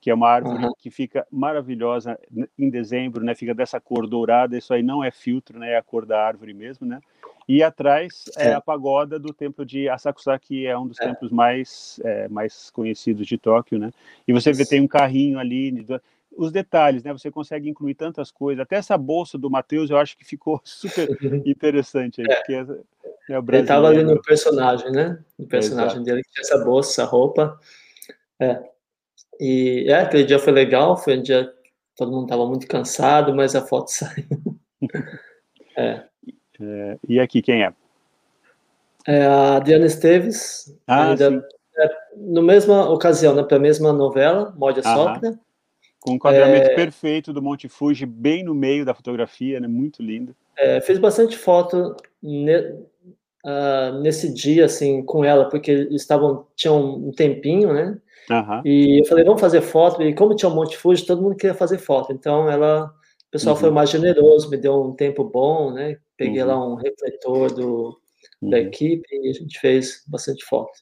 que 0.00 0.10
é 0.10 0.14
uma 0.14 0.28
árvore 0.28 0.64
uhum. 0.64 0.72
que 0.78 0.90
fica 0.90 1.26
maravilhosa 1.30 2.18
em 2.58 2.68
dezembro, 2.68 3.24
né? 3.24 3.34
Fica 3.34 3.54
dessa 3.54 3.80
cor 3.80 4.06
dourada, 4.06 4.56
isso 4.56 4.72
aí 4.72 4.82
não 4.82 5.02
é 5.02 5.10
filtro, 5.10 5.58
né? 5.58 5.72
É 5.72 5.76
a 5.78 5.82
cor 5.82 6.04
da 6.04 6.24
árvore 6.24 6.52
mesmo, 6.52 6.86
né? 6.86 7.00
E 7.48 7.62
atrás 7.62 8.24
é, 8.36 8.48
é 8.48 8.54
a 8.54 8.60
pagoda 8.60 9.18
do 9.18 9.32
templo 9.32 9.64
de 9.64 9.88
Asakusa, 9.88 10.38
que 10.38 10.66
é 10.66 10.76
um 10.76 10.86
dos 10.86 11.00
é. 11.00 11.06
templos 11.06 11.30
mais, 11.30 12.00
é, 12.04 12.28
mais 12.28 12.70
conhecidos 12.70 13.26
de 13.26 13.38
Tóquio, 13.38 13.78
né? 13.78 13.92
E 14.26 14.32
você 14.32 14.52
vê, 14.52 14.66
tem 14.66 14.80
um 14.80 14.88
carrinho 14.88 15.38
ali, 15.38 15.84
os 16.36 16.52
detalhes, 16.52 17.02
né? 17.02 17.12
Você 17.12 17.30
consegue 17.30 17.68
incluir 17.68 17.94
tantas 17.94 18.30
coisas. 18.30 18.62
Até 18.62 18.76
essa 18.76 18.96
bolsa 18.96 19.38
do 19.38 19.50
Matheus, 19.50 19.90
eu 19.90 19.96
acho 19.96 20.16
que 20.16 20.24
ficou 20.24 20.60
super 20.64 21.08
interessante. 21.46 22.20
Aí, 22.20 22.26
é. 22.28 22.52
é, 22.52 23.34
é 23.34 23.36
Ele 23.36 23.56
estava 23.58 23.88
ali 23.88 24.04
no 24.04 24.20
personagem, 24.20 24.92
né? 24.92 25.18
No 25.38 25.46
personagem 25.46 26.02
dele, 26.02 26.22
que 26.22 26.30
tinha 26.30 26.42
essa 26.42 26.64
bolsa, 26.64 26.90
essa 26.90 27.04
roupa. 27.04 27.58
É. 28.38 28.62
E 29.40 29.86
é, 29.88 30.00
aquele 30.00 30.24
dia 30.24 30.38
foi 30.38 30.52
legal, 30.52 30.96
foi 30.96 31.18
um 31.18 31.22
dia 31.22 31.52
todo 31.96 32.12
mundo 32.12 32.24
estava 32.24 32.46
muito 32.46 32.68
cansado, 32.68 33.34
mas 33.34 33.56
a 33.56 33.62
foto 33.62 33.88
saiu. 33.90 34.26
é. 35.76 36.04
é. 36.60 36.98
E 37.08 37.18
aqui, 37.18 37.40
quem 37.40 37.64
é? 37.64 37.72
É 39.06 39.24
a 39.24 39.60
Diana 39.60 39.86
Esteves, 39.86 40.76
ah, 40.86 41.10
ainda, 41.10 41.46
é, 41.78 41.88
no 42.16 42.42
mesma 42.42 42.90
ocasião, 42.90 43.34
né, 43.34 43.42
para 43.44 43.56
a 43.56 43.60
mesma 43.60 43.92
novela, 43.92 44.52
Módia 44.56 44.82
Sopra. 44.82 45.38
Com 46.06 46.12
um 46.12 46.16
enquadramento 46.16 46.70
é, 46.70 46.74
perfeito 46.74 47.32
do 47.32 47.42
Monte 47.42 47.68
Fuji, 47.68 48.06
bem 48.06 48.44
no 48.44 48.54
meio 48.54 48.84
da 48.84 48.94
fotografia, 48.94 49.58
né, 49.58 49.66
muito 49.66 50.02
lindo. 50.02 50.34
É, 50.56 50.80
fiz 50.80 50.98
bastante 50.98 51.36
foto 51.36 51.96
ne, 52.22 52.58
uh, 53.44 54.00
nesse 54.00 54.32
dia, 54.32 54.66
assim, 54.66 55.02
com 55.02 55.24
ela, 55.24 55.48
porque 55.48 55.70
eles 55.70 56.02
estavam, 56.02 56.46
tinham 56.54 56.96
um 56.96 57.10
tempinho, 57.10 57.72
né, 57.72 57.98
Uhum. 58.30 58.62
E 58.64 59.00
eu 59.00 59.04
falei, 59.06 59.24
vamos 59.24 59.40
fazer 59.40 59.60
foto. 59.60 60.02
E 60.02 60.14
como 60.14 60.34
tinha 60.34 60.48
um 60.48 60.54
monte 60.54 60.76
Fuji, 60.76 61.06
todo 61.06 61.22
mundo 61.22 61.36
queria 61.36 61.54
fazer 61.54 61.78
foto. 61.78 62.12
Então 62.12 62.50
ela, 62.50 62.86
o 62.86 63.30
pessoal 63.30 63.54
uhum. 63.54 63.60
foi 63.60 63.70
mais 63.70 63.90
generoso, 63.90 64.50
me 64.50 64.56
deu 64.56 64.82
um 64.82 64.94
tempo 64.94 65.24
bom, 65.24 65.72
né? 65.72 65.96
Peguei 66.16 66.42
uhum. 66.42 66.48
lá 66.48 66.66
um 66.68 66.74
refletor 66.74 67.52
do, 67.52 68.00
da 68.42 68.58
uhum. 68.58 68.64
equipe 68.64 69.06
e 69.12 69.30
a 69.30 69.32
gente 69.32 69.58
fez 69.58 70.02
bastante 70.08 70.44
foto. 70.44 70.72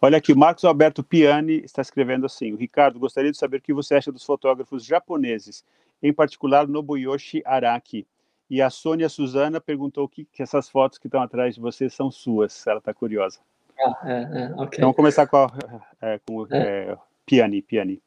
Olha 0.00 0.18
aqui, 0.18 0.32
o 0.32 0.36
Marcos 0.36 0.64
Alberto 0.64 1.02
Piani 1.02 1.62
está 1.64 1.82
escrevendo 1.82 2.26
assim: 2.26 2.54
Ricardo, 2.54 2.98
gostaria 2.98 3.30
de 3.30 3.36
saber 3.36 3.58
o 3.58 3.60
que 3.60 3.74
você 3.74 3.94
acha 3.94 4.12
dos 4.12 4.24
fotógrafos 4.24 4.84
japoneses, 4.84 5.64
em 6.02 6.12
particular 6.12 6.66
Nobuyoshi 6.66 7.42
Araki. 7.44 8.06
E 8.50 8.62
a 8.62 8.70
Sônia 8.70 9.08
Suzana 9.08 9.60
perguntou 9.60 10.08
que, 10.08 10.24
que 10.24 10.42
essas 10.42 10.68
fotos 10.68 10.98
que 10.98 11.06
estão 11.06 11.20
atrás 11.20 11.54
de 11.56 11.60
você 11.60 11.90
são 11.90 12.10
suas. 12.10 12.66
Ela 12.66 12.78
está 12.78 12.94
curiosa. 12.94 13.40
Ah, 13.78 13.96
é, 14.04 14.12
é, 14.12 14.52
okay. 14.54 14.78
Então, 14.78 14.80
vamos 14.80 14.96
começar 14.96 15.26
com, 15.26 15.36
a, 15.36 15.52
é, 16.00 16.20
com 16.26 16.46
é. 16.50 16.58
é 16.58 16.96
Piani. 17.26 17.60
Piani. 17.60 18.02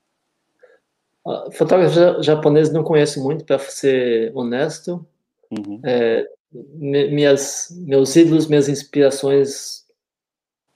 Uh, 1.25 1.51
fotógrafo 1.51 2.23
japonês 2.23 2.73
não 2.73 2.83
conheço 2.83 3.21
muito, 3.23 3.45
para 3.45 3.59
ser 3.59 4.31
honesto. 4.35 5.05
Uhum. 5.51 5.79
É, 5.83 6.27
minhas, 6.51 7.67
meus 7.71 8.15
ídolos, 8.15 8.47
minhas 8.47 8.67
inspirações, 8.67 9.80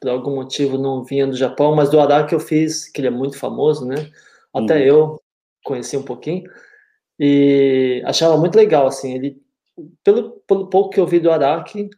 por 0.06 0.12
algum 0.12 0.36
motivo, 0.36 0.78
não 0.78 1.04
vinham 1.04 1.28
do 1.28 1.36
Japão, 1.36 1.76
mas 1.76 1.90
do 1.90 2.00
Araki 2.00 2.34
eu 2.34 2.40
fiz, 2.40 2.88
que 2.88 3.02
ele 3.02 3.08
é 3.08 3.12
muito 3.12 3.40
famoso, 3.40 3.88
né? 3.88 4.12
Até 4.54 4.76
uhum. 4.76 4.82
eu 4.82 5.22
conheci 5.64 5.98
um 5.98 6.04
pouquinho. 6.04 6.44
E 7.20 8.04
achava 8.06 8.38
muito 8.38 8.56
legal, 8.56 8.86
assim, 8.86 9.16
ele, 9.16 9.42
pelo, 10.04 10.32
pelo 10.48 10.68
pouco 10.68 10.92
que 10.92 11.00
eu 11.00 11.08
vi 11.08 11.20
do 11.20 11.32
Araki, 11.32 11.90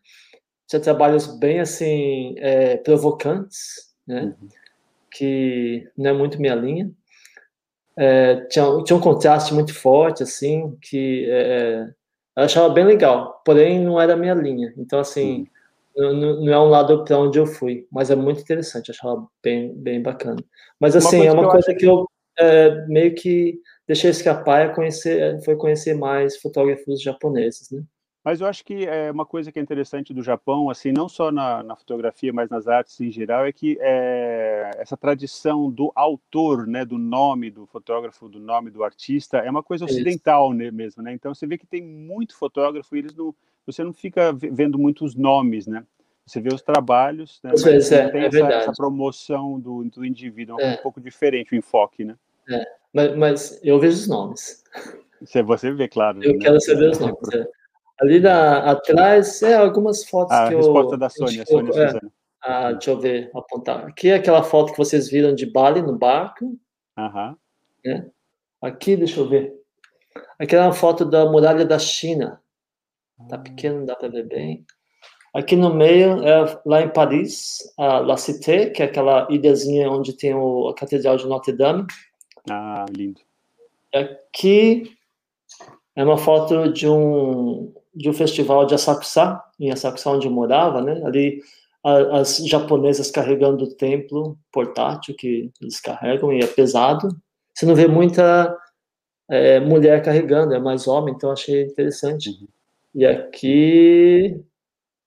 tinha 0.68 0.80
trabalhos 0.80 1.28
bem 1.38 1.60
assim 1.60 2.36
é, 2.38 2.78
provocantes, 2.78 3.94
né? 4.08 4.34
Uhum. 4.42 4.48
Que 5.12 5.90
não 5.98 6.12
é 6.12 6.14
muito 6.14 6.40
minha 6.40 6.56
linha. 6.56 6.90
É, 7.98 8.36
tinha, 8.46 8.84
tinha 8.84 8.96
um 8.96 9.02
contraste 9.02 9.54
muito 9.54 9.74
forte, 9.74 10.24
assim, 10.24 10.78
que 10.82 11.28
é, 11.30 11.90
eu 12.38 12.44
achava 12.44 12.70
bem 12.70 12.86
legal, 12.86 13.42
porém 13.44 13.84
não 13.84 14.00
era 14.00 14.16
minha 14.16 14.34
linha. 14.34 14.74
Então, 14.78 15.00
assim, 15.00 15.40
uhum. 15.40 15.48
Não, 15.98 16.42
não, 16.42 16.54
é 16.54 16.60
um 16.60 16.70
lado 16.70 17.04
para 17.04 17.18
onde 17.18 17.40
eu 17.40 17.46
fui, 17.48 17.88
mas 17.92 18.12
é 18.12 18.16
muito 18.16 18.42
interessante, 18.42 18.92
achava 18.92 19.28
bem, 19.44 19.74
bem 19.74 20.02
bacana. 20.02 20.44
Mas, 20.80 20.96
assim, 20.96 21.26
é 21.26 21.32
uma 21.32 21.50
coisa 21.50 21.74
que 21.74 21.86
eu 21.86 22.08
é, 22.38 22.86
meio 22.88 23.16
que 23.16 23.60
deixei 23.88 24.12
escapar, 24.12 24.62
é 24.62 24.70
conhecer, 24.70 25.44
foi 25.44 25.56
conhecer 25.56 25.96
mais 25.96 26.38
fotógrafos 26.38 27.02
japoneses, 27.02 27.72
né? 27.72 27.84
Mas 28.28 28.42
eu 28.42 28.48
acho 28.48 28.66
que 28.66 28.86
é 28.86 29.10
uma 29.10 29.26
coisa 29.26 29.54
que 29.54 29.58
é 29.58 29.62
interessante 29.62 30.14
do 30.14 30.22
Japão, 30.22 30.70
assim, 30.70 30.92
não 30.92 31.08
só 31.08 31.32
na, 31.32 31.64
na 31.64 31.78
fotografia, 31.78 32.34
mas 32.34 32.50
nas 32.50 32.68
artes 32.68 33.00
em 33.00 33.10
geral, 33.10 33.46
é 33.46 33.54
que 33.54 33.78
é, 33.80 34.70
essa 34.80 34.98
tradição 34.98 35.72
do 35.72 35.94
autor, 35.96 36.68
né, 36.68 36.84
do 36.84 36.98
nome 36.98 37.50
do 37.50 37.66
fotógrafo, 37.66 38.28
do 38.28 38.38
nome 38.38 38.70
do 38.70 38.84
artista, 38.84 39.38
é 39.38 39.50
uma 39.50 39.64
coisa 39.64 39.86
ocidental 39.86 40.52
né, 40.52 40.70
mesmo, 40.70 41.02
né? 41.02 41.14
Então 41.14 41.34
você 41.34 41.48
vê 41.48 41.58
que 41.58 41.66
tem 41.66 41.82
muito 41.82 42.36
fotógrafo 42.36 42.94
e 42.98 43.00
eles 43.00 43.16
não, 43.16 43.34
você 43.68 43.84
não 43.84 43.94
fica 43.94 44.32
vendo 44.34 44.80
muitos 44.80 45.14
nomes, 45.14 45.68
né? 45.68 45.84
Você 46.26 46.42
vê 46.42 46.54
os 46.54 46.62
trabalhos, 46.62 47.40
né? 47.44 47.52
Vezes, 47.52 47.92
é, 47.92 48.10
tem 48.10 48.22
é 48.22 48.26
essa, 48.28 48.38
essa, 48.40 48.72
promoção 48.74 49.60
do, 49.60 49.84
do 49.84 50.06
indivíduo, 50.06 50.60
é 50.60 50.74
um 50.74 50.78
pouco 50.78 51.00
diferente 51.00 51.54
o 51.54 51.58
enfoque, 51.58 52.04
né? 52.04 52.16
É, 52.50 52.66
mas, 52.94 53.16
mas 53.16 53.60
eu 53.64 53.80
vejo 53.80 53.98
os 53.98 54.08
nomes. 54.08 54.64
Você, 55.22 55.44
você 55.44 55.72
vê, 55.72 55.88
claro. 55.88 56.24
Eu 56.24 56.34
né? 56.34 56.40
quero 56.40 56.60
saber 56.62 56.92
os 56.92 57.00
nomes. 57.00 57.34
É. 57.34 57.48
Ali 58.00 58.26
atrás, 58.28 59.42
é 59.42 59.56
algumas 59.56 60.06
fotos 60.06 60.36
ah, 60.36 60.48
que 60.48 60.54
eu. 60.54 60.60
A 60.60 60.62
resposta 60.62 60.98
da 60.98 61.10
Sônia, 61.10 61.46
Sônia 61.46 61.70
é, 61.72 61.88
Suzana. 61.88 62.12
Ah, 62.42 62.72
deixa 62.72 62.92
eu 62.92 63.00
ver, 63.00 63.32
apontar. 63.34 63.86
Aqui 63.88 64.10
é 64.10 64.16
aquela 64.16 64.44
foto 64.44 64.72
que 64.72 64.78
vocês 64.78 65.10
viram 65.10 65.34
de 65.34 65.46
Bali 65.46 65.82
no 65.82 65.98
barco. 65.98 66.58
Aham. 66.98 67.36
Né? 67.84 68.10
Aqui, 68.62 68.96
deixa 68.96 69.20
eu 69.20 69.28
ver. 69.28 69.54
Aqui 70.40 70.56
é 70.56 70.62
uma 70.62 70.74
foto 70.74 71.04
da 71.04 71.26
muralha 71.26 71.66
da 71.66 71.80
China. 71.80 72.42
Tá 73.30 73.38
pequeno, 73.38 73.80
não 73.80 73.86
dá 73.86 73.96
para 73.96 74.10
ver 74.10 74.28
bem. 74.28 74.66
Aqui 75.34 75.56
no 75.56 75.74
meio, 75.74 76.24
é 76.28 76.60
lá 76.66 76.82
em 76.82 76.90
Paris, 76.90 77.58
a 77.78 78.00
La 78.00 78.18
Cité, 78.18 78.70
que 78.70 78.82
é 78.82 78.86
aquela 78.86 79.28
ilhazinha 79.30 79.90
onde 79.90 80.14
tem 80.14 80.34
o, 80.34 80.68
a 80.68 80.74
Catedral 80.74 81.18
de 81.18 81.28
Notre 81.28 81.54
Dame. 81.54 81.86
Ah, 82.50 82.86
lindo. 82.90 83.22
Aqui 83.94 84.92
é 85.96 86.04
uma 86.04 86.18
foto 86.18 86.72
de 86.72 86.88
um, 86.88 87.74
de 87.94 88.10
um 88.10 88.14
festival 88.14 88.66
de 88.66 88.74
Asakusa, 88.74 89.42
em 89.60 89.72
Asakusa 89.72 90.12
onde 90.12 90.28
eu 90.28 90.32
morava, 90.32 90.82
né? 90.82 91.02
Ali 91.06 91.42
a, 91.84 92.20
as 92.20 92.38
japonesas 92.38 93.12
carregando 93.12 93.66
o 93.66 93.76
templo 93.76 94.38
portátil 94.52 95.16
que 95.16 95.52
eles 95.62 95.80
carregam 95.80 96.32
e 96.34 96.40
é 96.40 96.48
pesado. 96.48 97.10
Você 97.54 97.66
não 97.66 97.76
vê 97.76 97.88
muita 97.88 98.56
é, 99.30 99.60
mulher 99.60 100.04
carregando, 100.04 100.54
é 100.54 100.60
mais 100.60 100.88
homem, 100.88 101.14
então 101.14 101.32
achei 101.32 101.64
interessante. 101.64 102.30
Uhum. 102.30 102.48
E 102.94 103.06
aqui 103.06 104.44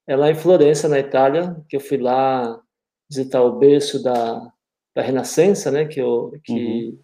é 0.07 0.17
lá 0.17 0.31
em 0.31 0.35
Florença, 0.35 0.89
na 0.89 0.99
Itália, 0.99 1.57
que 1.69 1.77
eu 1.77 1.81
fui 1.81 1.99
lá 1.99 2.61
visitar 3.09 3.43
o 3.43 3.59
berço 3.59 4.03
da, 4.03 4.53
da 4.95 5.03
Renascença, 5.03 5.71
né? 5.71 5.85
Que, 5.85 6.01
eu, 6.01 6.33
que 6.45 6.53
uhum. 6.53 6.99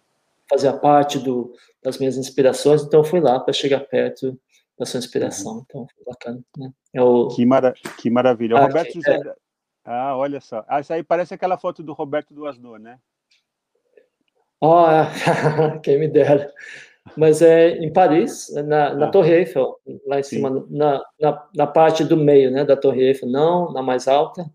fazia 0.49 0.73
parte 0.73 1.19
do, 1.19 1.53
das 1.83 1.97
minhas 1.97 2.17
inspirações, 2.17 2.83
então 2.83 3.01
eu 3.01 3.03
fui 3.03 3.19
lá 3.19 3.39
para 3.39 3.53
chegar 3.53 3.81
perto 3.81 4.39
da 4.77 4.85
sua 4.85 4.99
inspiração. 4.99 5.53
Uhum. 5.53 5.63
Então, 5.65 5.87
foi 5.95 6.05
bacana. 6.05 6.41
Né? 6.57 6.71
É 6.93 7.01
o... 7.01 7.27
que, 7.29 7.45
mara 7.45 7.73
que 8.01 8.09
maravilha. 8.09 8.57
Ah, 8.57 8.65
Roberto 8.65 8.93
José... 8.93 9.15
é... 9.15 9.35
Ah, 9.83 10.17
olha 10.17 10.41
só. 10.41 10.65
Ah, 10.67 10.81
isso 10.81 10.91
aí 10.91 11.01
parece 11.01 11.33
aquela 11.33 11.57
foto 11.57 11.81
do 11.81 11.93
Roberto 11.93 12.33
do 12.33 12.77
né? 12.77 12.99
Oh, 14.59 14.85
quem 15.81 15.97
me 15.97 16.09
dera. 16.09 16.53
Mas 17.15 17.41
é 17.41 17.77
em 17.77 17.91
Paris, 17.91 18.51
na, 18.53 18.93
na 18.93 19.05
ah. 19.05 19.09
Torre 19.09 19.33
Eiffel, 19.33 19.75
lá 20.05 20.19
em 20.19 20.23
Sim. 20.23 20.37
cima, 20.37 20.65
na, 20.69 21.03
na, 21.19 21.47
na, 21.55 21.67
parte 21.67 22.03
do 22.03 22.17
meio 22.17 22.51
né, 22.51 22.65
da 22.65 22.75
Torre 22.75 23.03
Eiffel, 23.03 23.29
não 23.29 23.71
na 23.71 23.81
mais 23.81 24.07
alta. 24.07 24.45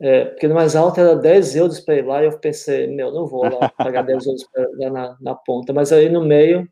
É, 0.00 0.24
porque 0.26 0.48
na 0.48 0.54
mais 0.54 0.74
alta 0.74 1.00
era 1.00 1.14
10 1.14 1.56
euros 1.56 1.80
para 1.80 1.96
ir 1.96 2.06
lá, 2.06 2.22
e 2.22 2.26
eu 2.26 2.38
pensei, 2.38 2.86
meu, 2.86 3.12
não 3.12 3.26
vou 3.26 3.42
lá 3.42 3.68
pagar 3.76 4.02
10 4.02 4.26
euros 4.26 4.44
para 4.44 4.62
ir 4.62 4.90
na, 4.90 5.16
na 5.20 5.34
ponta. 5.34 5.72
Mas 5.72 5.92
aí 5.92 6.08
no 6.08 6.24
meio 6.24 6.66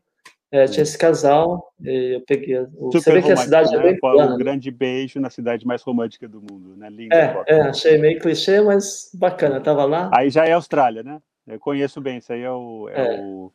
é, 0.51 0.65
tinha 0.65 0.81
esse 0.81 0.97
casal, 0.97 1.71
e 1.79 2.15
eu 2.15 2.21
peguei. 2.21 2.59
O, 2.75 2.91
você 2.91 3.11
vê 3.11 3.21
que 3.21 3.31
a 3.31 3.37
cidade 3.37 3.73
é 3.73 3.77
né? 3.77 3.83
é 3.83 3.87
bem 3.91 3.99
plana, 3.99 4.33
Um 4.33 4.37
né? 4.37 4.43
grande 4.43 4.71
beijo 4.71 5.19
na 5.19 5.29
cidade 5.29 5.65
mais 5.65 5.83
romântica 5.83 6.27
do 6.27 6.41
mundo, 6.41 6.75
né? 6.75 6.89
Linda. 6.89 7.15
É, 7.15 7.43
é, 7.47 7.61
achei 7.61 7.99
meio 7.99 8.19
clichê, 8.19 8.59
mas 8.61 9.11
bacana, 9.13 9.61
tava 9.61 9.85
lá. 9.85 10.09
Aí 10.11 10.31
já 10.31 10.45
é 10.45 10.53
Austrália, 10.53 11.03
né? 11.03 11.19
Eu 11.47 11.59
conheço 11.59 12.01
bem, 12.01 12.17
isso 12.17 12.33
aí 12.33 12.41
é 12.41 12.51
o, 12.51 12.89
é 12.89 13.15
é. 13.15 13.21
o 13.21 13.51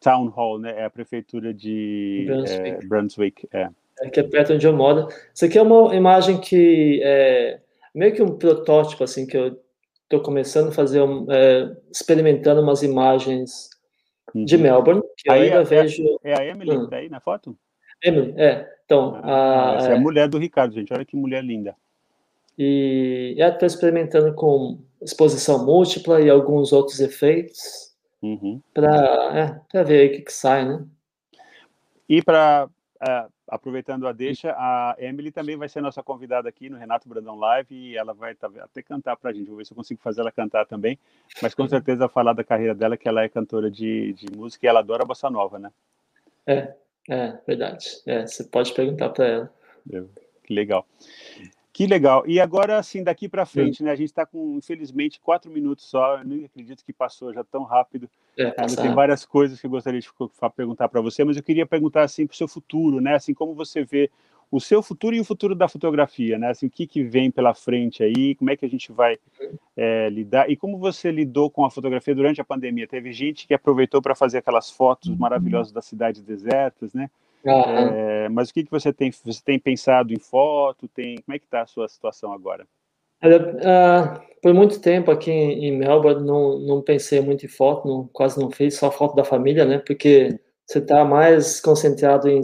Town 0.00 0.28
Hall, 0.28 0.58
né? 0.58 0.74
É 0.80 0.84
a 0.84 0.90
prefeitura 0.90 1.52
de 1.52 2.24
Brunswick. 2.26 2.68
É, 2.68 2.86
Brunswick 2.86 3.48
é. 3.52 3.68
é. 4.00 4.10
que 4.10 4.20
é 4.20 4.22
perto 4.22 4.52
onde 4.54 4.66
eu 4.66 4.72
moro. 4.72 5.08
Isso 5.34 5.44
aqui 5.44 5.58
é 5.58 5.62
uma 5.62 5.94
imagem 5.94 6.40
que 6.40 7.00
é 7.02 7.60
meio 7.94 8.14
que 8.14 8.22
um 8.22 8.38
protótipo, 8.38 9.02
assim, 9.04 9.26
que 9.26 9.36
eu 9.36 9.58
estou 10.04 10.20
começando 10.20 10.68
a 10.68 10.72
fazer, 10.72 11.02
um, 11.02 11.26
é, 11.30 11.76
experimentando 11.90 12.60
umas 12.60 12.82
imagens 12.82 13.70
uhum. 14.34 14.44
de 14.44 14.56
Melbourne, 14.56 15.02
que 15.16 15.30
aí, 15.30 15.40
eu 15.40 15.58
ainda 15.58 15.60
é, 15.60 15.64
vejo... 15.64 16.20
É 16.22 16.38
a 16.38 16.46
Emily 16.46 16.76
hum. 16.76 16.84
que 16.84 16.90
tá 16.90 16.96
aí 16.96 17.08
na 17.08 17.20
foto? 17.20 17.56
Emily, 18.02 18.34
é. 18.36 18.66
Então, 18.84 19.20
ah, 19.22 19.72
a, 19.72 19.76
essa 19.76 19.88
é 19.90 19.96
a 19.96 20.00
mulher 20.00 20.28
do 20.28 20.38
Ricardo, 20.38 20.74
gente. 20.74 20.92
Olha 20.92 21.04
que 21.04 21.16
mulher 21.16 21.44
linda. 21.44 21.74
E 22.56 23.36
estou 23.38 23.66
experimentando 23.66 24.32
com 24.34 24.78
exposição 25.02 25.64
múltipla 25.64 26.20
e 26.20 26.30
alguns 26.30 26.72
outros 26.72 27.00
efeitos 27.00 27.87
uhum. 28.22 28.60
para 28.72 29.62
é, 29.72 29.84
ver 29.84 30.00
aí 30.00 30.06
o 30.08 30.12
que, 30.12 30.22
que 30.22 30.32
sai, 30.32 30.64
né? 30.66 30.84
E 32.08 32.22
para 32.22 32.66
uh, 32.66 32.70
é, 33.08 33.26
aproveitando 33.48 34.06
a 34.06 34.12
deixa, 34.12 34.52
a 34.52 34.94
Emily 34.98 35.30
também 35.30 35.56
vai 35.56 35.68
ser 35.68 35.80
nossa 35.80 36.02
convidada 36.02 36.48
aqui 36.48 36.68
no 36.68 36.76
Renato 36.76 37.08
Brandão 37.08 37.36
Live 37.36 37.74
e 37.74 37.96
ela 37.96 38.12
vai 38.12 38.34
tá, 38.34 38.50
até 38.60 38.82
cantar 38.82 39.16
para 39.16 39.30
a 39.30 39.32
gente. 39.32 39.48
Vou 39.48 39.56
ver 39.56 39.64
se 39.64 39.72
eu 39.72 39.76
consigo 39.76 40.00
fazer 40.00 40.20
ela 40.20 40.32
cantar 40.32 40.66
também, 40.66 40.98
mas 41.42 41.54
com 41.54 41.66
certeza 41.68 42.08
falar 42.08 42.32
da 42.32 42.44
carreira 42.44 42.74
dela, 42.74 42.96
que 42.96 43.08
ela 43.08 43.22
é 43.22 43.28
cantora 43.28 43.70
de, 43.70 44.12
de 44.14 44.26
música 44.36 44.66
e 44.66 44.68
ela 44.68 44.80
adora 44.80 45.04
bossa 45.04 45.30
nova, 45.30 45.58
né? 45.58 45.70
É, 46.46 46.74
é 47.08 47.38
verdade. 47.46 47.86
É, 48.06 48.26
você 48.26 48.44
pode 48.44 48.72
perguntar 48.72 49.10
para 49.10 49.26
ela. 49.26 49.54
Que 50.44 50.54
legal. 50.54 50.86
Que 51.78 51.86
legal. 51.86 52.24
E 52.26 52.40
agora, 52.40 52.76
assim, 52.76 53.04
daqui 53.04 53.28
para 53.28 53.46
frente, 53.46 53.84
né? 53.84 53.92
A 53.92 53.94
gente 53.94 54.08
está 54.08 54.26
com, 54.26 54.56
infelizmente, 54.56 55.20
quatro 55.20 55.48
minutos 55.48 55.84
só. 55.84 56.18
Eu 56.18 56.24
nem 56.24 56.44
acredito 56.44 56.84
que 56.84 56.92
passou 56.92 57.32
já 57.32 57.44
tão 57.44 57.62
rápido. 57.62 58.10
É, 58.36 58.50
tem 58.50 58.92
várias 58.92 59.24
coisas 59.24 59.60
que 59.60 59.66
eu 59.68 59.70
gostaria 59.70 60.00
de 60.00 60.08
perguntar 60.56 60.88
para 60.88 61.00
você, 61.00 61.22
mas 61.22 61.36
eu 61.36 61.42
queria 61.44 61.64
perguntar 61.64 62.02
assim 62.02 62.26
para 62.26 62.34
o 62.34 62.36
seu 62.36 62.48
futuro, 62.48 63.00
né? 63.00 63.14
Assim, 63.14 63.32
como 63.32 63.54
você 63.54 63.84
vê 63.84 64.10
o 64.50 64.58
seu 64.58 64.82
futuro 64.82 65.14
e 65.14 65.20
o 65.20 65.24
futuro 65.24 65.54
da 65.54 65.68
fotografia, 65.68 66.36
né? 66.36 66.50
Assim, 66.50 66.66
o 66.66 66.70
que, 66.70 66.84
que 66.84 67.04
vem 67.04 67.30
pela 67.30 67.54
frente 67.54 68.02
aí? 68.02 68.34
Como 68.34 68.50
é 68.50 68.56
que 68.56 68.66
a 68.66 68.68
gente 68.68 68.90
vai 68.90 69.16
é, 69.76 70.10
lidar? 70.10 70.50
E 70.50 70.56
como 70.56 70.78
você 70.78 71.12
lidou 71.12 71.48
com 71.48 71.64
a 71.64 71.70
fotografia 71.70 72.12
durante 72.12 72.40
a 72.40 72.44
pandemia? 72.44 72.88
Teve 72.88 73.12
gente 73.12 73.46
que 73.46 73.54
aproveitou 73.54 74.02
para 74.02 74.16
fazer 74.16 74.38
aquelas 74.38 74.68
fotos 74.68 75.16
maravilhosas 75.16 75.72
das 75.72 75.84
cidades 75.84 76.22
desertas, 76.22 76.92
né? 76.92 77.08
É, 77.44 78.28
mas 78.28 78.50
o 78.50 78.54
que, 78.54 78.64
que 78.64 78.70
você 78.70 78.92
tem? 78.92 79.10
Você 79.10 79.40
tem 79.44 79.58
pensado 79.58 80.12
em 80.12 80.18
foto? 80.18 80.88
Tem 80.88 81.16
como 81.22 81.34
é 81.34 81.38
que 81.38 81.44
está 81.44 81.62
a 81.62 81.66
sua 81.66 81.88
situação 81.88 82.32
agora? 82.32 82.66
Uh, 83.24 84.20
por 84.40 84.54
muito 84.54 84.80
tempo 84.80 85.10
aqui 85.10 85.30
em 85.30 85.76
Melbourne 85.76 86.24
não, 86.24 86.58
não 86.60 86.82
pensei 86.82 87.20
muito 87.20 87.44
em 87.44 87.48
foto, 87.48 87.88
não, 87.88 88.08
quase 88.12 88.38
não 88.38 88.48
fiz 88.48 88.76
só 88.76 88.92
foto 88.92 89.16
da 89.16 89.24
família, 89.24 89.64
né? 89.64 89.78
Porque 89.78 90.38
você 90.64 90.78
está 90.78 91.04
mais 91.04 91.60
concentrado 91.60 92.28
em, 92.28 92.40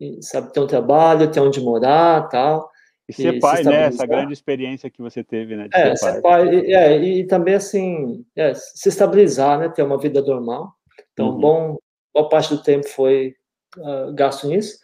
em, 0.00 0.22
sabe 0.22 0.52
ter 0.52 0.60
um 0.60 0.66
trabalho, 0.66 1.30
ter 1.30 1.40
onde 1.40 1.60
morar, 1.60 2.28
tal. 2.28 2.70
E 3.08 3.12
ser 3.12 3.34
e 3.34 3.40
pai, 3.40 3.64
né? 3.64 3.86
Essa 3.86 4.06
grande 4.06 4.32
experiência 4.32 4.88
que 4.88 5.02
você 5.02 5.24
teve, 5.24 5.56
né? 5.56 5.68
é, 5.74 5.96
ser, 5.96 6.12
ser 6.12 6.22
pai. 6.22 6.48
E, 6.54 6.72
é, 6.72 6.96
e, 6.96 7.26
também 7.26 7.54
assim, 7.54 8.24
é, 8.36 8.54
se 8.54 8.88
estabilizar, 8.88 9.58
né? 9.58 9.68
Ter 9.68 9.82
uma 9.82 9.98
vida 9.98 10.22
normal. 10.22 10.72
Então, 11.12 11.30
uhum. 11.30 11.40
bom, 11.40 11.78
boa 12.14 12.28
parte 12.28 12.54
do 12.54 12.62
tempo 12.62 12.88
foi 12.88 13.34
uh, 13.78 14.12
gasto 14.14 14.46
nisso. 14.48 14.78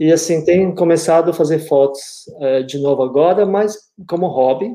E 0.00 0.12
assim, 0.12 0.44
tem 0.44 0.74
começado 0.74 1.30
a 1.30 1.34
fazer 1.34 1.58
fotos 1.60 2.24
uh, 2.40 2.64
de 2.64 2.78
novo 2.78 3.02
agora, 3.02 3.44
mas 3.44 3.76
como 4.08 4.26
hobby. 4.26 4.74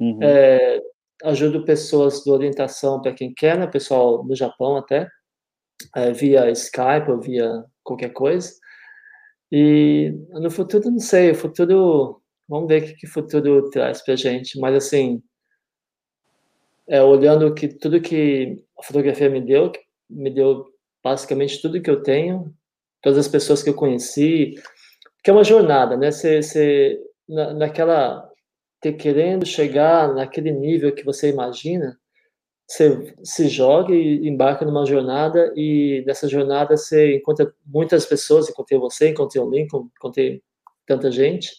Uhum. 0.00 0.18
É, 0.22 0.80
ajudo 1.24 1.64
pessoas 1.64 2.22
de 2.22 2.30
orientação 2.30 3.00
para 3.00 3.12
quem 3.12 3.32
quer, 3.32 3.58
né? 3.58 3.66
Pessoal 3.66 4.24
no 4.24 4.34
Japão 4.34 4.76
até, 4.76 5.08
é, 5.94 6.12
via 6.12 6.50
Skype 6.50 7.10
ou 7.10 7.20
via 7.20 7.64
qualquer 7.82 8.10
coisa. 8.10 8.52
E 9.50 10.12
no 10.30 10.50
futuro, 10.50 10.90
não 10.90 10.98
sei, 10.98 11.30
o 11.30 11.34
futuro, 11.34 12.20
vamos 12.48 12.68
ver 12.68 12.82
o 12.82 12.86
que, 12.86 12.94
que 12.94 13.06
o 13.06 13.10
futuro 13.10 13.70
traz 13.70 14.02
para 14.02 14.16
gente, 14.16 14.58
mas 14.58 14.74
assim, 14.74 15.22
é, 16.88 17.02
olhando 17.02 17.54
que 17.54 17.68
tudo 17.68 18.00
que 18.00 18.64
a 18.78 18.82
fotografia 18.82 19.30
me 19.30 19.40
deu, 19.40 19.72
me 20.10 20.30
deu 20.30 20.66
basicamente 21.02 21.62
tudo 21.62 21.80
que 21.80 21.90
eu 21.90 22.02
tenho, 22.02 22.52
todas 23.02 23.18
as 23.18 23.28
pessoas 23.28 23.62
que 23.62 23.70
eu 23.70 23.74
conheci, 23.74 24.54
que 25.22 25.30
é 25.30 25.32
uma 25.32 25.44
jornada, 25.44 25.96
né? 25.96 26.10
Você, 26.10 26.42
você 26.42 27.00
na, 27.28 27.54
naquela 27.54 28.28
ter 28.80 28.92
querendo 28.94 29.44
chegar 29.46 30.14
naquele 30.14 30.52
nível 30.52 30.94
que 30.94 31.04
você 31.04 31.30
imagina, 31.30 31.98
você 32.66 33.14
se 33.22 33.48
joga 33.48 33.94
e 33.94 34.28
embarca 34.28 34.64
numa 34.64 34.84
jornada 34.84 35.52
e 35.56 36.02
nessa 36.06 36.28
jornada 36.28 36.76
você 36.76 37.16
encontra 37.16 37.52
muitas 37.64 38.04
pessoas, 38.04 38.48
encontrei 38.48 38.78
você, 38.78 39.10
encontrei 39.10 39.42
o 39.42 39.48
Lincoln, 39.48 39.88
encontrei 39.96 40.42
tanta 40.84 41.10
gente. 41.10 41.50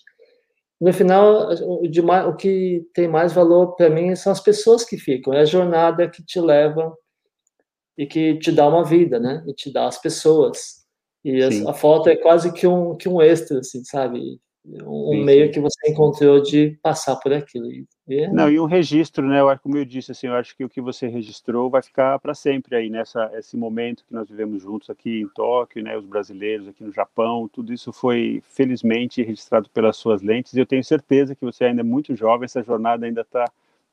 No 0.80 0.94
final, 0.94 1.50
o, 1.64 2.36
que 2.36 2.86
tem 2.94 3.08
mais 3.08 3.34
valor 3.34 3.76
para 3.76 3.90
mim 3.90 4.16
são 4.16 4.32
as 4.32 4.42
pessoas 4.42 4.84
que 4.84 4.98
ficam, 4.98 5.34
é 5.34 5.42
a 5.42 5.46
jornada 5.46 6.08
que 6.08 6.24
te 6.24 6.40
leva 6.40 6.96
e 7.98 8.06
que 8.06 8.38
te 8.38 8.52
dá 8.52 8.68
uma 8.68 8.84
vida, 8.84 9.20
né? 9.20 9.44
E 9.48 9.54
te 9.54 9.72
dá 9.72 9.88
as 9.88 10.00
pessoas. 10.00 10.86
E 11.24 11.44
a, 11.44 11.72
a, 11.72 11.74
foto 11.74 12.10
é 12.10 12.16
quase 12.16 12.54
que 12.54 12.68
um, 12.68 12.96
que 12.96 13.10
um 13.10 13.22
extra, 13.22 13.60
assim, 13.60 13.84
sabe? 13.84 14.40
Um 14.86 15.12
sim, 15.12 15.24
meio 15.24 15.46
sim. 15.46 15.52
que 15.54 15.60
você 15.62 15.90
encontrou 15.90 16.42
de 16.42 16.78
passar 16.84 17.16
por 17.18 17.32
aquilo. 17.32 17.72
E, 17.72 17.86
é... 18.10 18.28
Não, 18.32 18.50
e 18.50 18.60
um 18.60 18.66
registro, 18.66 19.26
né? 19.26 19.40
Eu, 19.40 19.58
como 19.60 19.78
eu 19.78 19.86
disse, 19.86 20.12
assim, 20.12 20.28
eu 20.28 20.34
acho 20.34 20.56
que 20.58 20.64
o 20.64 20.70
que 20.70 20.82
você 20.82 21.08
registrou 21.08 21.70
vai 21.70 21.82
ficar 21.82 22.20
para 22.20 22.34
sempre 22.34 22.76
aí 22.76 22.90
nessa 22.90 23.32
esse 23.36 23.56
momento 23.56 24.04
que 24.06 24.14
nós 24.14 24.30
vivemos 24.30 24.62
juntos 24.62 24.90
aqui 24.90 25.22
em 25.22 25.28
Tóquio, 25.30 25.84
né? 25.84 25.98
Os 25.98 26.06
brasileiros 26.06 26.68
aqui 26.68 26.84
no 26.84 26.92
Japão, 26.92 27.48
tudo 27.48 27.74
isso 27.74 27.94
foi 27.94 28.42
felizmente 28.50 29.24
registrado 29.24 29.70
pelas 29.70 29.96
suas 29.96 30.22
lentes. 30.22 30.54
E 30.54 30.60
eu 30.60 30.66
tenho 30.66 30.84
certeza 30.84 31.34
que 31.34 31.46
você 31.46 31.64
ainda 31.64 31.82
é 31.82 31.84
muito 31.84 32.14
jovem, 32.14 32.46
essa 32.46 32.62
jornada 32.62 33.06
ainda 33.06 33.22
está 33.22 33.50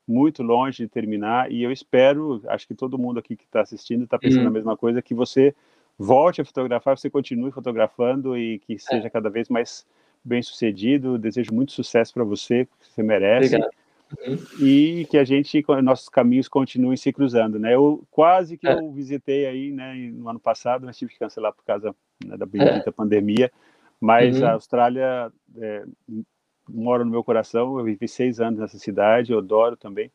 muito 0.07 0.43
longe 0.43 0.83
de 0.83 0.89
terminar. 0.89 1.51
E 1.51 1.63
eu 1.63 1.71
espero, 1.71 2.41
acho 2.47 2.67
que 2.67 2.75
todo 2.75 2.97
mundo 2.97 3.19
aqui 3.19 3.35
que 3.35 3.45
está 3.45 3.61
assistindo 3.61 4.03
está 4.03 4.19
pensando 4.19 4.45
hum. 4.45 4.49
a 4.49 4.51
mesma 4.51 4.77
coisa, 4.77 5.01
que 5.01 5.13
você 5.13 5.55
volte 5.97 6.41
a 6.41 6.45
fotografar, 6.45 6.97
você 6.97 7.09
continue 7.09 7.51
fotografando 7.51 8.37
e 8.37 8.59
que 8.59 8.73
é. 8.73 8.77
seja 8.77 9.07
é. 9.07 9.09
cada 9.09 9.29
vez 9.29 9.49
mais 9.49 9.85
bem 10.23 10.41
sucedido. 10.41 11.17
Desejo 11.17 11.53
muito 11.53 11.71
sucesso 11.71 12.13
para 12.13 12.23
você, 12.23 12.65
que 12.65 12.71
você 12.81 13.03
merece. 13.03 13.55
Obrigado. 13.55 13.85
E 14.61 15.07
que 15.09 15.17
a 15.17 15.23
gente, 15.23 15.65
nossos 15.83 16.09
caminhos 16.09 16.47
continuem 16.47 16.95
se 16.95 17.11
cruzando, 17.11 17.59
né? 17.59 17.73
Eu 17.73 18.03
quase 18.11 18.57
que 18.57 18.67
é. 18.67 18.73
eu 18.73 18.91
visitei 18.91 19.45
aí, 19.45 19.71
né, 19.71 19.93
no 20.13 20.29
ano 20.29 20.39
passado, 20.39 20.85
mas 20.85 20.97
tive 20.97 21.11
que 21.11 21.19
cancelar 21.19 21.51
por 21.53 21.65
causa 21.65 21.93
né, 22.23 22.37
da 22.37 22.45
bendita 22.45 22.89
é. 22.89 22.91
pandemia. 22.91 23.51
Mas 23.99 24.39
uhum. 24.39 24.47
a 24.47 24.51
Austrália 24.51 25.31
é, 25.57 25.83
mora 26.69 27.03
no 27.03 27.11
meu 27.11 27.23
coração. 27.23 27.77
Eu 27.77 27.85
vivi 27.85 28.07
seis 28.07 28.39
anos 28.39 28.59
nessa 28.59 28.77
cidade, 28.77 29.31
eu 29.31 29.39
adoro 29.39 29.75
também. 29.75 30.11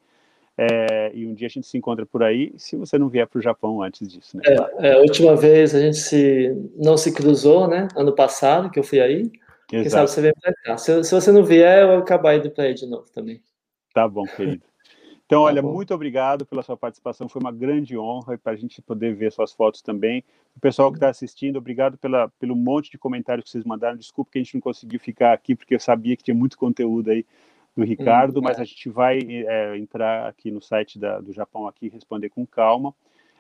É, 0.59 1.11
e 1.14 1.26
um 1.26 1.32
dia 1.32 1.46
a 1.46 1.51
gente 1.51 1.66
se 1.66 1.78
encontra 1.78 2.05
por 2.05 2.22
aí, 2.22 2.53
se 2.57 2.76
você 2.76 2.98
não 2.98 3.09
vier 3.09 3.26
para 3.26 3.38
o 3.38 3.42
Japão 3.42 3.82
antes 3.82 4.07
disso, 4.07 4.36
né? 4.36 4.42
É, 4.46 4.88
é, 4.88 4.94
a 4.94 4.98
última 4.98 5.34
vez 5.34 5.74
a 5.74 5.80
gente 5.80 5.96
se, 5.96 6.55
não 6.76 6.96
se 6.96 7.14
cruzou, 7.14 7.66
né? 7.66 7.88
Ano 7.96 8.14
passado, 8.14 8.70
que 8.70 8.78
eu 8.78 8.84
fui 8.84 9.01
aí. 9.01 9.20
Exato. 9.20 9.30
Quem 9.68 9.88
sabe 9.88 10.11
você 10.11 10.20
vem 10.20 10.32
para 10.40 10.53
cá. 10.55 10.76
Se, 10.76 11.05
se, 11.05 11.14
você 11.14 11.32
não 11.32 11.44
vier, 11.44 11.82
eu 11.82 11.88
vou 11.88 11.96
acabar 11.98 12.36
indo 12.36 12.51
para 12.51 12.64
aí 12.64 12.74
de 12.74 12.86
novo 12.86 13.07
também. 13.11 13.40
Tá 13.94 14.07
bom, 14.07 14.24
querido. 14.24 14.62
Então, 15.24 15.42
olha, 15.42 15.62
tá 15.62 15.68
muito 15.68 15.94
obrigado 15.94 16.44
pela 16.44 16.61
sua 16.61 16.76
participação, 16.76 17.28
foi 17.28 17.40
uma 17.40 17.53
grande 17.53 17.96
honra 17.96 18.36
para 18.36 18.53
a 18.53 18.57
gente 18.57 18.82
poder 18.82 19.14
ver 19.14 19.30
suas 19.30 19.53
fotos 19.53 19.80
também. 19.80 20.24
O 20.57 20.61
pessoal 20.61 20.90
que 20.90 20.96
está 20.96 21.09
assistindo, 21.09 21.57
obrigado 21.57 21.96
pela, 21.96 22.28
pelo 22.30 22.57
monte 22.57 22.90
de 22.90 22.98
comentários 22.98 23.44
que 23.44 23.51
vocês 23.51 23.64
mandaram. 23.64 23.96
Desculpa 23.96 24.32
que 24.32 24.38
a 24.38 24.42
gente 24.42 24.55
não 24.55 24.61
conseguiu 24.61 24.98
ficar 24.98 25.32
aqui, 25.32 25.55
porque 25.55 25.76
eu 25.76 25.78
sabia 25.78 26.16
que 26.16 26.24
tinha 26.24 26.34
muito 26.34 26.59
conteúdo 26.59 27.12
aí 27.12 27.24
do 27.80 27.86
Ricardo, 27.86 28.38
hum, 28.38 28.42
mas 28.42 28.58
é. 28.58 28.62
a 28.62 28.64
gente 28.64 28.88
vai 28.88 29.18
é, 29.20 29.76
entrar 29.76 30.28
aqui 30.28 30.50
no 30.50 30.60
site 30.60 30.98
da, 30.98 31.18
do 31.20 31.32
Japão 31.32 31.66
aqui 31.66 31.86
e 31.86 31.88
responder 31.88 32.28
com 32.28 32.46
calma. 32.46 32.94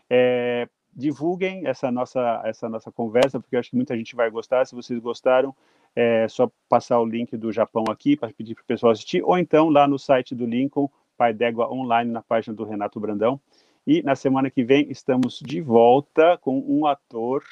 É, 0.08 0.66
divulguem 0.94 1.66
essa 1.66 1.90
nossa, 1.90 2.40
essa 2.44 2.68
nossa 2.68 2.90
conversa, 2.90 3.38
porque 3.38 3.54
eu 3.54 3.60
acho 3.60 3.70
que 3.70 3.76
muita 3.76 3.96
gente 3.96 4.16
vai 4.16 4.30
gostar. 4.30 4.64
Se 4.64 4.74
vocês 4.74 4.98
gostaram, 4.98 5.54
é 5.94 6.26
só 6.28 6.50
passar 6.68 6.98
o 7.00 7.04
link 7.04 7.36
do 7.36 7.52
Japão 7.52 7.84
aqui 7.90 8.16
para 8.16 8.32
pedir 8.32 8.54
para 8.54 8.62
o 8.62 8.66
pessoal 8.66 8.92
assistir, 8.92 9.22
ou 9.22 9.38
então 9.38 9.68
lá 9.68 9.86
no 9.86 9.98
site 9.98 10.34
do 10.34 10.46
Lincoln, 10.46 10.90
Pai 11.16 11.34
d'Égua 11.34 11.70
Online, 11.70 12.10
na 12.10 12.22
página 12.22 12.54
do 12.54 12.64
Renato 12.64 12.98
Brandão. 12.98 13.38
E 13.86 14.02
na 14.02 14.14
semana 14.14 14.50
que 14.50 14.64
vem 14.64 14.90
estamos 14.90 15.40
de 15.40 15.60
volta 15.60 16.38
com 16.38 16.58
um 16.66 16.86
ator 16.86 17.42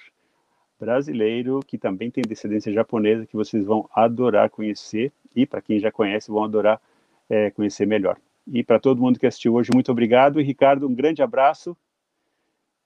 brasileiro 0.79 1.61
que 1.67 1.77
também 1.77 2.11
tem 2.11 2.23
descendência 2.23 2.73
japonesa, 2.73 3.27
que 3.27 3.37
vocês 3.37 3.65
vão 3.65 3.89
adorar 3.93 4.49
conhecer, 4.49 5.13
e 5.43 5.47
para 5.47 5.63
quem 5.63 5.79
já 5.79 5.91
conhece, 5.91 6.31
vão 6.31 6.45
adorar 6.45 6.81
é, 7.29 7.51
conhecer 7.51 7.87
melhor. 7.87 8.17
E 8.47 8.63
para 8.63 8.81
todo 8.81 9.01
mundo 9.01 9.19
que 9.19 9.27
assistiu 9.27 9.55
hoje, 9.55 9.71
muito 9.73 9.93
obrigado. 9.93 10.41
E 10.41 10.45
Ricardo, 10.45 10.89
um 10.89 10.95
grande 10.95 11.23
abraço 11.23 11.77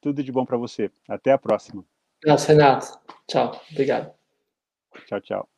tudo 0.03 0.22
de 0.22 0.32
bom 0.32 0.44
para 0.44 0.59
você. 0.59 0.90
Até 1.09 1.32
a 1.32 1.38
próxima. 1.38 1.84
Nossa, 2.26 2.53
Renato. 2.53 2.98
Tchau. 3.26 3.59
Obrigado. 3.70 4.12
Tchau, 5.07 5.20
tchau. 5.20 5.51